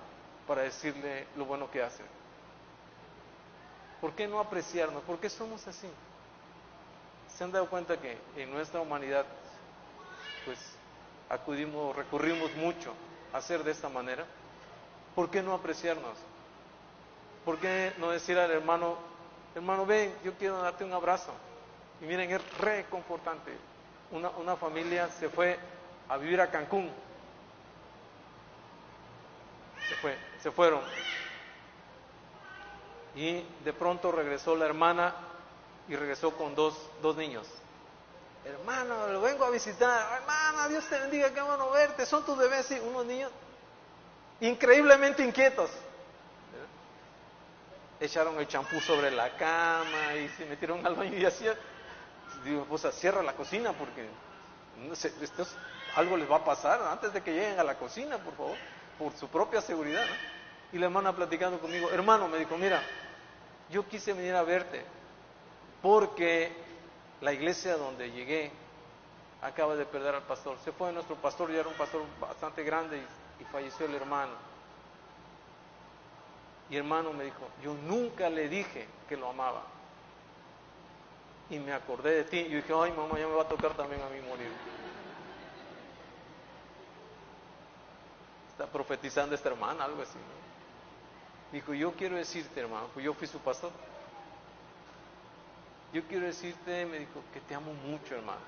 para 0.46 0.62
decirle 0.62 1.26
lo 1.36 1.44
bueno 1.46 1.70
que 1.70 1.82
hace? 1.82 2.02
¿Por 4.00 4.12
qué 4.12 4.28
no 4.28 4.38
apreciarnos? 4.38 5.02
¿Por 5.04 5.18
qué 5.18 5.30
somos 5.30 5.66
así? 5.66 5.88
¿Se 7.36 7.44
han 7.44 7.52
dado 7.52 7.68
cuenta 7.68 7.98
que 7.98 8.18
en 8.36 8.50
nuestra 8.50 8.80
humanidad, 8.80 9.26
pues, 10.44 10.58
acudimos, 11.28 11.94
recurrimos 11.94 12.54
mucho 12.54 12.92
a 13.32 13.40
ser 13.40 13.64
de 13.64 13.72
esta 13.72 13.88
manera? 13.88 14.24
¿Por 15.14 15.30
qué 15.30 15.42
no 15.42 15.54
apreciarnos? 15.54 16.16
¿Por 17.44 17.58
qué 17.58 17.92
no 17.98 18.10
decir 18.10 18.38
al 18.38 18.50
hermano, 18.50 18.96
hermano, 19.54 19.86
ven, 19.86 20.12
yo 20.24 20.34
quiero 20.34 20.58
darte 20.58 20.84
un 20.84 20.92
abrazo? 20.92 21.32
Y 22.00 22.04
miren, 22.04 22.30
es 22.30 22.58
reconfortante. 22.58 23.52
Una, 24.10 24.30
una 24.30 24.56
familia 24.56 25.08
se 25.08 25.28
fue 25.28 25.58
a 26.08 26.16
vivir 26.16 26.40
a 26.40 26.50
Cancún. 26.50 26.90
Se, 29.88 29.96
fue, 29.96 30.18
se 30.40 30.50
fueron. 30.50 30.82
Y 33.14 33.42
de 33.64 33.72
pronto 33.72 34.12
regresó 34.12 34.54
la 34.56 34.66
hermana 34.66 35.14
y 35.88 35.96
regresó 35.96 36.36
con 36.36 36.54
dos, 36.54 36.76
dos 37.00 37.16
niños. 37.16 37.46
Hermano, 38.46 39.08
lo 39.08 39.20
vengo 39.20 39.44
a 39.44 39.50
visitar. 39.50 40.20
Hermana, 40.20 40.68
Dios 40.68 40.84
te 40.88 40.98
bendiga, 41.00 41.34
qué 41.34 41.40
bueno 41.40 41.70
verte. 41.70 42.06
Son 42.06 42.24
tus 42.24 42.38
bebés, 42.38 42.66
sí, 42.66 42.78
unos 42.78 43.04
niños 43.04 43.32
increíblemente 44.40 45.24
inquietos. 45.24 45.70
Echaron 47.98 48.38
el 48.38 48.46
champú 48.46 48.80
sobre 48.80 49.10
la 49.10 49.36
cama 49.36 50.14
y 50.14 50.28
se 50.30 50.44
metieron 50.44 50.86
al 50.86 50.94
baño 50.94 51.16
y 51.16 51.24
hacía. 51.24 51.54
Digo, 52.44 52.66
pues 52.66 52.86
cierra 52.94 53.22
la 53.22 53.32
cocina 53.32 53.72
porque 53.72 54.06
no 54.86 54.92
esto 54.92 55.46
algo 55.94 56.16
les 56.16 56.30
va 56.30 56.36
a 56.36 56.44
pasar 56.44 56.82
antes 56.82 57.12
de 57.12 57.22
que 57.22 57.32
lleguen 57.32 57.58
a 57.58 57.64
la 57.64 57.78
cocina, 57.78 58.18
por 58.18 58.34
favor, 58.36 58.56
por 58.98 59.12
su 59.14 59.28
propia 59.28 59.60
seguridad. 59.60 60.04
Y 60.72 60.78
la 60.78 60.86
hermana 60.86 61.16
platicando 61.16 61.58
conmigo, 61.58 61.90
hermano, 61.90 62.28
me 62.28 62.38
dijo, 62.38 62.56
mira, 62.58 62.82
yo 63.70 63.88
quise 63.88 64.12
venir 64.12 64.34
a 64.34 64.42
verte 64.42 64.84
porque 65.80 66.65
la 67.20 67.32
iglesia 67.32 67.76
donde 67.76 68.10
llegué 68.10 68.50
acaba 69.42 69.76
de 69.76 69.84
perder 69.86 70.14
al 70.14 70.22
pastor. 70.22 70.58
Se 70.64 70.72
fue 70.72 70.92
nuestro 70.92 71.16
pastor, 71.16 71.50
ya 71.50 71.60
era 71.60 71.68
un 71.68 71.74
pastor 71.74 72.02
bastante 72.20 72.62
grande 72.62 73.02
y, 73.40 73.44
falleció 73.44 73.86
el 73.86 73.94
hermano. 73.94 74.32
Y 76.68 76.76
hermano 76.76 77.12
me 77.12 77.24
dijo, 77.24 77.48
yo 77.62 77.74
nunca 77.74 78.28
le 78.28 78.48
dije 78.48 78.88
que 79.08 79.16
lo 79.16 79.28
amaba. 79.28 79.62
Y 81.48 81.58
me 81.58 81.72
acordé 81.72 82.10
de 82.10 82.24
ti. 82.24 82.38
Y 82.38 82.50
yo 82.50 82.56
dije, 82.56 82.74
ay 82.74 82.92
mamá, 82.92 83.18
ya 83.18 83.28
me 83.28 83.34
va 83.34 83.42
a 83.42 83.48
tocar 83.48 83.72
también 83.74 84.02
a 84.02 84.08
mí 84.08 84.20
morir. 84.20 84.50
Está 88.50 88.66
profetizando 88.66 89.34
esta 89.34 89.50
hermana, 89.50 89.84
algo 89.84 90.02
así. 90.02 90.18
Dijo, 91.52 91.72
yo 91.72 91.92
quiero 91.92 92.16
decirte, 92.16 92.60
hermano, 92.60 92.88
pues 92.92 93.04
yo 93.04 93.14
fui 93.14 93.28
su 93.28 93.38
pastor. 93.38 93.70
Yo 95.92 96.02
quiero 96.04 96.26
decirte, 96.26 96.84
me 96.86 96.98
dijo, 96.98 97.22
que 97.32 97.40
te 97.40 97.54
amo 97.54 97.72
mucho, 97.72 98.14
hermano. 98.14 98.40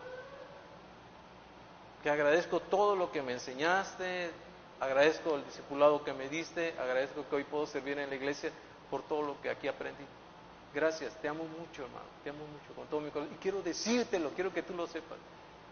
Que 2.02 2.10
agradezco 2.10 2.60
todo 2.60 2.96
lo 2.96 3.10
que 3.10 3.22
me 3.22 3.32
enseñaste, 3.32 4.30
agradezco 4.80 5.36
el 5.36 5.44
discipulado 5.44 6.04
que 6.04 6.12
me 6.12 6.28
diste, 6.28 6.74
agradezco 6.78 7.24
que 7.28 7.36
hoy 7.36 7.44
puedo 7.44 7.66
servir 7.66 7.98
en 7.98 8.10
la 8.10 8.16
iglesia 8.16 8.50
por 8.90 9.02
todo 9.02 9.22
lo 9.22 9.40
que 9.40 9.50
aquí 9.50 9.68
aprendí. 9.68 10.04
Gracias, 10.74 11.14
te 11.20 11.28
amo 11.28 11.44
mucho, 11.44 11.84
hermano, 11.84 12.06
te 12.22 12.30
amo 12.30 12.44
mucho 12.46 12.74
con 12.74 12.86
todo 12.88 13.00
mi 13.00 13.10
corazón. 13.10 13.34
Y 13.34 13.38
quiero 13.38 13.62
decírtelo, 13.62 14.30
quiero 14.30 14.52
que 14.52 14.62
tú 14.62 14.74
lo 14.74 14.86
sepas. 14.86 15.18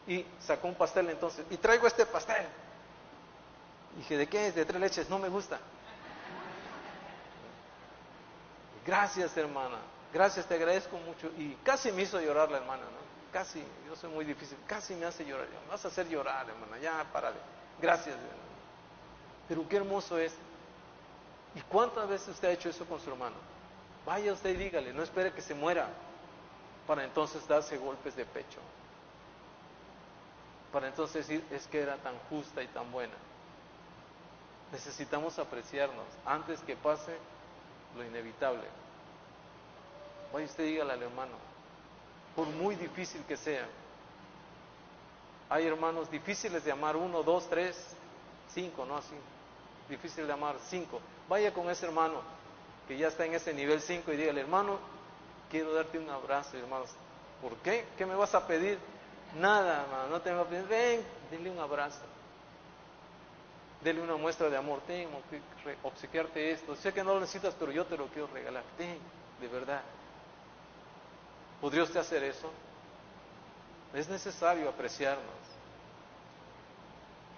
Y 0.07 0.25
sacó 0.41 0.69
un 0.69 0.75
pastel 0.75 1.11
entonces, 1.11 1.45
y 1.51 1.57
traigo 1.57 1.87
este 1.87 2.07
pastel. 2.07 2.47
dije, 3.97 4.17
¿de 4.17 4.27
qué 4.29 4.49
es? 4.49 4.55
De 4.55 4.65
tres 4.65 4.81
leches, 4.81 5.11
no 5.11 5.19
me 5.19 5.29
gusta. 5.29 5.61
Gracias, 8.87 9.37
hermana. 9.37 9.79
Gracias, 10.17 10.47
te 10.47 10.55
agradezco 10.55 10.97
mucho. 10.97 11.31
Y 11.37 11.57
casi 11.63 11.93
me 11.93 12.01
hizo 12.01 12.19
llorar 12.19 12.51
la 12.51 12.57
hermana, 12.57 12.85
¿no? 12.85 13.31
Casi, 13.31 13.63
yo 13.87 13.95
soy 13.95 14.09
muy 14.09 14.25
difícil, 14.25 14.57
casi 14.67 14.95
me 14.95 15.05
hace 15.05 15.27
llorar. 15.27 15.47
Me 15.47 15.71
vas 15.71 15.85
a 15.85 15.89
hacer 15.89 16.09
llorar, 16.09 16.49
hermana, 16.49 16.79
ya, 16.79 17.05
párale. 17.13 17.37
Gracias, 17.83 18.15
hermana. 18.15 18.33
Pero 19.47 19.69
qué 19.69 19.77
hermoso 19.77 20.17
es. 20.17 20.33
¿Y 21.55 21.61
cuántas 21.61 22.09
veces 22.09 22.29
usted 22.29 22.49
ha 22.49 22.53
hecho 22.53 22.71
eso 22.71 22.87
con 22.87 22.99
su 22.99 23.11
hermano? 23.11 23.37
Vaya 24.07 24.33
usted 24.33 24.55
y 24.55 24.57
dígale, 24.57 24.95
no 24.95 25.03
espere 25.03 25.35
que 25.35 25.43
se 25.43 25.53
muera 25.53 25.87
para 26.87 27.05
entonces 27.05 27.47
darse 27.47 27.77
golpes 27.77 28.17
de 28.17 28.25
pecho. 28.25 28.61
Para 30.73 30.89
entonces 30.89 31.29
decir, 31.29 31.45
es 31.51 31.67
que 31.67 31.83
era 31.83 31.99
tan 31.99 32.19
justa 32.31 32.63
y 32.63 32.69
tan 32.69 32.91
buena. 32.91 33.17
Necesitamos 34.73 35.39
apreciarnos 35.39 36.07
antes 36.25 36.59
que 36.61 36.75
pase 36.75 37.15
lo 37.95 38.03
inevitable. 38.03 38.67
Vaya 40.33 40.47
usted 40.47 40.65
dígale 40.65 40.93
al 40.93 41.03
hermano, 41.03 41.33
por 42.35 42.47
muy 42.47 42.75
difícil 42.77 43.23
que 43.25 43.37
sea. 43.37 43.67
Hay 45.49 45.67
hermanos 45.67 46.11
difíciles 46.11 46.65
de 46.65 46.73
amar, 46.73 46.97
uno, 46.97 47.23
dos, 47.23 47.49
tres, 47.49 47.77
cinco, 48.53 48.85
no 48.85 48.97
así. 48.97 49.15
Difícil 49.89 50.27
de 50.27 50.33
amar, 50.33 50.57
cinco. 50.69 51.01
Vaya 51.29 51.53
con 51.55 51.71
ese 51.71 51.87
hermano 51.87 52.21
que 52.89 52.97
ya 52.97 53.09
está 53.09 53.25
en 53.25 53.35
ese 53.35 53.53
nivel 53.55 53.81
cinco 53.81 54.13
y 54.13 54.17
dígale, 54.17 54.41
hermano, 54.41 54.79
quiero 55.51 55.73
darte 55.73 55.99
un 55.99 56.11
abrazo, 56.11 56.57
hermanos. 56.57 56.91
¿Por 57.41 57.55
qué? 57.59 57.87
¿Qué 57.97 58.07
me 58.07 58.15
vas 58.15 58.35
a 58.35 58.47
pedir? 58.47 58.79
Nada, 59.39 59.83
hermano, 59.83 60.09
no 60.09 60.21
te 60.21 60.33
voy 60.33 60.41
a 60.43 60.49
pedir. 60.49 60.67
Ven, 60.67 61.03
dile 61.31 61.51
un 61.51 61.59
abrazo. 61.59 62.01
Dele 63.83 64.01
una 64.01 64.17
muestra 64.17 64.49
de 64.49 64.57
amor. 64.57 64.81
Tengo 64.87 65.21
que 65.31 65.41
obsequiarte 65.83 66.51
esto. 66.51 66.75
Sé 66.77 66.93
que 66.93 67.05
no 67.05 67.15
lo 67.15 67.21
necesitas, 67.21 67.55
pero 67.59 67.71
yo 67.71 67.85
te 67.85 67.97
lo 67.97 68.07
quiero 68.07 68.27
regalar. 68.29 68.65
Ten, 68.77 68.99
de 69.41 69.49
verdad. 69.49 69.83
¿Podría 71.61 71.83
usted 71.83 72.01
hacer 72.01 72.23
eso? 72.25 72.51
Es 73.95 74.09
necesario 74.09 74.69
apreciarnos. 74.69 75.25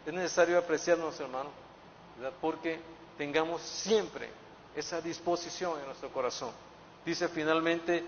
Es 0.07 0.13
necesario 0.13 0.59
apreciarnos, 0.59 1.19
hermano, 1.21 1.51
porque 2.41 2.81
tengamos 3.17 3.61
siempre 3.63 4.31
esa 4.75 5.01
disposición 5.01 5.79
en 5.81 5.87
nuestro 5.87 6.11
corazón. 6.11 6.51
Dice 7.05 7.29
finalmente 7.29 8.05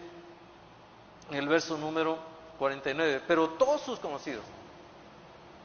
en 1.30 1.36
el 1.36 1.48
verso 1.48 1.76
número 1.76 2.18
49, 2.58 3.22
pero 3.26 3.50
todos 3.50 3.82
sus 3.82 3.98
conocidos, 3.98 4.44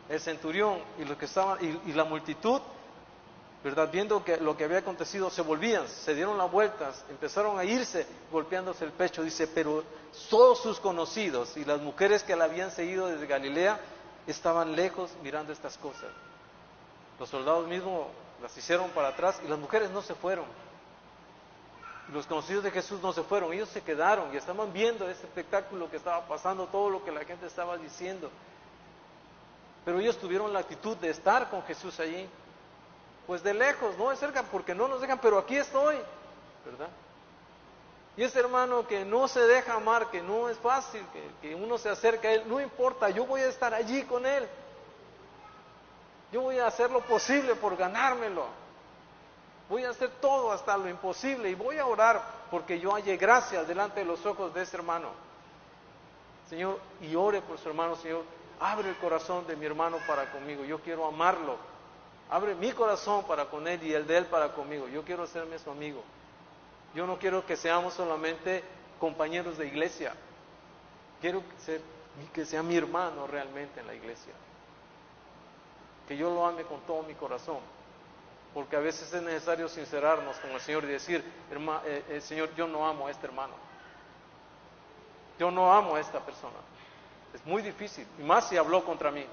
el 0.10 0.20
centurión 0.20 0.80
y 1.00 1.06
los 1.06 1.18
que 1.18 1.26
estaban 1.26 1.58
y 1.86 1.94
la 1.94 2.04
multitud 2.04 2.62
¿verdad? 3.66 3.90
Viendo 3.92 4.24
que 4.24 4.38
lo 4.38 4.56
que 4.56 4.64
había 4.64 4.78
acontecido, 4.78 5.32
se 5.32 5.42
volvían, 5.42 5.88
se 5.88 6.14
dieron 6.14 6.38
las 6.38 6.52
vueltas, 6.52 7.04
empezaron 7.10 7.58
a 7.58 7.66
irse 7.66 8.06
golpeándose 8.32 8.86
el 8.86 8.92
pecho. 8.92 9.24
Dice, 9.24 9.48
pero 9.48 9.84
todos 10.30 10.62
sus 10.62 10.80
conocidos 10.80 11.58
y 11.58 11.66
las 11.66 11.82
mujeres 11.82 12.22
que 12.22 12.36
la 12.36 12.44
habían 12.44 12.70
seguido 12.70 13.08
desde 13.08 13.26
Galilea 13.26 13.80
estaban 14.28 14.76
lejos 14.76 15.10
mirando 15.24 15.52
estas 15.52 15.80
cosas. 15.80 16.12
Los 17.20 17.28
soldados 17.28 17.68
mismos 17.68 18.06
las 18.40 18.56
hicieron 18.56 18.92
para 18.92 19.08
atrás 19.08 19.42
y 19.44 19.48
las 19.48 19.58
mujeres 19.58 19.90
no 19.90 20.04
se 20.04 20.14
fueron. 20.14 20.46
Los 22.14 22.28
conocidos 22.28 22.64
de 22.66 22.70
Jesús 22.70 23.02
no 23.02 23.14
se 23.14 23.24
fueron, 23.24 23.52
ellos 23.52 23.70
se 23.70 23.82
quedaron 23.82 24.32
y 24.32 24.38
estaban 24.38 24.72
viendo 24.74 25.10
ese 25.10 25.24
espectáculo 25.24 25.90
que 25.90 25.98
estaba 25.98 26.28
pasando, 26.28 26.68
todo 26.68 26.92
lo 26.92 27.04
que 27.04 27.12
la 27.12 27.26
gente 27.26 27.48
estaba 27.48 27.80
diciendo. 27.80 28.30
Pero 29.84 30.00
ellos 30.00 30.20
tuvieron 30.20 30.54
la 30.54 30.60
actitud 30.60 30.96
de 30.98 31.10
estar 31.10 31.50
con 31.50 31.64
Jesús 31.64 32.00
allí. 32.00 32.30
Pues 33.28 33.44
de 33.44 33.54
lejos, 33.54 33.98
no 33.98 34.10
de 34.10 34.18
cerca, 34.18 34.44
porque 34.44 34.76
no 34.76 34.88
nos 34.88 35.02
dejan, 35.02 35.20
pero 35.20 35.38
aquí 35.38 35.58
estoy, 35.58 35.96
¿verdad? 36.66 36.90
Y 38.18 38.24
ese 38.24 38.40
hermano 38.40 38.88
que 38.88 39.04
no 39.04 39.28
se 39.28 39.42
deja 39.42 39.74
amar, 39.74 40.10
que 40.10 40.22
no 40.22 40.48
es 40.48 40.58
fácil, 40.60 41.06
que, 41.42 41.54
uno 41.54 41.78
se 41.78 41.90
acerca 41.90 42.30
a 42.30 42.34
él, 42.34 42.44
no 42.46 42.62
importa, 42.62 43.10
yo 43.10 43.26
voy 43.26 43.42
a 43.42 43.48
estar 43.48 43.74
allí 43.74 44.04
con 44.04 44.26
él. 44.26 44.48
Yo 46.32 46.42
voy 46.42 46.60
a 46.60 46.68
hacer 46.68 46.92
lo 46.92 47.02
posible 47.02 47.56
por 47.56 47.76
ganármelo. 47.76 48.46
Voy 49.70 49.84
a 49.84 49.90
hacer 49.90 50.10
todo 50.22 50.52
hasta 50.52 50.78
lo 50.78 50.88
imposible 50.88 51.50
y 51.50 51.56
voy 51.56 51.78
a 51.78 51.88
orar 51.88 52.22
porque 52.52 52.80
yo 52.80 52.94
halle 52.94 53.18
gracias 53.18 53.68
delante 53.68 54.02
de 54.02 54.06
los 54.06 54.26
ojos 54.26 54.54
de 54.54 54.62
ese 54.62 54.78
hermano. 54.78 55.10
Señor, 56.50 56.80
y 57.02 57.16
ore 57.16 57.42
por 57.42 57.58
su 57.58 57.68
hermano, 57.68 57.96
Señor, 57.96 58.24
abre 58.60 58.90
el 58.90 58.96
corazón 58.98 59.48
de 59.48 59.56
mi 59.56 59.66
hermano 59.66 59.98
para 60.08 60.32
conmigo. 60.32 60.64
Yo 60.64 60.80
quiero 60.80 61.06
amarlo. 61.06 61.58
Abre 62.30 62.56
mi 62.56 62.72
corazón 62.72 63.24
para 63.26 63.46
con 63.46 63.68
Él 63.68 63.84
y 63.84 63.94
el 63.94 64.08
de 64.08 64.18
Él 64.18 64.26
para 64.26 64.54
conmigo. 64.54 64.88
Yo 64.88 65.04
quiero 65.04 65.28
serme 65.28 65.60
su 65.60 65.70
amigo. 65.70 66.04
Yo 66.94 67.06
no 67.06 67.18
quiero 67.18 67.46
que 67.46 67.56
seamos 67.56 67.94
solamente 67.94 68.64
compañeros 69.00 69.58
de 69.58 69.68
iglesia. 69.68 70.14
Quiero 71.22 71.44
que 72.34 72.46
sea 72.46 72.64
mi 72.64 72.76
hermano 72.76 73.28
realmente 73.28 73.80
en 73.80 73.88
la 73.88 73.94
iglesia. 73.94 74.34
Que 76.08 76.18
yo 76.18 76.34
lo 76.34 76.46
ame 76.46 76.64
con 76.64 76.82
todo 76.82 77.04
mi 77.04 77.14
corazón. 77.14 77.60
porque 78.56 78.78
a 78.78 78.80
veces 78.80 79.14
es 79.14 79.22
necesario 79.22 79.68
sincerarnos 79.68 80.38
con 80.38 80.50
el 80.52 80.62
Señor 80.62 80.86
y 80.86 80.88
decir, 80.88 81.22
hermano, 81.52 81.82
eh, 81.84 82.06
eh, 82.08 82.22
Señor, 82.22 82.56
yo 82.56 82.66
no 82.68 82.88
amo 82.88 83.08
a 83.08 83.12
este 83.12 83.28
hermano, 83.28 83.54
yo 85.38 85.52
no 85.52 85.74
amo 85.74 85.98
a 85.98 86.00
esta 86.00 86.22
persona. 86.22 86.56
Es 87.34 87.46
muy 87.46 87.62
difícil, 87.62 88.08
y 88.18 88.24
más 88.24 88.48
si 88.48 88.56
habló 88.56 88.86
contra 88.86 89.12
mí. 89.12 89.26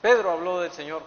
Pedro 0.00 0.30
habló 0.30 0.60
del 0.60 0.72
Señor. 0.72 1.02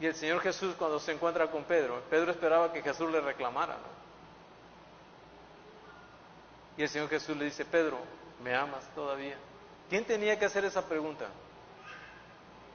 Y 0.00 0.06
el 0.06 0.14
Señor 0.14 0.40
Jesús 0.40 0.74
cuando 0.76 0.98
se 0.98 1.12
encuentra 1.12 1.50
con 1.50 1.64
Pedro, 1.64 2.02
Pedro 2.10 2.30
esperaba 2.30 2.72
que 2.72 2.82
Jesús 2.82 3.10
le 3.10 3.20
reclamara. 3.20 3.76
Y 6.76 6.82
el 6.82 6.88
Señor 6.88 7.08
Jesús 7.08 7.36
le 7.36 7.44
dice, 7.44 7.64
Pedro, 7.64 7.98
¿me 8.42 8.54
amas 8.54 8.84
todavía? 8.94 9.36
¿Quién 9.88 10.04
tenía 10.04 10.38
que 10.38 10.44
hacer 10.44 10.64
esa 10.64 10.86
pregunta? 10.86 11.28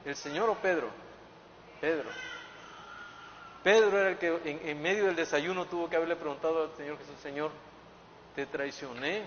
¿El 0.04 0.16
Señor 0.16 0.48
o 0.48 0.54
Pedro? 0.54 0.88
Pedro. 1.80 2.08
Pedro 3.62 3.98
era 3.98 4.10
el 4.10 4.18
que 4.18 4.40
en, 4.64 4.80
medio 4.80 5.06
del 5.06 5.16
desayuno 5.16 5.66
tuvo 5.66 5.90
que 5.90 5.96
haberle 5.96 6.16
preguntado 6.16 6.62
al 6.62 6.76
Señor 6.76 6.96
Jesús, 6.98 7.20
Señor, 7.20 7.50
te 8.34 8.46
traicioné. 8.46 9.26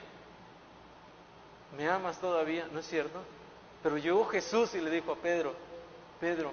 ¿Me 1.77 1.87
amas 1.87 2.19
todavía? 2.19 2.67
¿No 2.71 2.79
es 2.79 2.87
cierto? 2.87 3.19
Pero 3.83 3.97
llegó 3.97 4.25
Jesús 4.25 4.73
y 4.75 4.81
le 4.81 4.89
dijo 4.89 5.11
a 5.11 5.15
Pedro, 5.17 5.53
Pedro, 6.19 6.51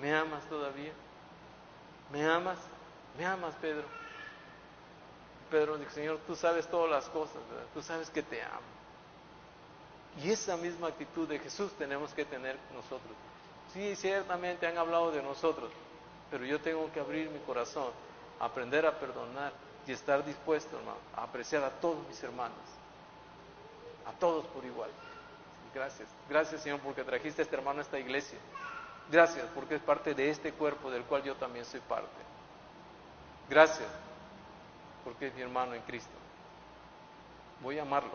¿me 0.00 0.14
amas 0.14 0.44
todavía? 0.48 0.92
¿Me 2.10 2.24
amas? 2.24 2.58
¿Me 3.18 3.26
amas, 3.26 3.54
Pedro? 3.60 3.84
Pedro 5.50 5.76
dijo, 5.76 5.90
Señor, 5.90 6.18
tú 6.26 6.34
sabes 6.34 6.66
todas 6.66 6.90
las 6.90 7.04
cosas, 7.10 7.36
¿verdad? 7.50 7.66
Tú 7.74 7.82
sabes 7.82 8.08
que 8.08 8.22
te 8.22 8.42
amo. 8.42 8.74
Y 10.22 10.30
esa 10.30 10.56
misma 10.56 10.88
actitud 10.88 11.28
de 11.28 11.38
Jesús 11.38 11.72
tenemos 11.72 12.14
que 12.14 12.24
tener 12.24 12.56
nosotros. 12.72 13.12
Sí, 13.72 13.94
ciertamente 13.96 14.66
han 14.66 14.78
hablado 14.78 15.10
de 15.10 15.22
nosotros, 15.22 15.70
pero 16.30 16.44
yo 16.44 16.60
tengo 16.60 16.90
que 16.92 17.00
abrir 17.00 17.28
mi 17.30 17.40
corazón, 17.40 17.90
aprender 18.40 18.86
a 18.86 18.98
perdonar 18.98 19.52
y 19.86 19.92
estar 19.92 20.24
dispuesto, 20.24 20.78
hermano, 20.78 20.98
a 21.16 21.24
apreciar 21.24 21.62
a 21.64 21.70
todos 21.70 21.98
mis 22.08 22.22
hermanos, 22.22 22.56
a 24.06 24.12
todos 24.12 24.46
por 24.46 24.64
igual. 24.64 24.90
Gracias, 25.74 26.08
gracias 26.28 26.62
Señor 26.62 26.78
porque 26.80 27.02
trajiste 27.02 27.42
a 27.42 27.44
este 27.44 27.56
hermano 27.56 27.80
a 27.80 27.82
esta 27.82 27.98
iglesia. 27.98 28.38
Gracias 29.10 29.44
porque 29.54 29.74
es 29.74 29.82
parte 29.82 30.14
de 30.14 30.30
este 30.30 30.52
cuerpo 30.52 30.90
del 30.90 31.02
cual 31.02 31.22
yo 31.24 31.34
también 31.34 31.64
soy 31.64 31.80
parte. 31.80 32.08
Gracias 33.48 33.88
porque 35.04 35.26
es 35.26 35.34
mi 35.34 35.42
hermano 35.42 35.74
en 35.74 35.82
Cristo. 35.82 36.12
Voy 37.60 37.78
a 37.78 37.82
amarlo. 37.82 38.12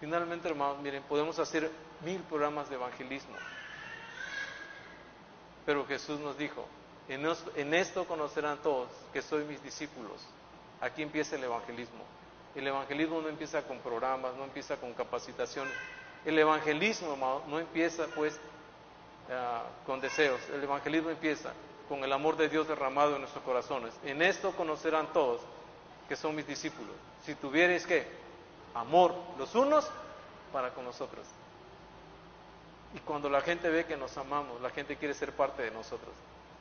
Finalmente, 0.00 0.48
hermanos, 0.48 0.78
miren, 0.78 1.02
podemos 1.04 1.38
hacer 1.38 1.70
mil 2.04 2.20
programas 2.22 2.68
de 2.68 2.74
evangelismo. 2.74 3.36
Pero 5.64 5.86
Jesús 5.86 6.18
nos 6.20 6.36
dijo, 6.36 6.66
en 7.08 7.74
esto 7.74 8.06
conocerán 8.06 8.58
todos 8.58 8.88
que 9.12 9.22
soy 9.22 9.44
mis 9.44 9.62
discípulos. 9.62 10.20
Aquí 10.80 11.02
empieza 11.02 11.36
el 11.36 11.44
evangelismo. 11.44 12.04
El 12.54 12.66
evangelismo 12.66 13.20
no 13.20 13.28
empieza 13.28 13.62
con 13.62 13.78
programas, 13.78 14.34
no 14.34 14.44
empieza 14.44 14.76
con 14.76 14.92
capacitaciones. 14.94 15.74
El 16.24 16.38
evangelismo, 16.38 17.12
hermano, 17.12 17.42
no 17.48 17.58
empieza 17.58 18.06
pues 18.14 18.38
ah, 19.30 19.64
con 19.86 20.00
deseos. 20.00 20.40
El 20.50 20.62
evangelismo 20.62 21.10
empieza 21.10 21.52
con 21.88 22.04
el 22.04 22.12
amor 22.12 22.36
de 22.36 22.48
Dios 22.48 22.68
derramado 22.68 23.14
en 23.14 23.22
nuestros 23.22 23.42
corazones. 23.44 23.94
En 24.04 24.22
esto 24.22 24.52
conocerán 24.52 25.12
todos 25.12 25.40
que 26.08 26.16
son 26.16 26.34
mis 26.34 26.46
discípulos. 26.46 26.94
Si 27.24 27.34
tuvierais 27.34 27.86
que 27.86 28.06
amor 28.74 29.14
los 29.38 29.54
unos 29.54 29.88
para 30.52 30.70
con 30.74 30.84
nosotros. 30.84 31.26
Y 32.94 32.98
cuando 33.00 33.30
la 33.30 33.40
gente 33.40 33.70
ve 33.70 33.86
que 33.86 33.96
nos 33.96 34.16
amamos, 34.16 34.60
la 34.60 34.70
gente 34.70 34.96
quiere 34.96 35.14
ser 35.14 35.32
parte 35.32 35.62
de 35.62 35.70
nosotros. 35.70 36.12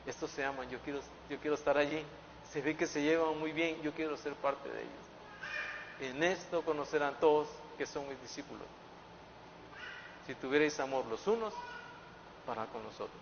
Estos 0.05 0.31
se 0.31 0.45
aman, 0.45 0.69
yo 0.69 0.79
quiero, 0.79 0.99
yo 1.29 1.37
quiero 1.39 1.55
estar 1.55 1.77
allí. 1.77 2.03
Se 2.51 2.61
ve 2.61 2.75
que 2.75 2.87
se 2.87 3.01
llevan 3.01 3.37
muy 3.39 3.51
bien, 3.51 3.81
yo 3.81 3.91
quiero 3.93 4.15
ser 4.17 4.33
parte 4.35 4.69
de 4.69 4.79
ellos. 4.79 6.11
En 6.15 6.23
esto 6.23 6.63
conocerán 6.63 7.19
todos 7.19 7.47
que 7.77 7.85
son 7.85 8.07
mis 8.07 8.21
discípulos. 8.21 8.65
Si 10.29 10.35
tuvierais 10.35 10.79
amor 10.79 11.07
los 11.07 11.25
unos 11.25 11.55
para 12.45 12.67
con 12.67 12.83
nosotros. 12.83 13.19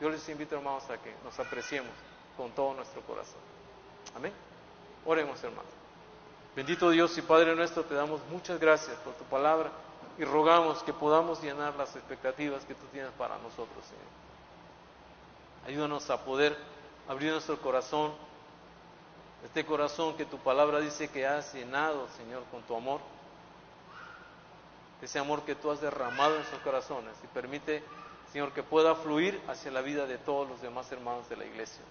Yo 0.00 0.08
les 0.08 0.26
invito, 0.30 0.56
hermanos, 0.56 0.88
a 0.88 0.96
que 0.96 1.14
nos 1.22 1.38
apreciemos 1.38 1.92
con 2.34 2.50
todo 2.52 2.72
nuestro 2.72 3.02
corazón. 3.02 3.42
Amén. 4.16 4.32
Oremos, 5.04 5.44
hermanos. 5.44 5.70
Bendito 6.56 6.88
Dios 6.88 7.18
y 7.18 7.20
Padre 7.20 7.54
nuestro, 7.54 7.84
te 7.84 7.92
damos 7.92 8.22
muchas 8.30 8.58
gracias 8.58 8.96
por 9.00 9.12
tu 9.16 9.24
palabra 9.24 9.70
y 10.16 10.24
rogamos 10.24 10.82
que 10.82 10.94
podamos 10.94 11.42
llenar 11.42 11.74
las 11.74 11.94
expectativas 11.94 12.64
que 12.64 12.74
tú 12.74 12.86
tienes 12.90 13.12
para 13.18 13.36
nosotros, 13.36 13.84
Señor. 13.84 14.06
Ayúdanos 15.66 16.08
a 16.08 16.24
poder 16.24 16.56
abrir 17.06 17.32
nuestro 17.32 17.60
corazón, 17.60 18.12
este 19.44 19.66
corazón 19.66 20.16
que 20.16 20.24
tu 20.24 20.38
palabra 20.38 20.80
dice 20.80 21.10
que 21.10 21.26
has 21.26 21.52
llenado, 21.52 22.08
Señor, 22.16 22.44
con 22.50 22.62
tu 22.62 22.74
amor. 22.74 23.02
Ese 25.02 25.18
amor 25.18 25.42
que 25.42 25.54
tú 25.54 25.70
has 25.70 25.80
derramado 25.80 26.36
en 26.36 26.44
sus 26.44 26.58
corazones 26.60 27.14
y 27.24 27.26
permite, 27.28 27.82
Señor, 28.32 28.52
que 28.52 28.62
pueda 28.62 28.94
fluir 28.94 29.40
hacia 29.48 29.70
la 29.70 29.80
vida 29.80 30.06
de 30.06 30.18
todos 30.18 30.48
los 30.48 30.60
demás 30.60 30.90
hermanos 30.92 31.28
de 31.28 31.36
la 31.36 31.44
iglesia. 31.44 31.82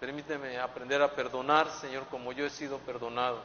Permíteme 0.00 0.58
aprender 0.58 1.00
a 1.02 1.14
perdonar, 1.14 1.70
Señor, 1.70 2.06
como 2.08 2.32
yo 2.32 2.44
he 2.44 2.50
sido 2.50 2.78
perdonado. 2.78 3.40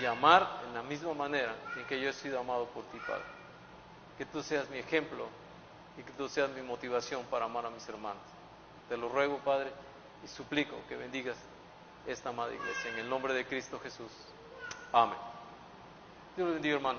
Y 0.00 0.04
amar 0.04 0.62
en 0.66 0.74
la 0.74 0.82
misma 0.82 1.14
manera 1.14 1.54
en 1.76 1.84
que 1.86 2.00
yo 2.00 2.10
he 2.10 2.12
sido 2.12 2.40
amado 2.40 2.66
por 2.66 2.82
ti, 2.84 2.98
Padre. 3.06 3.22
Que 4.18 4.26
tú 4.26 4.42
seas 4.42 4.68
mi 4.68 4.78
ejemplo 4.78 5.26
y 5.96 6.02
que 6.02 6.10
tú 6.12 6.28
seas 6.28 6.50
mi 6.50 6.62
motivación 6.62 7.24
para 7.26 7.44
amar 7.44 7.66
a 7.66 7.70
mis 7.70 7.88
hermanos. 7.88 8.22
Te 8.88 8.96
lo 8.96 9.08
ruego, 9.08 9.38
Padre, 9.38 9.70
y 10.24 10.28
suplico 10.28 10.76
que 10.88 10.96
bendigas 10.96 11.36
esta 12.06 12.30
amada 12.30 12.52
iglesia. 12.52 12.90
En 12.90 12.98
el 12.98 13.08
nombre 13.08 13.32
de 13.32 13.46
Cristo 13.46 13.78
Jesús. 13.78 14.10
Amén. 14.92 15.33
Dur, 16.36 16.62
Dirman. 16.62 16.96